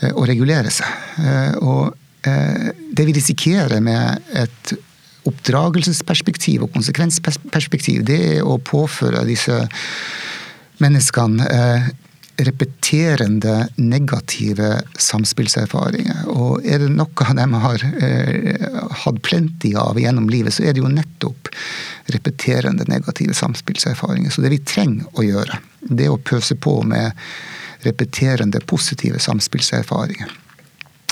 eh, 0.00 0.10
å 0.10 0.24
regulere 0.26 0.72
seg. 0.74 0.90
Eh, 1.22 1.58
og 1.62 1.96
det 2.20 3.04
vi 3.08 3.14
risikerer 3.16 3.80
med 3.80 4.26
et 4.36 4.72
oppdragelsesperspektiv 5.24 6.66
og 6.66 6.74
konsekvensperspektiv, 6.74 8.02
det 8.04 8.18
er 8.34 8.44
å 8.44 8.58
påføre 8.60 9.22
disse 9.24 9.56
menneskene 10.84 11.46
repeterende 12.46 13.68
negative 13.76 14.80
samspillserfaringer. 14.98 16.24
Og 16.32 16.64
er 16.64 16.82
det 16.82 16.90
noe 16.94 17.34
de 17.36 17.46
har 17.64 17.84
eh, 18.02 18.66
hatt 19.04 19.20
plenty 19.26 19.74
av 19.78 20.00
gjennom 20.00 20.28
livet, 20.32 20.54
så 20.56 20.64
er 20.64 20.74
det 20.74 20.82
jo 20.82 20.92
nettopp 20.92 21.50
repeterende 22.14 22.86
negative 22.88 23.34
samspillserfaringer. 23.36 24.32
Så 24.32 24.44
det 24.44 24.54
vi 24.54 24.62
trenger 24.64 25.08
å 25.12 25.26
gjøre, 25.26 25.60
det 25.88 26.08
er 26.08 26.14
å 26.14 26.20
pøse 26.20 26.56
på 26.56 26.80
med 26.86 27.16
repeterende 27.86 28.60
positive 28.68 29.20
samspillserfaringer. 29.22 30.32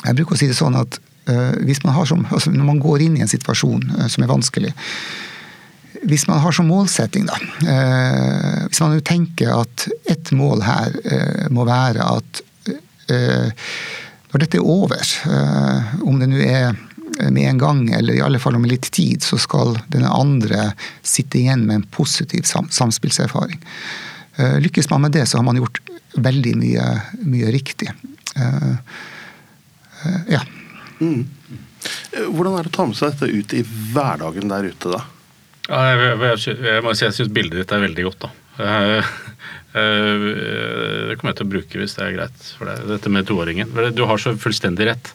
Jeg 0.05 0.19
bruker 0.19 0.37
å 0.37 0.41
si 0.41 0.51
det 0.51 0.59
sånn 0.59 0.77
at 0.79 1.01
eh, 1.31 1.57
hvis 1.65 1.83
man 1.85 1.97
har 1.97 2.09
som, 2.09 2.27
altså 2.31 2.53
når 2.55 2.69
man 2.73 2.83
går 2.83 3.07
inn 3.07 3.17
i 3.19 3.25
en 3.25 3.31
situasjon 3.31 3.89
eh, 3.99 4.11
som 4.13 4.25
er 4.25 4.33
vanskelig, 4.33 4.75
hvis 6.03 6.27
man 6.29 6.41
har 6.43 6.53
som 6.55 6.69
målsetting, 6.71 7.27
da 7.29 7.37
eh, 7.67 8.67
Hvis 8.69 8.81
man 8.83 8.95
jo 8.97 9.05
tenker 9.05 9.55
at 9.57 9.89
ett 10.11 10.33
mål 10.37 10.63
her 10.67 10.99
eh, 11.05 11.47
må 11.55 11.67
være 11.69 12.05
at 12.05 12.43
eh, 13.11 13.51
når 14.29 14.43
dette 14.43 14.59
er 14.61 14.69
over, 14.69 15.01
om 16.05 16.19
det 16.21 16.27
nå 16.29 16.41
er 16.45 16.75
med 17.33 17.47
en 17.49 17.61
gang 17.63 17.79
eller 17.97 18.19
i 18.19 18.21
alle 18.21 18.37
fall 18.43 18.59
om 18.59 18.67
litt 18.69 18.91
tid, 18.93 19.25
så 19.25 19.39
skal 19.41 19.79
den 19.89 20.05
andre 20.05 20.75
sitte 21.01 21.41
igjen 21.41 21.63
med 21.65 21.79
en 21.79 21.87
positiv 21.89 22.45
samspillserfaring. 22.45 23.57
Lykkes 24.61 24.91
man 24.93 25.07
med 25.07 25.17
det, 25.17 25.25
så 25.31 25.41
har 25.41 25.47
man 25.49 25.57
gjort 25.57 25.81
veldig 26.21 26.53
mye, 26.61 26.85
mye 27.25 27.55
riktig. 27.57 27.89
Ja. 30.29 30.45
Mm. 31.01 31.25
Hvordan 32.29 32.59
er 32.59 32.69
det 32.69 32.75
å 32.75 32.77
ta 32.77 32.89
med 32.93 33.01
seg 33.01 33.17
dette 33.17 33.33
ut 33.33 33.57
i 33.57 33.65
hverdagen 33.65 34.53
der 34.53 34.69
ute, 34.69 34.93
da? 34.93 35.07
Ja, 35.69 35.83
jeg, 35.93 36.17
jeg, 36.25 36.59
jeg, 36.65 36.83
må 36.85 36.95
si 36.97 37.05
jeg 37.05 37.17
syns 37.17 37.33
bildet 37.35 37.61
ditt 37.61 37.73
er 37.77 37.85
veldig 37.85 38.05
godt, 38.09 38.25
da. 38.25 38.31
Det 39.69 41.15
kommer 41.19 41.31
jeg 41.31 41.39
til 41.39 41.47
å 41.47 41.53
bruke 41.53 41.79
hvis 41.79 41.95
det 41.99 42.07
er 42.07 42.15
greit 42.17 42.47
for 42.57 42.71
deg, 42.71 42.87
dette 42.89 43.13
med 43.13 43.29
toåringen. 43.29 43.69
Du 43.95 44.03
har 44.09 44.19
så 44.23 44.33
fullstendig 44.41 44.89
rett. 44.89 45.13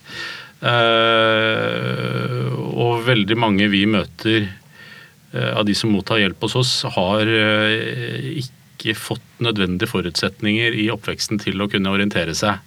Eh, 0.63 2.51
og 2.53 3.03
veldig 3.03 3.35
mange 3.35 3.67
vi 3.71 3.83
møter 3.89 4.45
eh, 4.45 5.51
av 5.51 5.65
de 5.67 5.75
som 5.75 5.91
mottar 5.91 6.21
hjelp 6.21 6.45
hos 6.45 6.55
oss, 6.61 6.73
har 6.95 7.27
eh, 7.27 8.39
ikke 8.39 8.95
fått 8.95 9.25
nødvendige 9.43 9.91
forutsetninger 9.91 10.77
i 10.85 10.87
oppveksten 10.93 11.41
til 11.43 11.59
å 11.59 11.67
kunne 11.71 11.91
orientere 11.91 12.35
seg 12.37 12.61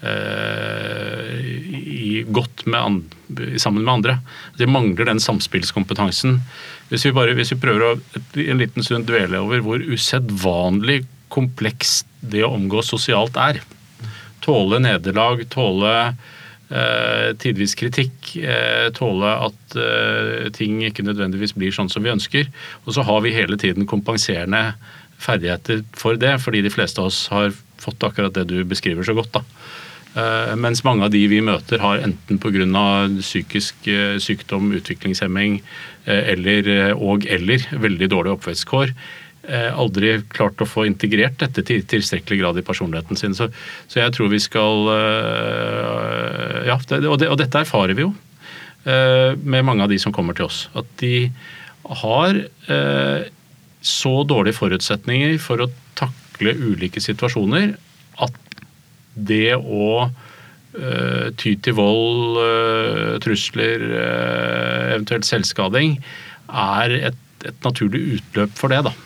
i, 0.00 2.22
godt 2.32 2.62
med, 2.64 3.10
sammen 3.60 3.84
med 3.84 3.92
andre. 3.92 4.14
De 4.56 4.64
mangler 4.70 5.10
den 5.10 5.20
samspillskompetansen 5.20 6.38
hvis 6.90 7.06
vi, 7.06 7.14
bare, 7.14 7.36
hvis 7.38 7.52
vi 7.54 7.60
prøver 7.62 7.84
å 7.86 7.90
en 8.42 8.58
liten 8.58 8.82
stund 8.82 9.06
dvele 9.06 9.38
over 9.44 9.62
hvor 9.62 9.84
usedvanlig 9.84 11.04
komplekst 11.30 12.08
det 12.20 12.42
å 12.42 12.54
omgås 12.56 12.90
sosialt 12.90 13.38
er. 13.38 13.60
Tåle 14.42 14.80
nederlag, 14.82 15.44
tåle 15.52 15.92
eh, 16.10 17.28
tidvis 17.38 17.76
kritikk, 17.78 18.32
eh, 18.42 18.88
tåle 18.96 19.36
at 19.46 19.76
eh, 19.78 20.48
ting 20.56 20.80
ikke 20.88 21.06
nødvendigvis 21.06 21.54
blir 21.54 21.76
sånn 21.76 21.92
som 21.92 22.02
vi 22.02 22.10
ønsker. 22.10 22.50
Og 22.86 22.96
så 22.96 23.06
har 23.06 23.22
vi 23.22 23.36
hele 23.36 23.60
tiden 23.60 23.86
kompenserende 23.90 24.72
ferdigheter 25.20 25.84
for 25.94 26.18
det, 26.18 26.40
fordi 26.42 26.64
de 26.64 26.74
fleste 26.74 27.02
av 27.02 27.12
oss 27.12 27.28
har 27.30 27.54
fått 27.80 28.02
akkurat 28.02 28.34
det 28.34 28.48
du 28.50 28.64
beskriver 28.66 29.06
så 29.06 29.14
godt. 29.14 29.38
da. 29.38 29.44
Uh, 30.10 30.56
mens 30.58 30.82
mange 30.82 31.06
av 31.06 31.12
de 31.14 31.20
vi 31.30 31.38
møter 31.38 31.78
har 31.78 32.00
enten 32.02 32.38
pga. 32.42 32.66
psykisk 33.20 33.86
uh, 33.86 34.18
sykdom, 34.18 34.72
utviklingshemming, 34.74 35.60
Eh, 36.04 36.32
eller, 36.32 36.68
eh, 36.68 36.92
og 36.96 37.26
eller 37.28 37.66
veldig 37.76 38.08
dårlige 38.08 38.38
oppvekstkår 38.38 38.92
eh, 38.92 39.68
aldri 39.68 40.14
klart 40.32 40.62
å 40.64 40.68
få 40.68 40.86
integrert 40.88 41.36
dette 41.42 41.64
til 41.66 41.84
tilstrekkelig 41.84 42.38
grad 42.40 42.60
i 42.60 42.64
personligheten 42.64 43.20
sin. 43.20 43.36
Så, 43.36 43.50
så 43.90 44.00
jeg 44.00 44.14
tror 44.16 44.30
vi 44.32 44.40
skal 44.40 44.88
Ja, 46.70 46.76
og, 46.78 47.16
det, 47.20 47.28
og, 47.28 47.36
dette 47.40 47.64
erfarer 47.64 47.96
vi 47.98 48.06
jo 48.06 48.14
med 48.84 49.64
mange 49.66 49.84
av 49.84 49.90
de 49.92 49.98
som 50.00 50.12
kommer 50.12 50.32
til 50.36 50.46
oss. 50.46 50.62
At 50.72 50.86
de 51.02 51.28
har 52.00 52.38
så 53.84 54.12
dårlige 54.24 54.56
forutsetninger 54.56 55.36
for 55.42 55.60
å 55.60 55.68
takle 55.98 56.54
ulike 56.56 57.02
situasjoner 57.04 57.74
at 58.24 58.38
det 59.28 59.58
å 59.58 60.06
uh, 60.06 61.28
ty 61.40 61.56
til 61.62 61.76
vold, 61.78 62.40
uh, 62.40 63.18
trusler, 63.24 63.84
uh, 63.92 64.96
eventuelt 64.96 65.28
selvskading, 65.28 65.98
er 66.50 66.96
et, 67.10 67.22
et, 67.44 67.56
naturlig 67.64 68.18
utløp 68.18 68.58
for 68.58 68.72
det. 68.72 68.82
da. 68.88 68.96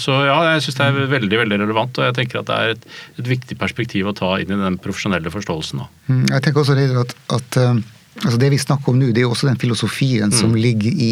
Så 0.00 0.14
ja, 0.24 0.36
jeg 0.54 0.62
syns 0.64 0.78
det 0.78 0.84
er 0.86 1.08
veldig 1.10 1.38
veldig 1.42 1.56
relevant, 1.60 1.98
og 2.00 2.06
jeg 2.06 2.14
tenker 2.16 2.38
at 2.40 2.46
det 2.48 2.54
er 2.56 2.70
et, 2.72 2.84
et 3.20 3.26
viktig 3.28 3.58
perspektiv 3.60 4.08
å 4.08 4.14
ta 4.16 4.30
inn 4.40 4.54
i 4.54 4.56
den 4.56 4.78
profesjonelle 4.80 5.28
forståelsen. 5.34 5.82
Da. 5.82 5.88
Mm, 6.08 6.22
jeg 6.30 6.44
tenker 6.46 6.62
også 6.62 6.76
Reidar, 6.78 7.02
at, 7.04 7.12
at 7.36 7.58
altså 8.24 8.38
det 8.40 8.50
vi 8.54 8.60
snakker 8.62 8.94
om 8.94 8.96
nå, 9.02 9.10
det 9.12 9.26
er 9.26 9.28
også 9.28 9.50
den 9.50 9.60
filosofien 9.60 10.32
mm. 10.32 10.38
som 10.38 10.56
ligger 10.56 10.96
i 10.96 11.10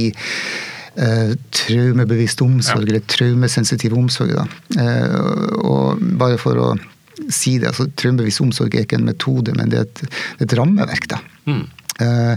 uh, 0.96 1.34
traumebevisst 1.54 2.42
omsorg, 2.44 2.86
ja. 2.86 2.92
eller 2.92 3.04
traumesensitiv 3.10 3.96
omsorg. 3.98 4.34
Da. 4.36 4.46
Uh, 4.78 5.58
og 5.60 6.06
bare 6.20 6.38
for 6.40 6.62
å 6.62 6.70
si 7.32 7.58
det. 7.58 7.72
altså 7.72 7.88
Traumebevisst 7.98 8.42
omsorg 8.44 8.74
er 8.74 8.86
ikke 8.86 8.98
en 9.00 9.08
metode, 9.08 9.54
men 9.58 9.72
det 9.72 9.82
er 9.82 9.86
et, 9.86 10.18
et 10.44 10.56
rammeverk. 10.58 11.08
da. 11.10 11.20
Mm. 11.48 11.64
Uh, 11.98 12.34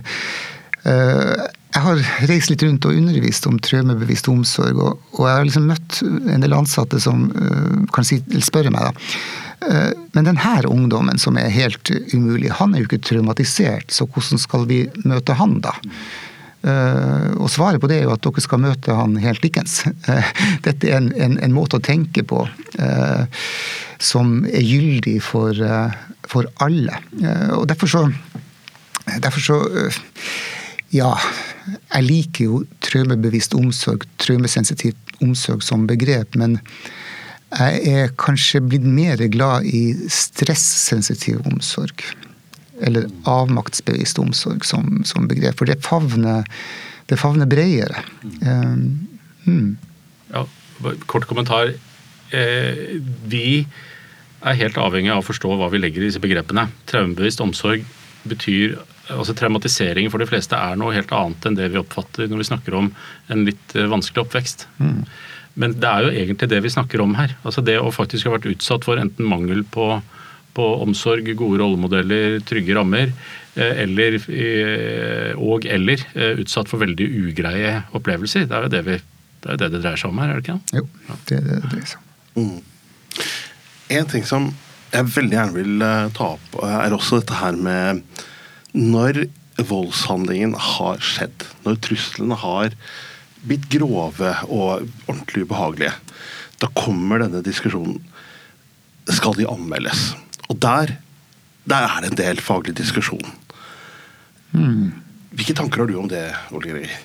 uh, 0.88 1.50
jeg 1.72 1.84
har 1.86 2.02
reist 2.28 2.52
litt 2.52 2.66
rundt 2.66 2.86
og 2.90 2.98
undervist 3.00 3.46
om 3.48 3.60
traumebevisst 3.64 4.28
omsorg, 4.28 4.82
og, 4.82 5.06
og, 5.14 5.22
jeg 5.24 5.38
har 5.38 5.46
liksom 5.48 5.70
møtt 5.72 6.02
en 6.04 6.44
del 6.44 6.56
ansatte 6.58 7.00
som 7.00 7.30
uh, 7.32 7.78
kan 7.96 8.08
si, 8.08 8.20
spørre 8.44 8.74
meg 8.74 8.90
da. 8.90 9.06
Men 10.16 10.26
denne 10.26 10.54
ungdommen 10.66 11.20
som 11.22 11.36
er 11.38 11.52
helt 11.54 11.92
umulig, 12.16 12.50
han 12.58 12.74
er 12.74 12.82
jo 12.82 12.88
ikke 12.88 12.98
traumatisert, 13.06 13.94
så 13.94 14.08
hvordan 14.10 14.42
skal 14.42 14.66
vi 14.66 14.80
møte 15.06 15.36
han 15.38 15.60
da? 15.62 15.76
Og 16.62 17.48
svaret 17.50 17.82
på 17.82 17.88
det 17.90 17.96
er 18.00 18.04
jo 18.06 18.14
at 18.14 18.22
dere 18.22 18.44
skal 18.44 18.62
møte 18.62 18.94
han 18.94 19.16
helt 19.24 19.42
likens. 19.42 19.80
Dette 20.66 20.90
er 20.90 21.00
en, 21.00 21.08
en, 21.18 21.40
en 21.42 21.56
måte 21.56 21.80
å 21.80 21.84
tenke 21.84 22.22
på 22.28 22.44
som 24.02 24.42
er 24.50 24.66
gyldig 24.66 25.20
for, 25.24 25.56
eh, 25.56 25.94
for 26.28 26.50
alle. 26.66 26.98
Eh, 27.22 27.50
og 27.58 27.68
derfor 27.70 27.88
så, 27.88 28.08
derfor 29.20 29.40
så 29.40 29.62
eh, 29.86 30.02
Ja, 30.92 31.14
jeg 31.96 32.04
liker 32.04 32.44
jo 32.44 32.58
traumebevisst 32.84 33.54
omsorg, 33.56 34.04
traumesensitiv 34.20 34.98
omsorg 35.24 35.62
som 35.64 35.86
begrep, 35.88 36.36
men 36.36 36.58
jeg 37.56 37.94
er 37.94 38.12
kanskje 38.20 38.60
blitt 38.60 38.84
mer 38.84 39.24
glad 39.32 39.70
i 39.72 39.94
stressensitiv 40.12 41.46
omsorg. 41.48 42.04
Eller 42.82 43.08
avmaktsbevisst 43.30 44.20
omsorg 44.22 44.66
som, 44.66 45.02
som 45.08 45.30
begrep. 45.30 45.58
For 45.60 45.70
det 45.70 45.82
favner, 45.86 46.48
det 47.12 47.20
favner 47.22 47.50
bredere. 47.50 48.04
Um, 48.42 49.08
hmm. 49.46 49.72
Ja, 50.34 50.46
kort 51.06 51.28
kommentar. 51.30 51.74
Eh, 52.32 53.02
vi 53.30 53.66
er 54.42 54.58
helt 54.58 54.80
avhengig 54.82 55.12
av 55.14 55.22
å 55.22 55.28
forstå 55.28 55.58
hva 55.60 55.70
vi 55.72 55.82
legger 55.82 56.04
i 56.04 56.10
disse 56.10 56.22
begrepene. 56.24 56.70
Traumebevisst 56.90 57.44
omsorg 57.44 57.84
betyr 58.30 58.80
altså 59.12 59.36
Traumatisering 59.36 60.08
for 60.12 60.22
de 60.22 60.30
fleste 60.30 60.56
er 60.56 60.78
noe 60.80 60.94
helt 60.96 61.12
annet 61.16 61.46
enn 61.48 61.58
det 61.58 61.72
vi 61.74 61.80
oppfatter 61.82 62.30
når 62.30 62.44
vi 62.44 62.48
snakker 62.52 62.78
om 62.78 62.90
en 63.34 63.46
litt 63.48 63.76
eh, 63.76 63.90
vanskelig 63.92 64.26
oppvekst. 64.26 64.68
Mm. 64.80 65.04
Men 65.62 65.76
det 65.84 65.90
er 65.90 66.06
jo 66.06 66.14
egentlig 66.16 66.50
det 66.52 66.62
vi 66.64 66.72
snakker 66.72 67.04
om 67.04 67.18
her. 67.18 67.36
Altså 67.44 67.64
Det 67.66 67.78
å 67.80 67.92
faktisk 67.94 68.30
ha 68.30 68.38
vært 68.38 68.50
utsatt 68.54 68.88
for 68.88 69.02
enten 69.02 69.28
mangel 69.28 69.66
på, 69.68 70.00
på 70.58 70.66
omsorg, 70.84 71.30
gode 71.40 71.62
rollemodeller, 71.62 72.40
trygge 72.48 72.76
rammer, 72.78 73.14
eh, 73.56 73.84
eller, 73.86 74.18
eh, 74.28 75.32
og 75.40 75.68
eller 75.70 76.04
utsatt 76.42 76.72
for 76.72 76.84
veldig 76.84 77.08
ugreie 77.28 77.78
opplevelser. 77.98 78.48
Det 78.50 78.58
er 78.58 78.68
jo 78.68 78.74
det, 78.74 78.84
vi, 78.88 78.98
det, 79.44 79.54
er 79.54 79.62
det, 79.62 79.72
det 79.76 79.84
dreier 79.86 80.02
seg 80.02 80.12
om 80.12 80.22
her, 80.24 80.34
er 80.34 80.42
det 80.42 80.48
ikke? 80.48 80.82
Jo, 80.82 80.88
det 81.30 81.40
er 81.40 81.48
det 81.48 81.62
det 81.62 81.72
dreier 81.72 81.94
seg 81.94 82.04
om. 82.04 82.10
Mm. 82.42 82.60
En 83.92 84.08
ting 84.12 84.28
som 84.28 84.52
jeg 84.92 85.08
veldig 85.16 85.38
gjerne 85.38 85.56
vil 85.56 85.86
eh, 85.86 86.10
ta 86.16 86.34
opp, 86.36 86.58
er 86.68 86.96
også 86.96 87.22
dette 87.22 87.40
her 87.40 87.56
med 87.60 88.04
Når 88.76 89.26
voldshandlingen 89.68 90.56
har 90.56 91.02
skjedd, 91.04 91.46
når 91.66 91.80
truslene 91.84 92.38
har 92.40 92.76
blitt 93.46 93.68
grove 93.74 94.32
og 94.48 94.88
ordentlig 95.08 95.46
ubehagelige, 95.48 95.94
da 96.62 96.70
kommer 96.78 97.24
denne 97.24 97.42
diskusjonen 97.46 98.00
Skal 99.10 99.36
de 99.40 99.48
anmeldes? 99.50 100.12
Og 100.52 100.60
der, 100.60 100.98
der 101.72 101.88
er 101.88 102.04
det 102.04 102.12
en 102.12 102.20
del 102.20 102.42
faglig 102.44 102.76
diskusjon. 102.78 103.24
Mm. 104.52 104.92
Hvilke 105.32 105.56
tanker 105.56 105.86
har 105.86 105.88
du 105.88 105.98
om 106.02 106.12
det, 106.12 106.26
Ole 106.52 106.74
Greger? 106.74 106.96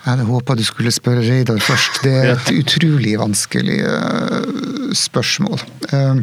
Jeg 0.00 0.14
hadde 0.14 0.24
håpa 0.30 0.54
du 0.56 0.64
skulle 0.64 0.92
spørre 0.94 1.24
Reidar 1.26 1.58
først. 1.60 2.02
Det 2.06 2.12
er 2.16 2.30
et 2.36 2.52
utrolig 2.62 3.18
vanskelig 3.20 3.80
uh, 3.84 4.92
spørsmål. 4.96 5.60
Uh, 5.92 6.22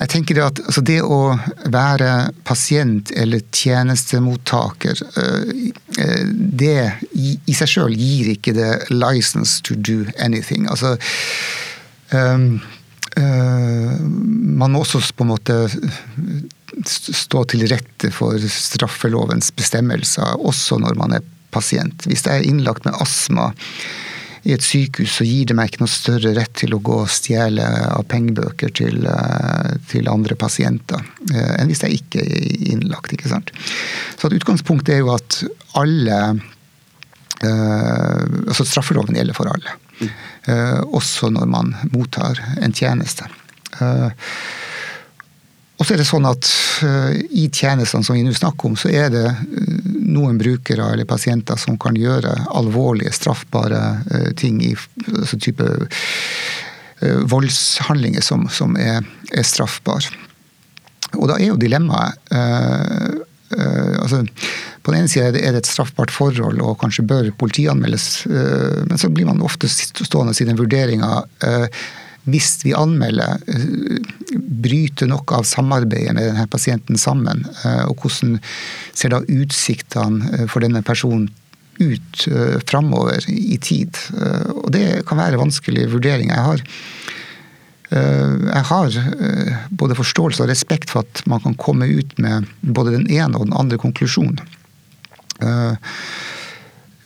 Jeg 0.00 0.08
tenker 0.08 0.34
Det 0.34 0.42
at 0.42 0.60
altså 0.64 0.80
det 0.80 1.00
å 1.04 1.18
være 1.68 2.30
pasient 2.48 3.10
eller 3.20 3.42
tjenestemottaker, 3.52 4.96
det 6.32 6.76
i 7.12 7.56
seg 7.56 7.68
sjøl 7.68 7.92
gir 8.00 8.30
ikke 8.32 8.54
det 8.56 8.70
'license 8.88 9.60
to 9.60 9.76
do 9.76 10.06
anything'. 10.16 10.64
Altså 10.72 10.96
Man 13.18 14.74
må 14.74 14.82
også 14.84 15.00
på 15.16 15.24
en 15.24 15.32
måte 15.32 15.56
stå 16.86 17.42
til 17.50 17.66
rette 17.70 18.10
for 18.14 18.38
straffelovens 18.54 19.50
bestemmelser, 19.56 20.38
også 20.38 20.78
når 20.82 20.98
man 21.00 21.16
er 21.18 21.26
pasient. 21.54 22.06
Hvis 22.06 22.24
jeg 22.26 22.40
er 22.40 22.46
innlagt 22.48 22.86
med 22.86 22.98
astma 23.02 23.50
i 24.48 24.54
et 24.54 24.64
sykehus, 24.64 25.18
så 25.18 25.26
gir 25.26 25.50
det 25.50 25.56
meg 25.56 25.68
ikke 25.68 25.82
noe 25.82 25.92
større 25.92 26.32
rett 26.36 26.54
til 26.56 26.72
å 26.72 26.80
gå 26.84 27.02
og 27.02 27.12
stjele 27.12 27.66
av 27.90 28.06
pengebøker 28.08 28.72
til, 28.76 29.02
eh, 29.04 29.74
til, 29.90 30.08
andre 30.08 30.36
pasienter 30.40 31.02
eh, 31.34 31.52
enn 31.58 31.68
hvis 31.68 31.84
jeg 31.84 32.00
ikke 32.00 32.24
er 32.24 32.70
innlagt. 32.72 33.12
ikke 33.12 33.32
sant? 33.32 33.52
Så 34.16 34.32
Utgangspunktet 34.32 34.96
er 34.96 35.02
jo 35.02 35.12
at 35.12 35.42
alle 35.80 36.20
eh, 37.44 38.24
altså 38.48 38.64
Straffeloven 38.64 39.18
gjelder 39.18 39.36
for 39.36 39.52
alle. 39.52 39.76
Mm. 40.46 40.88
Også 40.96 41.28
når 41.30 41.46
man 41.46 41.74
mottar 41.92 42.40
en 42.62 42.72
tjeneste. 42.72 43.26
Og 45.80 45.86
så 45.86 45.94
er 45.94 46.00
det 46.00 46.08
sånn 46.08 46.28
at 46.28 46.48
uh, 46.84 47.12
i 47.32 47.46
tjenestene 47.48 48.04
som 48.04 48.16
vi 48.16 48.24
nå 48.24 48.32
snakker 48.36 48.68
om, 48.68 48.76
så 48.76 48.90
er 48.92 49.08
det 49.12 49.26
noen 50.10 50.40
brukere 50.40 50.90
eller 50.92 51.08
pasienter 51.08 51.60
som 51.60 51.78
kan 51.80 51.96
gjøre 51.96 52.34
alvorlige, 52.56 53.12
straffbare 53.16 53.80
ting 54.36 54.60
i 54.64 54.74
altså 54.74 55.38
type 55.40 55.68
voldshandlinger 57.00 58.20
som, 58.20 58.44
som 58.52 58.74
er, 58.76 59.06
er 59.32 59.46
straffbare. 59.46 60.10
Og 61.16 61.30
da 61.30 61.38
er 61.38 61.48
jo 61.48 61.60
dilemmaet 61.60 62.34
altså, 63.50 64.20
På 64.82 64.92
den 64.92 65.02
ene 65.02 65.12
sida 65.12 65.28
er 65.28 65.52
det 65.52 65.64
et 65.64 65.68
straffbart 65.68 66.12
forhold 66.14 66.62
og 66.64 66.78
kanskje 66.80 67.04
bør 67.04 67.32
politianmeldes, 67.40 68.06
men 68.26 69.00
så 69.00 69.10
blir 69.12 69.28
man 69.28 69.42
ofte 69.44 69.68
stående 69.68 70.32
i 70.32 70.46
den 70.48 70.56
vurderinga 70.56 71.10
hvis 72.28 72.58
vi 72.64 72.74
anmelder, 72.76 73.40
eh, 73.48 74.00
bryter 74.36 75.08
noe 75.08 75.38
av 75.38 75.46
samarbeidet 75.48 76.14
med 76.14 76.26
denne 76.28 76.46
pasienten 76.50 76.98
sammen? 77.00 77.46
Eh, 77.64 77.84
og 77.88 77.96
hvordan 78.02 78.38
ser 78.92 79.14
da 79.14 79.22
utsiktene 79.24 80.32
eh, 80.34 80.46
for 80.46 80.60
denne 80.60 80.82
personen 80.84 81.30
ut 81.80 82.26
framover 82.68 83.24
i 83.32 83.56
tid? 83.56 83.96
Og 84.52 84.66
det 84.74 85.00
kan 85.08 85.16
være 85.16 85.38
vanskelige 85.40 85.88
vurderinger. 85.88 86.34
Jeg 86.34 86.44
har, 86.44 86.60
jeg 88.52 88.64
har 88.68 88.98
både 89.80 89.96
forståelse 89.96 90.44
og 90.44 90.50
respekt 90.52 90.92
for 90.92 91.08
at 91.08 91.22
man 91.24 91.40
kan 91.40 91.56
komme 91.56 91.88
ut 91.88 92.12
med 92.20 92.44
både 92.60 92.98
den 92.98 93.08
ene 93.08 93.32
og 93.32 93.48
den 93.48 93.56
andre 93.56 93.80
konklusjonen. 93.80 94.36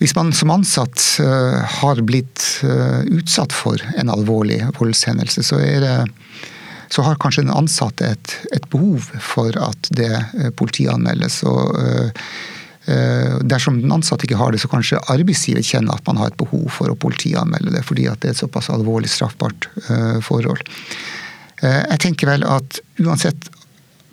Hvis 0.04 0.14
man 0.16 0.32
som 0.36 0.50
ansatt 0.50 1.00
eh, 1.22 1.60
har 1.80 2.00
blitt 2.04 2.42
eh, 2.62 3.06
utsatt 3.16 3.54
for 3.56 3.80
en 3.96 4.10
alvorlig 4.12 4.58
voldshendelse, 4.76 5.40
så, 5.46 5.56
det, 5.56 5.94
så 6.92 7.04
har 7.06 7.16
kanskje 7.22 7.46
den 7.46 7.54
ansatte 7.54 8.10
et, 8.12 8.34
et, 8.52 8.66
behov 8.68 9.06
for 9.24 9.56
at 9.56 9.88
det 9.96 10.12
eh, 10.12 10.50
politianmeldes. 10.60 11.40
og 11.48 11.72
Dersom 13.48 13.78
den 13.80 13.92
ansatte 13.96 14.26
ikke 14.26 14.36
har 14.36 14.52
det, 14.52 14.58
så 14.60 14.68
kanskje 14.68 15.00
arbeidsgiver 15.08 15.64
kjenner 15.64 15.96
at 15.96 16.04
man 16.04 16.18
har 16.20 16.28
et 16.28 16.36
behov 16.36 16.66
for 16.68 16.92
å 16.92 16.98
politianmelde 17.00 17.72
det, 17.72 17.80
fordi 17.88 18.04
det 18.04 18.28
er 18.28 18.34
et 18.34 18.42
såpass 18.42 18.68
alvorlig 18.68 19.08
straffbart 19.08 19.70
forhold. 20.26 20.60
Jeg 21.64 21.96
tenker 22.04 22.28
vel 22.28 22.44
at 22.44 22.82
uansett 23.00 23.48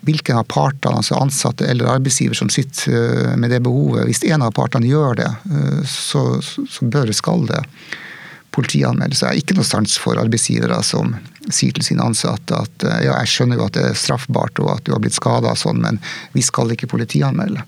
hvilken 0.02 0.36
av 0.36 0.46
partene, 0.50 0.98
altså 0.98 1.18
ansatte 1.18 1.66
eller 1.66 1.90
arbeidsgiver, 1.90 2.34
som 2.34 2.50
sitter 2.50 2.94
eh, 2.94 3.34
med 3.38 3.52
det 3.54 3.62
behovet. 3.62 4.08
Hvis 4.08 4.24
en 4.26 4.42
av 4.42 4.54
partene 4.56 4.88
gjør 4.90 5.18
det, 5.20 5.28
eh, 5.30 5.82
så, 5.88 6.24
så 6.42 6.88
bør 6.90 7.12
skal 7.14 7.46
det 7.50 7.62
politianmeldelse. 8.52 9.24
Jeg 9.24 9.30
har 9.30 9.40
ikke 9.40 9.56
noe 9.56 9.68
sans 9.68 9.94
for 10.02 10.18
arbeidsgivere 10.20 10.80
som 10.84 11.14
sier 11.48 11.72
til 11.76 11.86
sine 11.86 12.04
ansatte 12.04 12.58
at 12.58 12.86
eh, 12.88 13.04
ja, 13.06 13.14
jeg 13.22 13.30
skjønner 13.30 13.60
jo 13.60 13.68
at 13.68 13.76
det 13.78 13.84
er 13.92 14.00
straffbart 14.00 14.58
og 14.62 14.72
at 14.74 14.88
du 14.88 14.92
har 14.96 15.04
blitt 15.04 15.18
skada 15.18 15.54
sånn, 15.58 15.78
men 15.84 16.02
vi 16.34 16.42
skal 16.44 16.74
ikke 16.74 16.90
politianmelde. 16.90 17.62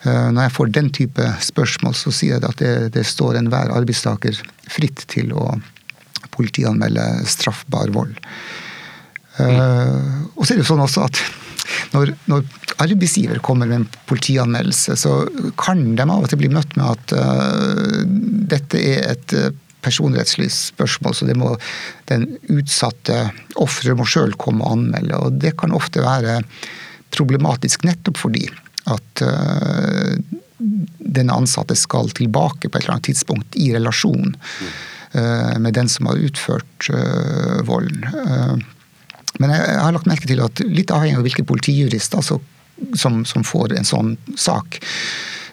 Når 0.00 0.46
jeg 0.46 0.52
får 0.54 0.68
den 0.72 0.86
type 0.96 1.24
spørsmål, 1.44 1.92
så 1.92 2.08
sier 2.08 2.38
jeg 2.38 2.48
at 2.48 2.60
det, 2.62 2.70
det 2.94 3.02
står 3.04 3.36
enhver 3.36 3.68
arbeidstaker 3.76 4.38
fritt 4.64 5.02
til 5.12 5.34
å 5.36 5.58
politianmelde 6.32 7.04
straffbar 7.28 7.92
vold. 7.92 8.14
Mm. 9.36 10.24
Og 10.32 10.40
så 10.40 10.54
er 10.54 10.56
det 10.56 10.64
jo 10.64 10.70
sånn 10.70 10.80
også 10.86 11.04
at 11.04 11.20
når, 11.94 12.14
når, 12.30 12.44
arbeidsgiver 12.80 13.40
kommer 13.44 13.68
med 13.68 13.82
en 13.82 13.88
politianmeldelse, 14.08 14.96
så 14.96 15.14
kan 15.60 15.82
de 15.98 16.06
av 16.06 16.24
og 16.24 16.30
til 16.30 16.40
bli 16.40 16.50
møtt 16.52 16.76
med 16.78 16.94
at 16.94 17.14
uh, 17.16 17.98
dette 18.50 18.80
er 18.80 19.04
et 19.10 19.34
uh, 19.36 19.50
personrettslig 19.84 20.48
spørsmål, 20.54 21.16
så 21.16 21.28
det 21.28 21.36
må 21.40 21.54
den 22.10 22.26
utsatte 22.52 23.18
offeret 23.60 23.98
må 24.00 24.06
sjøl 24.08 24.32
komme 24.40 24.64
og 24.64 24.78
anmelde. 24.78 25.20
Og 25.20 25.40
det 25.42 25.54
kan 25.60 25.76
ofte 25.76 26.04
være 26.04 26.40
problematisk 27.12 27.84
nettopp 27.88 28.20
fordi 28.20 28.46
at 28.90 29.24
uh, 29.24 30.16
den 30.60 31.32
ansatte 31.32 31.76
skal 31.78 32.12
tilbake 32.16 32.68
på 32.68 32.76
et 32.76 32.84
eller 32.84 32.96
annet 32.98 33.10
tidspunkt 33.10 33.56
i 33.56 33.70
relasjon 33.74 34.34
med 35.10 35.72
den 35.74 35.88
som 35.90 36.06
har 36.06 36.20
utført 36.22 36.86
volden. 37.66 38.04
Men 39.38 39.52
jeg 39.54 39.78
har 39.78 39.92
lagt 39.94 40.08
merke 40.10 40.28
til 40.28 40.42
at 40.42 40.62
litt 40.66 40.90
avhengig 40.94 41.20
av 41.20 41.26
hvilken 41.26 41.48
politijurist 41.48 42.16
altså, 42.18 42.40
som, 42.98 43.22
som, 43.28 43.44
får 43.46 43.76
en 43.78 43.86
sånn 43.86 44.14
sak. 44.38 44.80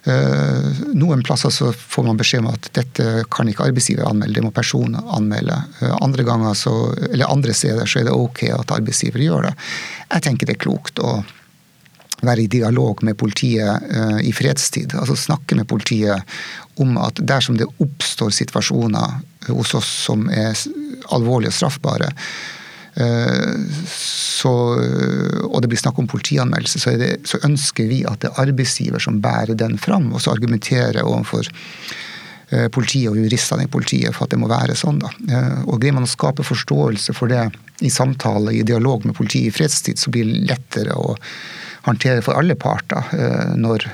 Uh, 0.07 0.71
noen 0.95 1.23
plasser 1.27 1.51
så 1.51 1.73
får 1.75 2.05
man 2.07 2.19
beskjed 2.19 2.45
om 2.45 2.53
at 2.53 2.69
dette 2.77 3.25
kan 3.33 3.49
ikke 3.51 3.65
arbeidsgiver 3.67 4.07
anmelde, 4.07 4.37
det 4.37 4.45
må 4.45 4.53
personen 4.55 5.01
anmelde. 5.03 5.57
Uh, 5.81 5.97
andre, 5.99 6.53
så, 6.55 6.75
andre 7.27 7.55
steder 7.55 7.89
så 7.89 8.01
er 8.01 8.07
det 8.07 8.15
ok 8.15 8.45
at 8.55 8.71
arbeidsgiver 8.77 9.25
gjør 9.25 9.49
det. 9.49 9.55
Jeg 10.13 10.25
tenker 10.29 10.47
det 10.47 10.55
er 10.55 10.63
klokt 10.63 11.03
å 11.03 11.19
være 12.25 12.47
i 12.47 12.49
dialog 12.49 13.03
med 13.05 13.19
politiet 13.19 13.91
uh, 13.91 14.19
i 14.23 14.31
fredstid. 14.33 14.95
Altså 14.97 15.19
snakke 15.19 15.59
med 15.59 15.67
politiet 15.69 16.39
om 16.81 16.95
at 17.03 17.19
dersom 17.19 17.59
det 17.59 17.67
oppstår 17.83 18.31
situasjoner 18.33 19.19
hos 19.51 19.75
oss 19.77 19.89
som 20.07 20.25
er 20.31 20.55
alvorlige 21.13 21.51
og 21.51 21.59
straffbare, 21.59 22.09
Eh, 22.11 22.56
så, 22.97 24.51
og 25.45 25.61
det 25.61 25.69
blir 25.69 25.79
snakk 25.79 25.99
om 26.01 26.09
politianmeldelse, 26.09 26.81
så, 26.81 26.95
det, 26.97 27.11
så, 27.29 27.37
ønsker 27.45 27.89
vi 27.91 28.01
at 28.09 28.23
det 28.23 28.31
er 28.31 28.47
arbeidsgiver 28.47 29.01
som 29.03 29.19
bærer 29.21 29.57
den 29.57 29.77
fram, 29.81 30.09
og 30.13 30.23
så 30.23 30.33
argumenterer 30.33 31.05
overfor 31.05 31.45
eh, 31.51 32.67
politiet 32.73 33.11
og 33.11 33.19
juristene 33.21 33.67
i 33.67 33.71
politiet 33.71 34.15
for 34.17 34.25
at 34.25 34.33
det 34.33 34.41
må 34.41 34.49
være 34.49 34.77
sånn. 34.77 35.03
da. 35.03 35.13
Eh, 35.29 35.59
og 35.67 35.77
Greier 35.81 35.97
man 35.99 36.07
å 36.07 36.09
skape 36.09 36.45
forståelse 36.47 37.13
for 37.17 37.29
det 37.29 37.43
i 37.85 37.93
samtale, 37.93 38.55
i 38.57 38.65
dialog 38.65 39.05
med 39.05 39.17
politiet 39.19 39.51
i 39.51 39.55
fredstid, 39.59 40.01
så 40.01 40.13
blir 40.13 40.25
det 40.25 40.47
lettere 40.49 40.97
å 40.97 41.13
håndtere 41.85 42.25
for 42.25 42.35
alle 42.35 42.57
parter 42.59 43.13
når, 43.55 43.85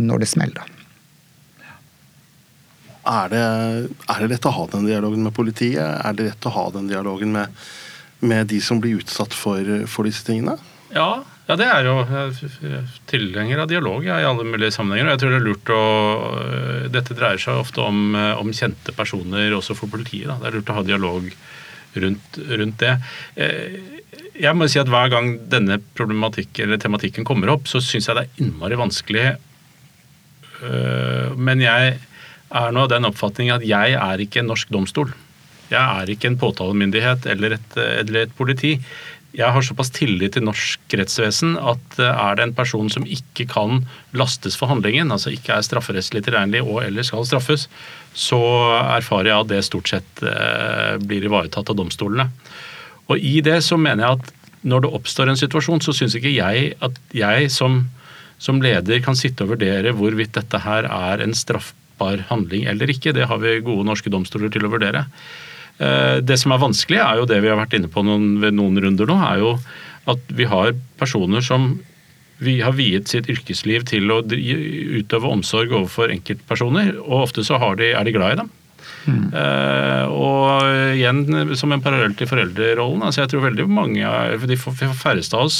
når 0.00 0.22
det 0.22 0.28
smeller. 0.30 0.70
Er 3.02 3.28
det, 3.32 3.42
er 4.06 4.20
det 4.22 4.28
lett 4.30 4.46
å 4.46 4.52
ha 4.54 4.66
den 4.70 4.86
dialogen 4.86 5.24
med 5.26 5.34
politiet? 5.34 5.82
Er 5.82 6.14
det 6.14 6.28
lett 6.30 6.46
å 6.46 6.52
ha 6.54 6.68
den 6.70 6.86
dialogen 6.88 7.34
med 7.34 7.50
med 8.22 8.48
de 8.52 8.60
som 8.62 8.80
blir 8.80 9.02
utsatt 9.02 9.34
for, 9.34 9.66
for 9.90 10.08
disse 10.08 10.24
tingene? 10.26 10.56
Ja, 10.94 11.22
ja, 11.48 11.56
det 11.58 11.66
er 11.66 11.88
jo 11.88 11.94
tilhenger 13.10 13.64
av 13.64 13.70
dialog 13.70 14.04
ja, 14.06 14.20
i 14.22 14.26
alle 14.26 14.44
mulige 14.46 14.72
sammenhenger. 14.72 15.08
og 15.08 15.12
jeg 15.12 15.22
tror 15.22 15.32
Det 15.32 15.40
er 15.40 15.48
lurt 15.48 15.72
å, 15.74 15.82
øh, 16.42 16.84
dette 16.94 17.16
dreier 17.18 17.40
seg 17.42 17.58
ofte 17.58 17.82
om, 17.82 18.14
øh, 18.14 18.38
om 18.40 18.52
kjente 18.54 18.94
personer 18.94 19.52
også 19.56 19.74
for 19.76 19.90
politiet. 19.90 20.30
Da. 20.30 20.38
Det 20.38 20.48
er 20.48 20.56
lurt 20.58 20.70
å 20.70 20.76
ha 20.78 20.84
dialog 20.86 21.26
rundt, 21.92 22.38
rundt, 22.38 22.78
det. 22.78 22.94
Eh, 23.36 23.74
jeg 24.38 24.56
må 24.56 24.68
si 24.70 24.78
at 24.80 24.88
Hver 24.88 25.10
gang 25.10 25.34
denne 25.50 25.80
problematikk, 25.98 26.62
eller 26.62 26.78
tematikken 26.80 27.26
kommer 27.26 27.50
opp, 27.50 27.66
så 27.66 27.82
syns 27.82 28.08
jeg 28.08 28.16
det 28.16 28.24
er 28.24 28.44
innmari 28.44 28.78
vanskelig. 28.78 29.36
Men 31.36 31.58
jeg 31.58 31.98
er 32.54 32.72
nå 32.72 32.84
av 32.84 32.88
den 32.88 33.04
oppfatning 33.04 33.50
at 33.50 33.64
jeg 33.66 33.96
er 33.98 34.22
ikke 34.22 34.40
en 34.40 34.46
norsk 34.52 34.70
domstol. 34.70 35.10
Jeg 35.72 36.02
er 36.02 36.12
ikke 36.12 36.30
en 36.30 36.38
påtalemyndighet 36.40 37.26
eller 37.32 37.56
et, 37.58 37.80
eller 37.80 38.26
et 38.26 38.36
politi. 38.38 38.76
Jeg 39.32 39.48
har 39.48 39.64
såpass 39.64 39.88
tillit 39.96 40.34
til 40.36 40.44
norsk 40.44 40.92
rettsvesen 40.98 41.54
at 41.56 41.96
eh, 42.00 42.10
er 42.10 42.36
det 42.36 42.44
en 42.44 42.54
person 42.56 42.90
som 42.92 43.06
ikke 43.08 43.46
kan 43.48 43.86
lastes 44.16 44.58
for 44.60 44.68
handlingen, 44.68 45.08
altså 45.14 45.32
ikke 45.32 45.56
er 45.56 45.64
strafferettslig 45.64 46.20
tilregnelig 46.26 46.60
og 46.66 46.82
eller 46.84 47.06
skal 47.06 47.24
straffes, 47.28 47.64
så 48.12 48.40
erfarer 48.98 49.30
jeg 49.30 49.38
at 49.38 49.50
det 49.54 49.62
stort 49.64 49.88
sett 49.88 50.22
eh, 50.28 51.00
blir 51.00 51.24
ivaretatt 51.24 51.72
av 51.72 51.78
domstolene. 51.80 52.28
Og 53.08 53.16
I 53.16 53.40
det 53.44 53.62
så 53.64 53.78
mener 53.80 54.04
jeg 54.04 54.20
at 54.20 54.32
når 54.68 54.84
det 54.84 54.92
oppstår 54.98 55.32
en 55.32 55.40
situasjon, 55.40 55.80
så 55.82 55.94
syns 55.96 56.14
ikke 56.18 56.34
jeg 56.34 56.74
at 56.84 56.98
jeg 57.16 57.48
som, 57.50 57.80
som 58.38 58.60
leder 58.62 59.00
kan 59.02 59.16
sitte 59.18 59.46
og 59.46 59.56
vurdere 59.56 59.94
hvorvidt 59.96 60.36
dette 60.36 60.60
her 60.62 60.86
er 60.86 61.24
en 61.24 61.32
straffbar 61.34 62.28
handling 62.28 62.68
eller 62.70 62.92
ikke. 62.92 63.16
Det 63.16 63.26
har 63.32 63.40
vi 63.42 63.56
gode 63.64 63.88
norske 63.88 64.12
domstoler 64.12 64.52
til 64.52 64.68
å 64.68 64.72
vurdere. 64.76 65.06
Det 66.22 66.36
som 66.40 66.54
er 66.54 66.60
vanskelig, 66.62 66.98
er 67.02 67.20
jo 67.20 67.28
det 67.30 67.40
vi 67.42 67.50
har 67.50 67.58
vært 67.58 67.74
inne 67.78 67.90
på 67.90 68.04
noen, 68.06 68.36
ved 68.42 68.54
noen 68.56 68.78
runder 68.82 69.08
nå, 69.08 69.16
er 69.26 69.40
jo 69.42 69.56
at 70.12 70.32
vi 70.34 70.46
har 70.50 70.72
personer 71.00 71.44
som 71.44 71.74
vi 72.42 72.58
har 72.62 72.74
viet 72.74 73.10
sitt 73.10 73.28
yrkesliv 73.30 73.86
til 73.90 74.10
å 74.10 74.22
utøve 74.22 75.30
omsorg 75.30 75.74
overfor 75.76 76.10
enkeltpersoner, 76.14 76.96
og 77.04 77.28
ofte 77.28 77.46
så 77.46 77.60
de, 77.78 77.92
er 77.94 78.06
de 78.06 78.14
glad 78.16 78.34
i 78.34 78.40
dem. 78.42 78.50
Mm. 79.06 79.30
Uh, 79.34 80.04
og 80.10 80.94
igjen 80.94 81.54
som 81.58 81.72
en 81.74 81.82
parallell 81.82 82.14
til 82.18 82.28
foreldrerollen. 82.30 83.02
altså 83.02 83.22
jeg 83.22 83.32
tror 83.32 83.44
veldig 83.48 83.66
mange, 83.70 84.06
De 84.46 84.58
færreste 84.58 85.38
av 85.38 85.46
oss 85.46 85.58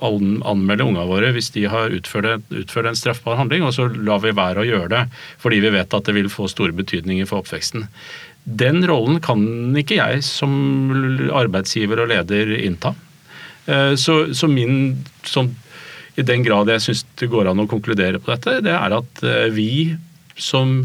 anmelder 0.00 0.84
ungene 0.84 1.06
våre 1.08 1.30
hvis 1.32 1.52
de 1.54 1.64
har 1.70 1.92
utført, 1.96 2.44
utført, 2.50 2.88
en 2.88 2.98
straffbar 2.98 3.38
handling, 3.40 3.64
og 3.64 3.76
så 3.76 3.88
lar 3.88 4.20
vi 4.24 4.34
være 4.36 4.64
å 4.64 4.68
gjøre 4.68 4.92
det 4.92 5.02
fordi 5.40 5.60
vi 5.64 5.72
vet 5.76 5.96
at 5.96 6.08
det 6.08 6.16
vil 6.16 6.32
få 6.32 6.48
store 6.50 6.76
betydninger 6.76 7.28
for 7.30 7.44
oppveksten. 7.44 7.88
Den 8.44 8.84
rollen 8.84 9.20
kan 9.24 9.40
ikke 9.80 9.98
jeg 9.98 10.24
som 10.26 10.52
arbeidsgiver 11.32 12.04
og 12.04 12.10
leder 12.12 12.54
innta. 12.60 12.92
Uh, 13.64 13.94
så, 13.96 14.34
så 14.36 14.50
min 14.50 15.04
sånn 15.24 15.54
i 16.14 16.22
den 16.22 16.44
grad 16.46 16.70
jeg 16.70 16.82
syns 16.84 17.02
det 17.18 17.30
går 17.32 17.48
an 17.50 17.62
å 17.64 17.70
konkludere 17.70 18.20
på 18.22 18.30
dette, 18.30 18.60
det 18.62 18.74
er 18.74 18.94
at 18.94 19.22
eh, 19.26 19.48
vi 19.50 19.96
som 20.38 20.76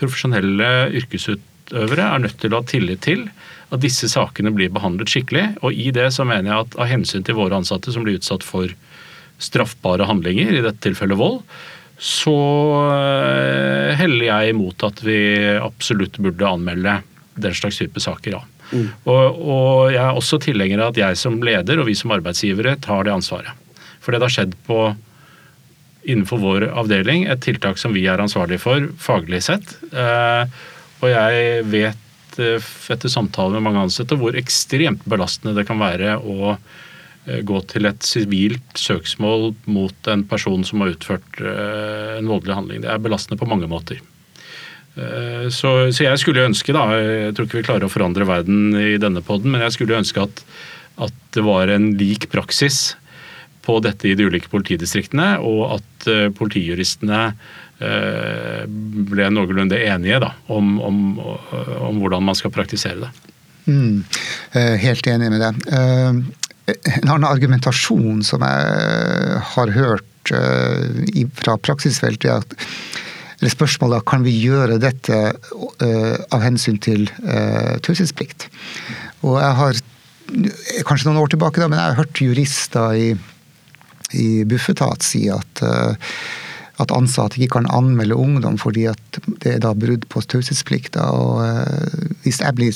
profesjonelle 0.00 0.90
yrkesutøvere 0.98 2.08
er 2.10 2.24
nødt 2.24 2.36
til 2.42 2.52
å 2.52 2.60
ha 2.60 2.68
tillit 2.68 3.04
til 3.06 3.24
at 3.72 3.80
disse 3.80 4.10
sakene 4.12 4.52
blir 4.54 4.72
behandlet 4.74 5.10
skikkelig. 5.10 5.46
Og 5.64 5.72
i 5.72 5.88
det 5.94 6.10
så 6.14 6.26
mener 6.28 6.50
jeg 6.50 6.66
at 6.66 6.76
av 6.76 6.90
hensyn 6.90 7.24
til 7.24 7.38
våre 7.38 7.56
ansatte 7.56 7.94
som 7.94 8.04
blir 8.04 8.20
utsatt 8.20 8.44
for 8.44 8.72
straffbare 9.42 10.06
handlinger, 10.08 10.52
i 10.52 10.62
dette 10.64 10.84
tilfellet 10.84 11.18
vold, 11.18 11.40
så 12.04 12.36
eh, 12.92 13.94
heller 13.96 14.26
jeg 14.26 14.52
imot 14.52 14.82
at 14.84 15.00
vi 15.06 15.16
absolutt 15.56 16.18
burde 16.20 16.44
anmelde 16.44 16.98
den 17.40 17.56
slags 17.56 17.80
type 17.80 18.02
saker. 18.02 18.36
Ja. 18.36 18.42
Mm. 18.74 18.90
Og, 19.08 19.40
og, 19.40 19.70
jeg 19.94 20.02
er 20.02 20.18
også 20.18 20.38
tilhenger 20.42 20.82
av 20.82 20.92
at 20.92 21.00
jeg 21.00 21.20
som 21.20 21.40
leder 21.44 21.80
og 21.80 21.88
vi 21.88 21.96
som 21.96 22.12
arbeidsgivere 22.12 22.76
tar 22.84 23.06
det 23.08 23.14
ansvaret. 23.14 23.80
For 24.04 24.12
det 24.12 24.20
har 24.20 24.34
skjedd 24.36 24.52
på 24.68 24.78
innenfor 26.04 26.42
vår 26.42 26.68
avdeling 26.76 27.24
et 27.32 27.40
tiltak 27.44 27.80
som 27.80 27.94
vi 27.96 28.04
er 28.10 28.20
ansvarlig 28.20 28.60
for 28.60 28.90
faglig 29.00 29.40
sett. 29.46 29.76
Eh, 29.88 30.44
og 31.00 31.08
jeg 31.08 31.64
vet 31.72 32.40
eh, 32.40 32.72
etter 32.92 33.12
samtaler 33.12 33.56
med 33.56 33.70
mange 33.70 33.86
ansatte 33.86 34.20
hvor 34.20 34.36
ekstremt 34.36 35.08
belastende 35.08 35.56
det 35.56 35.64
kan 35.70 35.80
være 35.80 36.18
å 36.20 36.56
gå 37.24 37.60
til 37.70 37.88
et 37.88 38.04
sivilt 38.04 38.76
søksmål 38.76 39.54
mot 39.70 40.10
en 40.12 40.24
person 40.28 40.64
som 40.66 40.82
har 40.82 40.92
utført 40.92 41.38
en 41.40 42.28
voldelig 42.28 42.58
handling. 42.58 42.82
Det 42.84 42.90
er 42.92 43.00
belastende 43.00 43.40
på 43.40 43.48
mange 43.48 43.68
måter. 43.70 44.02
Så, 44.94 45.70
så, 45.90 46.04
jeg 46.04 46.20
skulle 46.20 46.44
ønske, 46.44 46.74
da, 46.76 46.84
jeg 47.00 47.32
tror 47.34 47.48
ikke 47.48 47.58
vi 47.62 47.64
klarer 47.66 47.88
å 47.88 47.90
forandre 47.90 48.28
verden 48.28 48.76
i 48.78 48.98
denne 49.00 49.24
poden, 49.24 49.50
men 49.50 49.64
jeg 49.64 49.74
skulle 49.78 49.96
ønske 49.96 50.22
at, 50.22 50.44
at 51.08 51.16
det 51.34 51.42
var 51.48 51.72
en 51.72 51.88
lik 51.98 52.28
praksis 52.30 52.92
på 53.64 53.80
dette 53.82 54.10
i 54.10 54.14
de 54.14 54.28
ulike 54.28 54.52
politidistriktene, 54.52 55.38
og 55.40 55.80
at 55.80 56.08
politijuristene 56.36 57.24
ble 59.10 59.28
noenlunde 59.34 59.78
enige 59.82 60.20
da, 60.22 60.32
om, 60.46 60.78
om, 60.80 60.98
om, 61.18 62.00
hvordan 62.00 62.24
man 62.24 62.38
skal 62.38 62.52
praktisere 62.54 63.06
det. 63.06 63.10
Mm, 63.64 64.04
eh, 64.52 64.74
helt 64.82 65.06
enig 65.08 65.30
med 65.32 65.40
deg. 65.42 65.62
En 66.70 67.10
annen 67.10 67.28
argumentasjon 67.28 68.22
som 68.24 68.44
jeg 68.46 69.40
har 69.54 69.72
hørt 69.74 70.32
fra 71.36 71.58
praksisfeltet, 71.60 72.30
er 72.30 72.40
at 72.40 72.54
eller 73.34 73.52
spørsmålet 73.52 74.06
kan 74.08 74.22
vi 74.24 74.32
gjøre 74.40 74.78
dette 74.80 75.18
av 75.84 76.40
hensyn 76.40 76.78
til 76.80 77.02
taushetsplikt. 77.84 78.46
Og 79.26 79.36
jeg 79.42 79.58
har 79.58 79.82
kanskje 80.88 81.10
noen 81.10 81.20
år 81.20 81.34
tilbake, 81.34 81.60
da, 81.60 81.68
men 81.68 81.76
jeg 81.76 81.90
har 81.90 81.98
hørt 81.98 82.22
jurister 82.24 82.96
i 82.96 83.10
i 84.14 84.44
Bufetat 84.48 85.04
si 85.04 85.26
at, 85.32 85.62
eh, 85.62 85.94
at 86.82 86.94
ansatte 86.94 87.40
ikke 87.40 87.60
kan 87.60 87.70
anmelde 87.74 88.18
ungdom 88.18 88.58
fordi 88.60 88.88
at 88.90 89.20
det 89.42 89.56
er 89.56 89.62
da 89.64 89.74
brudd 89.78 90.06
på 90.10 90.22
taushetsplikta. 90.22 91.06
Eh, 91.46 92.14
hvis 92.24 92.42
jeg 92.42 92.58
blir 92.58 92.74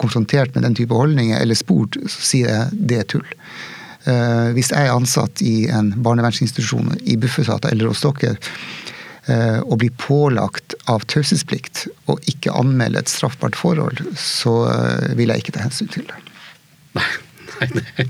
konfrontert 0.00 0.54
med 0.54 0.66
den 0.66 0.76
type 0.78 0.96
holdninger 0.96 1.40
eller 1.40 1.58
spurt, 1.58 1.98
så 2.06 2.26
sier 2.30 2.52
jeg 2.52 2.82
det 2.90 3.00
er 3.02 3.08
tull. 3.14 3.28
Uh, 4.08 4.54
hvis 4.56 4.72
jeg 4.72 4.88
er 4.88 4.94
ansatt 4.94 5.42
i 5.44 5.68
en 5.74 5.92
barnevernsinstitusjon 6.04 6.94
i 7.04 7.18
Bufetat 7.20 7.68
eller 7.70 7.92
hos 7.92 8.04
dere, 8.06 8.36
og 9.28 9.74
blir 9.82 9.90
pålagt 10.00 10.72
av 10.88 11.02
taushetsplikt 11.12 11.82
å 12.08 12.14
ikke 12.32 12.54
anmelde 12.56 13.02
et 13.02 13.10
straffbart 13.12 13.58
forhold, 13.60 14.00
så 14.16 14.54
vil 15.20 15.28
jeg 15.28 15.44
ikke 15.44 15.52
ta 15.58 15.66
hensyn 15.66 15.90
til 15.92 16.06
det. 16.08 16.16
Nei. 16.96 17.10
Nei, 17.58 18.06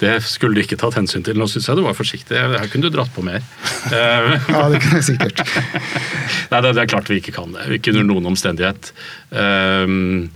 det, 0.00 0.12
skulle 0.24 0.56
du 0.56 0.62
ikke 0.62 0.78
tatt 0.80 0.96
hensyn 0.98 1.24
til. 1.26 1.38
Nå 1.38 1.48
syns 1.50 1.68
jeg 1.68 1.78
du 1.78 1.84
var 1.86 1.96
forsiktig. 1.96 2.36
Her 2.36 2.68
kunne 2.72 2.88
du 2.88 2.94
dratt 2.94 3.12
på 3.14 3.24
mer. 3.26 3.44
ja, 3.92 4.66
det 4.72 4.80
kunne 4.82 5.00
jeg 5.00 5.08
sikkert. 5.10 5.42
Nei, 6.52 6.60
det, 6.62 6.72
det, 6.72 6.84
er 6.84 6.90
klart 6.90 7.10
vi 7.12 7.20
ikke 7.20 7.34
kan 7.36 7.52
det. 7.56 7.66
Ikke 7.78 7.94
under 7.94 8.08
noen 8.08 8.30
omstendighet. 8.32 8.92
Um, 9.30 10.30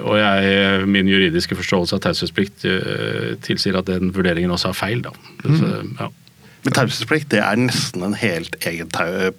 og 0.00 0.14
jeg, 0.16 0.86
min 0.88 1.08
juridiske 1.10 1.56
forståelse 1.58 1.98
av 1.98 2.00
taushetsplikt 2.06 2.64
uh, 2.64 3.34
tilsier 3.44 3.76
at 3.76 3.90
den 3.90 4.08
vurderingen 4.14 4.54
også 4.54 4.70
er 4.70 4.78
feil. 4.78 5.04
Mm. 5.44 5.58
Så, 5.60 5.72
ja. 6.00 6.08
Men 6.64 6.72
taushetsplikt 6.72 7.28
det 7.34 7.42
er 7.44 7.60
nesten 7.60 8.04
en 8.06 8.16
helt 8.16 8.56
egen 8.64 8.88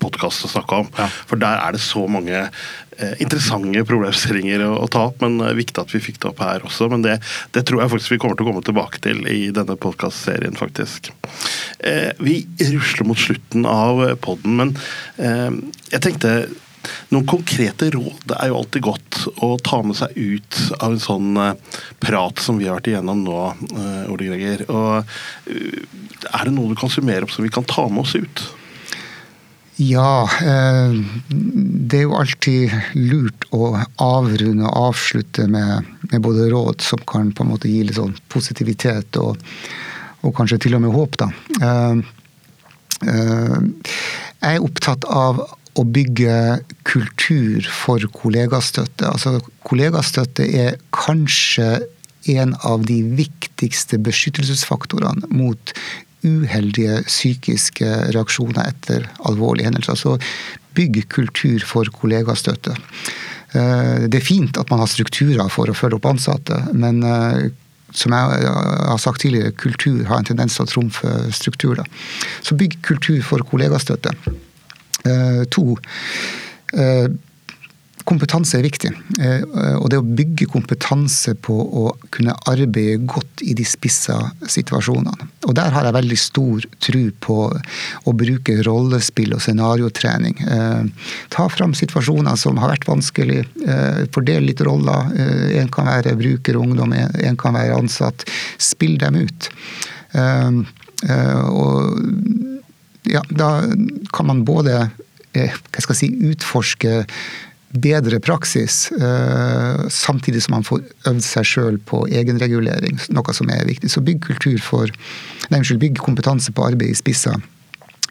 podkast 0.02 0.46
å 0.46 0.52
snakke 0.52 0.82
om. 0.84 0.90
Ja. 0.98 1.08
For 1.26 1.42
der 1.42 1.58
er 1.58 1.74
det 1.74 1.82
så 1.82 2.04
mange 2.12 2.36
eh, 2.38 3.16
interessante 3.24 3.82
problemstillinger 3.90 4.62
å, 4.68 4.76
å, 4.84 4.90
ta 4.92 5.08
opp. 5.10 5.24
Men 5.24 5.40
det 5.40 5.48
eh, 5.48 5.54
er 5.56 5.60
viktig 5.64 5.82
at 5.82 5.96
vi 5.96 6.04
fikk 6.06 6.20
det 6.22 6.30
opp 6.30 6.44
her 6.46 6.68
også. 6.68 6.90
Men 6.94 7.06
det, 7.06 7.18
det 7.58 7.66
tror 7.66 7.82
jeg 7.82 7.94
faktisk 7.96 8.14
vi 8.14 8.20
kommer 8.22 8.38
til 8.38 8.46
å 8.46 8.52
komme 8.52 8.66
tilbake 8.68 9.02
til 9.08 9.26
i 9.32 9.48
denne 9.56 9.78
podkastserien, 9.88 10.58
faktisk. 10.60 11.10
Eh, 11.82 12.12
vi 12.22 12.44
rusler 12.62 13.10
mot 13.10 13.20
slutten 13.26 13.66
av 13.70 14.06
poden, 14.22 14.62
men 14.62 14.76
eh, 15.18 15.50
jeg 15.96 16.06
tenkte 16.06 16.38
noen 17.14 17.28
konkrete 17.30 17.90
råd 17.94 18.26
det 18.30 18.38
er 18.40 18.52
jo 18.52 18.60
alltid 18.60 18.86
godt 18.86 19.22
å 19.46 19.56
ta 19.64 19.82
med 19.86 19.98
seg 20.00 20.16
ut 20.16 20.60
av 20.80 20.92
en 20.92 21.02
sånn 21.02 21.40
uh, 21.40 21.80
prat 22.04 22.42
som 22.42 22.60
vi 22.60 22.68
har 22.68 22.80
vært 22.80 22.92
igjennom 22.92 23.24
nå, 23.26 23.40
uh, 23.78 24.12
Ole 24.14 24.30
Greger. 24.30 24.66
Og, 24.70 25.16
uh, 25.50 25.82
er 26.32 26.48
det 26.48 26.54
noe 26.56 26.72
du 26.72 26.78
kan 26.80 26.92
summere 26.92 27.26
opp 27.26 27.34
som 27.34 27.46
vi 27.46 27.54
kan 27.54 27.68
ta 27.70 27.88
med 27.90 28.06
oss 28.06 28.16
ut? 28.18 28.46
Ja, 29.76 30.24
det 31.28 31.98
er 31.98 32.06
jo 32.06 32.16
alltid 32.16 32.72
lurt 32.96 33.44
å 33.52 33.74
avrunde 34.00 34.64
og 34.70 34.92
avslutte 34.94 35.50
med, 35.52 35.90
med, 36.06 36.22
både 36.24 36.48
råd 36.54 36.80
som 36.86 37.02
kan 37.04 37.34
på 37.36 37.44
en 37.44 37.52
måte 37.52 37.68
gi 37.68 37.82
litt 37.84 37.98
sånn 37.98 38.16
positivitet 38.32 39.20
og, 39.20 39.36
og 40.24 40.32
kanskje 40.38 40.62
til 40.64 40.78
og 40.78 40.86
med 40.86 40.96
håp, 40.96 41.20
da. 41.20 41.28
Jeg 43.04 44.54
er 44.54 44.64
opptatt 44.64 45.04
av 45.12 45.44
å 45.76 45.84
bygge 45.84 46.62
kultur 46.88 47.68
for 47.68 48.04
kollegastøtte. 48.16 49.10
Altså, 49.10 49.40
kollegastøtte 49.68 50.48
er 50.48 50.80
kanskje 50.96 51.84
en 52.32 52.56
av 52.66 52.86
de 52.88 53.02
viktigste 53.18 54.00
beskyttelsesfaktorene 54.02 55.30
mot 55.36 55.74
uheldige 56.26 57.04
psykiske 57.06 57.90
reaksjoner 58.16 58.72
etter 58.72 59.06
alvorlige 59.30 59.70
hendelser. 59.70 59.94
Altså 59.94 60.18
bygg 60.76 61.04
kultur 61.14 61.64
for 61.68 61.92
kollegastøtte. 62.00 62.74
Eh, 63.56 64.08
det 64.10 64.20
er 64.20 64.26
fint 64.26 64.58
at 64.60 64.72
man 64.72 64.82
har 64.82 64.92
strukturer 64.92 65.52
for 65.54 65.70
å 65.70 65.78
følge 65.78 66.00
opp 66.00 66.10
ansatte, 66.10 66.58
men 66.74 67.04
eh, 67.06 67.52
som 67.96 68.12
jeg 68.12 68.50
har 68.52 69.00
sagt 69.00 69.22
tidligere, 69.24 69.54
kultur 69.56 70.02
har 70.10 70.20
en 70.20 70.28
tendens 70.28 70.58
til 70.58 70.66
å 70.66 70.72
trumfe 70.72 71.14
struktur. 71.36 71.80
Så 72.44 72.58
bygg 72.60 72.82
kultur 72.84 73.22
for 73.24 73.46
kollegastøtte. 73.48 74.12
Eh, 75.06 75.44
to, 75.54 75.78
eh, 76.74 77.08
kompetanse 78.06 78.58
er 78.58 78.66
viktig. 78.66 78.92
Eh, 79.20 79.44
og 79.80 79.90
det 79.90 79.98
å 79.98 80.06
bygge 80.06 80.46
kompetanse 80.50 81.34
på 81.42 81.54
å 81.54 81.86
kunne 82.14 82.36
arbeide 82.50 83.00
godt 83.10 83.42
i 83.42 83.56
de 83.58 83.66
spissa 83.66 84.18
situasjonene. 84.42 85.30
Og 85.46 85.56
der 85.58 85.74
har 85.74 85.88
jeg 85.88 85.96
veldig 85.96 86.20
stor 86.22 86.68
tro 86.86 87.04
på 87.26 87.38
å 88.06 88.14
bruke 88.14 88.60
rollespill 88.66 89.34
og 89.34 89.42
scenariotrening. 89.42 90.38
Ta 91.34 91.48
fram 91.50 91.74
situasjoner 91.78 92.38
som 92.38 92.58
har 92.62 92.76
vært 92.76 92.90
vanskelig. 92.90 93.42
Fordel 94.14 94.50
litt 94.50 94.62
roller. 94.66 95.10
En 95.62 95.70
kan 95.74 95.90
være 95.90 96.18
bruker, 96.18 96.58
ungdom, 96.62 96.94
en 96.94 97.38
kan 97.38 97.58
være 97.58 97.78
ansatt. 97.78 98.26
Spill 98.62 98.98
dem 99.02 99.22
ut. 99.26 99.50
Og 101.06 102.55
ja, 103.10 103.22
da 103.30 103.50
kan 104.14 104.30
man 104.30 104.46
både 104.48 104.78
eh, 105.36 105.52
hva 105.52 105.84
skal 105.84 105.96
jeg 105.96 106.02
si, 106.02 106.32
utforske 106.32 106.96
bedre 107.76 108.22
praksis, 108.24 108.92
eh, 108.92 109.88
samtidig 109.92 110.44
som 110.46 110.56
man 110.56 110.66
får 110.66 110.84
øvd 111.10 111.24
seg 111.26 111.48
sjøl 111.50 111.80
på 111.84 112.06
egenregulering, 112.08 113.00
noe 113.12 113.36
som 113.36 113.52
er 113.52 113.68
viktig. 113.68 113.92
Så 113.92 114.04
bygg 114.06 114.24
kultur 114.24 114.58
for 114.64 114.92
Nei, 115.46 115.60
unnskyld, 115.60 115.78
bygg 115.84 116.00
kompetanse 116.02 116.50
på 116.56 116.64
arbeid 116.66 116.90
i 116.90 116.98
spissa 116.98 117.36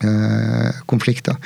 eh, 0.04 0.82
konflikter. 0.90 1.40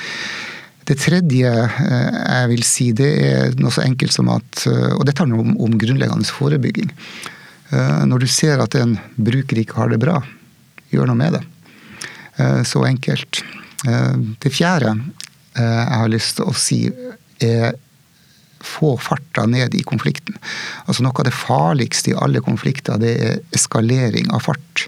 Det 0.85 0.99
tredje 1.01 1.49
jeg 1.49 2.49
vil 2.51 2.61
si, 2.65 2.91
det 2.97 3.09
er 3.25 3.57
noe 3.61 3.73
så 3.73 3.83
enkelt 3.85 4.13
som 4.13 4.29
at 4.33 4.63
Og 4.67 5.03
dette 5.05 5.21
handler 5.21 5.43
om, 5.43 5.51
om 5.61 5.75
grunnleggende 5.77 6.25
forebygging. 6.25 6.89
Når 8.09 8.23
du 8.23 8.27
ser 8.29 8.61
at 8.61 8.73
en 8.77 8.95
bruker 9.13 9.61
ikke 9.61 9.77
har 9.77 9.93
det 9.93 9.99
bra, 10.01 10.17
gjør 10.89 11.11
noe 11.11 11.19
med 11.19 11.37
det. 11.37 11.43
Så 12.63 12.85
enkelt. 12.87 13.41
Det 14.39 14.51
fjerde 14.53 14.93
jeg 15.59 15.97
har 15.99 16.11
lyst 16.11 16.37
til 16.37 16.47
å 16.47 16.53
si, 16.55 16.77
er 17.43 17.73
få 18.63 18.97
farta 18.97 19.45
ned 19.45 19.75
i 19.75 19.83
konflikten. 19.87 20.37
Altså 20.85 21.03
Noe 21.03 21.15
av 21.19 21.27
det 21.27 21.35
farligste 21.35 22.13
i 22.13 22.17
alle 22.17 22.41
konflikter, 22.43 22.99
det 23.01 23.13
er 23.23 23.39
eskalering 23.55 24.29
av 24.35 24.43
fart. 24.47 24.85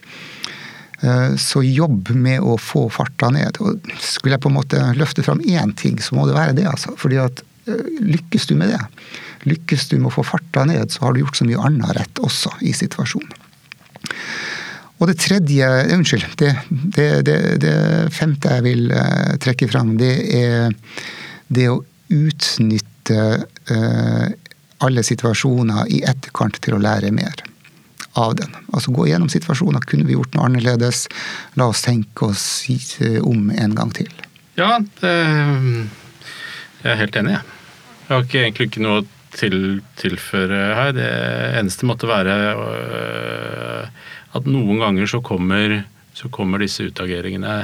Eh, 1.02 1.36
så 1.42 1.64
jobb 1.64 2.12
med 2.14 2.44
å 2.46 2.58
få 2.62 2.88
farta 2.94 3.32
ned. 3.34 3.60
Og 3.64 3.94
skulle 4.04 4.36
jeg 4.36 4.44
på 4.44 4.52
en 4.52 4.60
måte 4.60 4.82
løfte 4.98 5.26
fram 5.26 5.42
én 5.42 5.74
ting, 5.78 6.00
så 6.02 6.18
må 6.18 6.28
det 6.30 6.38
være 6.38 6.58
det. 6.60 6.68
altså. 6.70 6.96
Fordi 7.00 7.22
at 7.24 7.44
eh, 7.68 7.86
lykkes 8.06 8.50
du 8.52 8.56
med 8.60 8.74
det, 8.74 8.82
lykkes 9.50 9.90
du 9.90 9.98
med 9.98 10.12
å 10.12 10.18
få 10.20 10.28
farta 10.28 10.68
ned, 10.70 10.92
så 10.94 11.08
har 11.08 11.16
du 11.16 11.24
gjort 11.24 11.40
så 11.40 11.48
mye 11.48 11.64
annet 11.70 11.96
rett 11.98 12.22
også 12.22 12.54
i 12.62 12.76
situasjonen. 12.78 13.34
Og 15.02 15.10
det 15.10 15.18
tredje 15.20 15.66
eh, 15.66 15.94
Unnskyld. 15.96 16.28
Det, 16.38 16.52
det, 16.70 17.10
det, 17.28 17.38
det 17.64 17.76
femte 18.14 18.58
jeg 18.58 18.68
vil 18.68 18.92
trekke 19.42 19.70
fram, 19.72 19.96
det 20.00 20.14
er 20.38 20.76
det 21.52 21.68
å 21.72 21.82
utnytte 22.12 23.22
eh, 23.72 24.28
alle 24.82 25.04
situasjoner 25.06 25.90
i 25.94 26.02
etterkant 26.08 26.60
til 26.64 26.78
å 26.78 26.82
lære 26.82 27.12
mer 27.16 27.44
av 28.20 28.36
den. 28.40 28.52
Altså 28.74 28.92
gå 28.96 29.08
gjennom 29.08 29.32
situasjoner. 29.32 29.84
Kunne 29.88 30.08
vi 30.08 30.18
gjort 30.18 30.36
noe 30.36 30.50
annerledes? 30.50 31.06
La 31.60 31.70
oss 31.72 31.84
tenke 31.86 32.32
oss 32.32 32.46
om 33.24 33.50
en 33.56 33.76
gang 33.78 33.94
til. 33.96 34.12
Ja, 34.60 34.78
det, 35.00 35.16
jeg 36.82 36.92
er 36.92 37.00
helt 37.00 37.18
enig, 37.22 37.38
jeg. 37.38 37.58
Jeg 38.08 38.16
har 38.18 38.26
ikke, 38.26 38.42
egentlig 38.42 38.68
ikke 38.68 38.84
noe 38.84 39.04
til 39.32 39.58
tilføre 40.02 40.60
her. 40.76 40.92
Det 40.98 41.12
eneste 41.62 41.88
måtte 41.88 42.10
være 42.10 42.34
øh, 42.52 43.86
at 44.38 44.48
noen 44.48 44.80
ganger 44.82 45.10
så 45.10 45.22
kommer, 45.24 45.82
så 46.18 46.32
kommer 46.34 46.64
disse 46.64 46.88
utageringene 46.88 47.56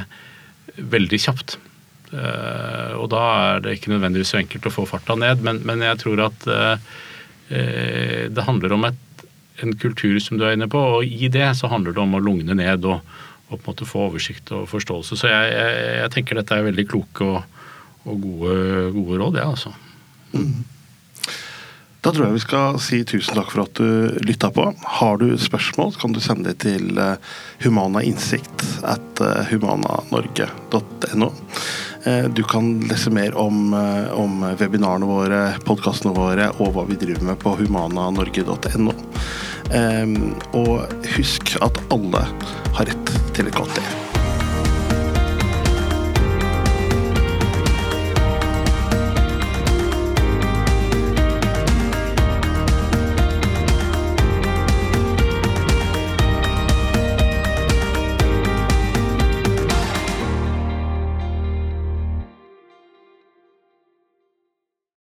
veldig 0.77 1.19
kjapt. 1.23 1.57
Uh, 2.07 2.95
og 3.01 3.09
da 3.11 3.23
er 3.49 3.63
det 3.65 3.77
ikke 3.77 3.91
nødvendigvis 3.91 4.31
så 4.31 4.41
enkelt 4.41 4.69
å 4.69 4.73
få 4.73 4.85
farta 4.87 5.17
ned, 5.19 5.43
men, 5.43 5.59
men 5.67 5.83
jeg 5.83 5.99
tror 6.03 6.23
at 6.29 6.47
uh, 6.47 6.95
det 7.47 8.43
handler 8.43 8.75
om 8.75 8.85
et, 8.89 9.25
en 9.63 9.73
kultur 9.79 10.17
som 10.23 10.39
du 10.39 10.45
er 10.45 10.55
inne 10.55 10.69
på, 10.71 10.79
og 10.97 11.07
i 11.07 11.29
det 11.31 11.49
så 11.59 11.69
handler 11.71 11.95
det 11.95 12.03
om 12.03 12.15
å 12.17 12.23
lugne 12.23 12.55
ned 12.59 12.85
og, 12.87 12.99
og 13.47 13.53
på 13.55 13.61
en 13.61 13.67
måte 13.69 13.87
få 13.87 14.07
oversikt 14.09 14.51
og 14.55 14.67
forståelse. 14.71 15.19
Så 15.19 15.31
jeg, 15.31 15.51
jeg, 15.55 15.83
jeg 16.01 16.13
tenker 16.15 16.39
dette 16.39 16.57
er 16.57 16.67
veldig 16.67 16.87
kloke 16.91 17.27
og, 17.27 17.61
og 18.07 18.23
gode, 18.23 18.57
gode, 18.95 19.21
råd, 19.23 19.39
jeg, 19.39 19.43
ja, 19.43 19.53
altså. 19.55 19.71
Mm. 20.35 20.76
Da 22.01 22.13
tror 22.13 22.27
jeg 22.27 22.37
vi 22.37 22.43
skal 22.45 22.77
si 22.83 23.01
tusen 23.09 23.35
takk 23.39 23.49
for 23.51 23.65
at 23.65 23.79
du 23.79 24.19
lytta 24.23 24.51
på. 24.53 24.69
Har 24.99 25.17
du 25.21 25.31
spørsmål, 25.41 25.95
kan 25.99 26.13
du 26.13 26.21
sende 26.23 26.51
det 26.51 26.61
til 26.63 27.01
humanainnsikt 27.65 28.65
at 28.87 29.23
humananorge.no. 29.51 31.31
Eh, 32.07 32.23
du 32.23 32.43
kan 32.43 32.79
lese 32.87 33.09
mer 33.09 33.35
om, 33.37 33.73
eh, 33.73 34.11
om 34.13 34.43
webinarene 34.59 35.09
våre, 35.09 35.41
podkastene 35.65 36.15
våre 36.15 36.49
og 36.61 36.73
hva 36.75 36.87
vi 36.87 36.99
driver 36.99 37.31
med 37.31 37.39
på 37.41 37.57
humananorge.no. 37.59 38.95
Og 40.55 41.07
husk 41.17 41.57
at 41.59 41.81
alle 41.91 42.27
har 42.77 42.91
rett 42.93 43.15
til 43.35 43.49
et 43.49 43.57
godt 43.57 43.75
liv. 43.75 44.06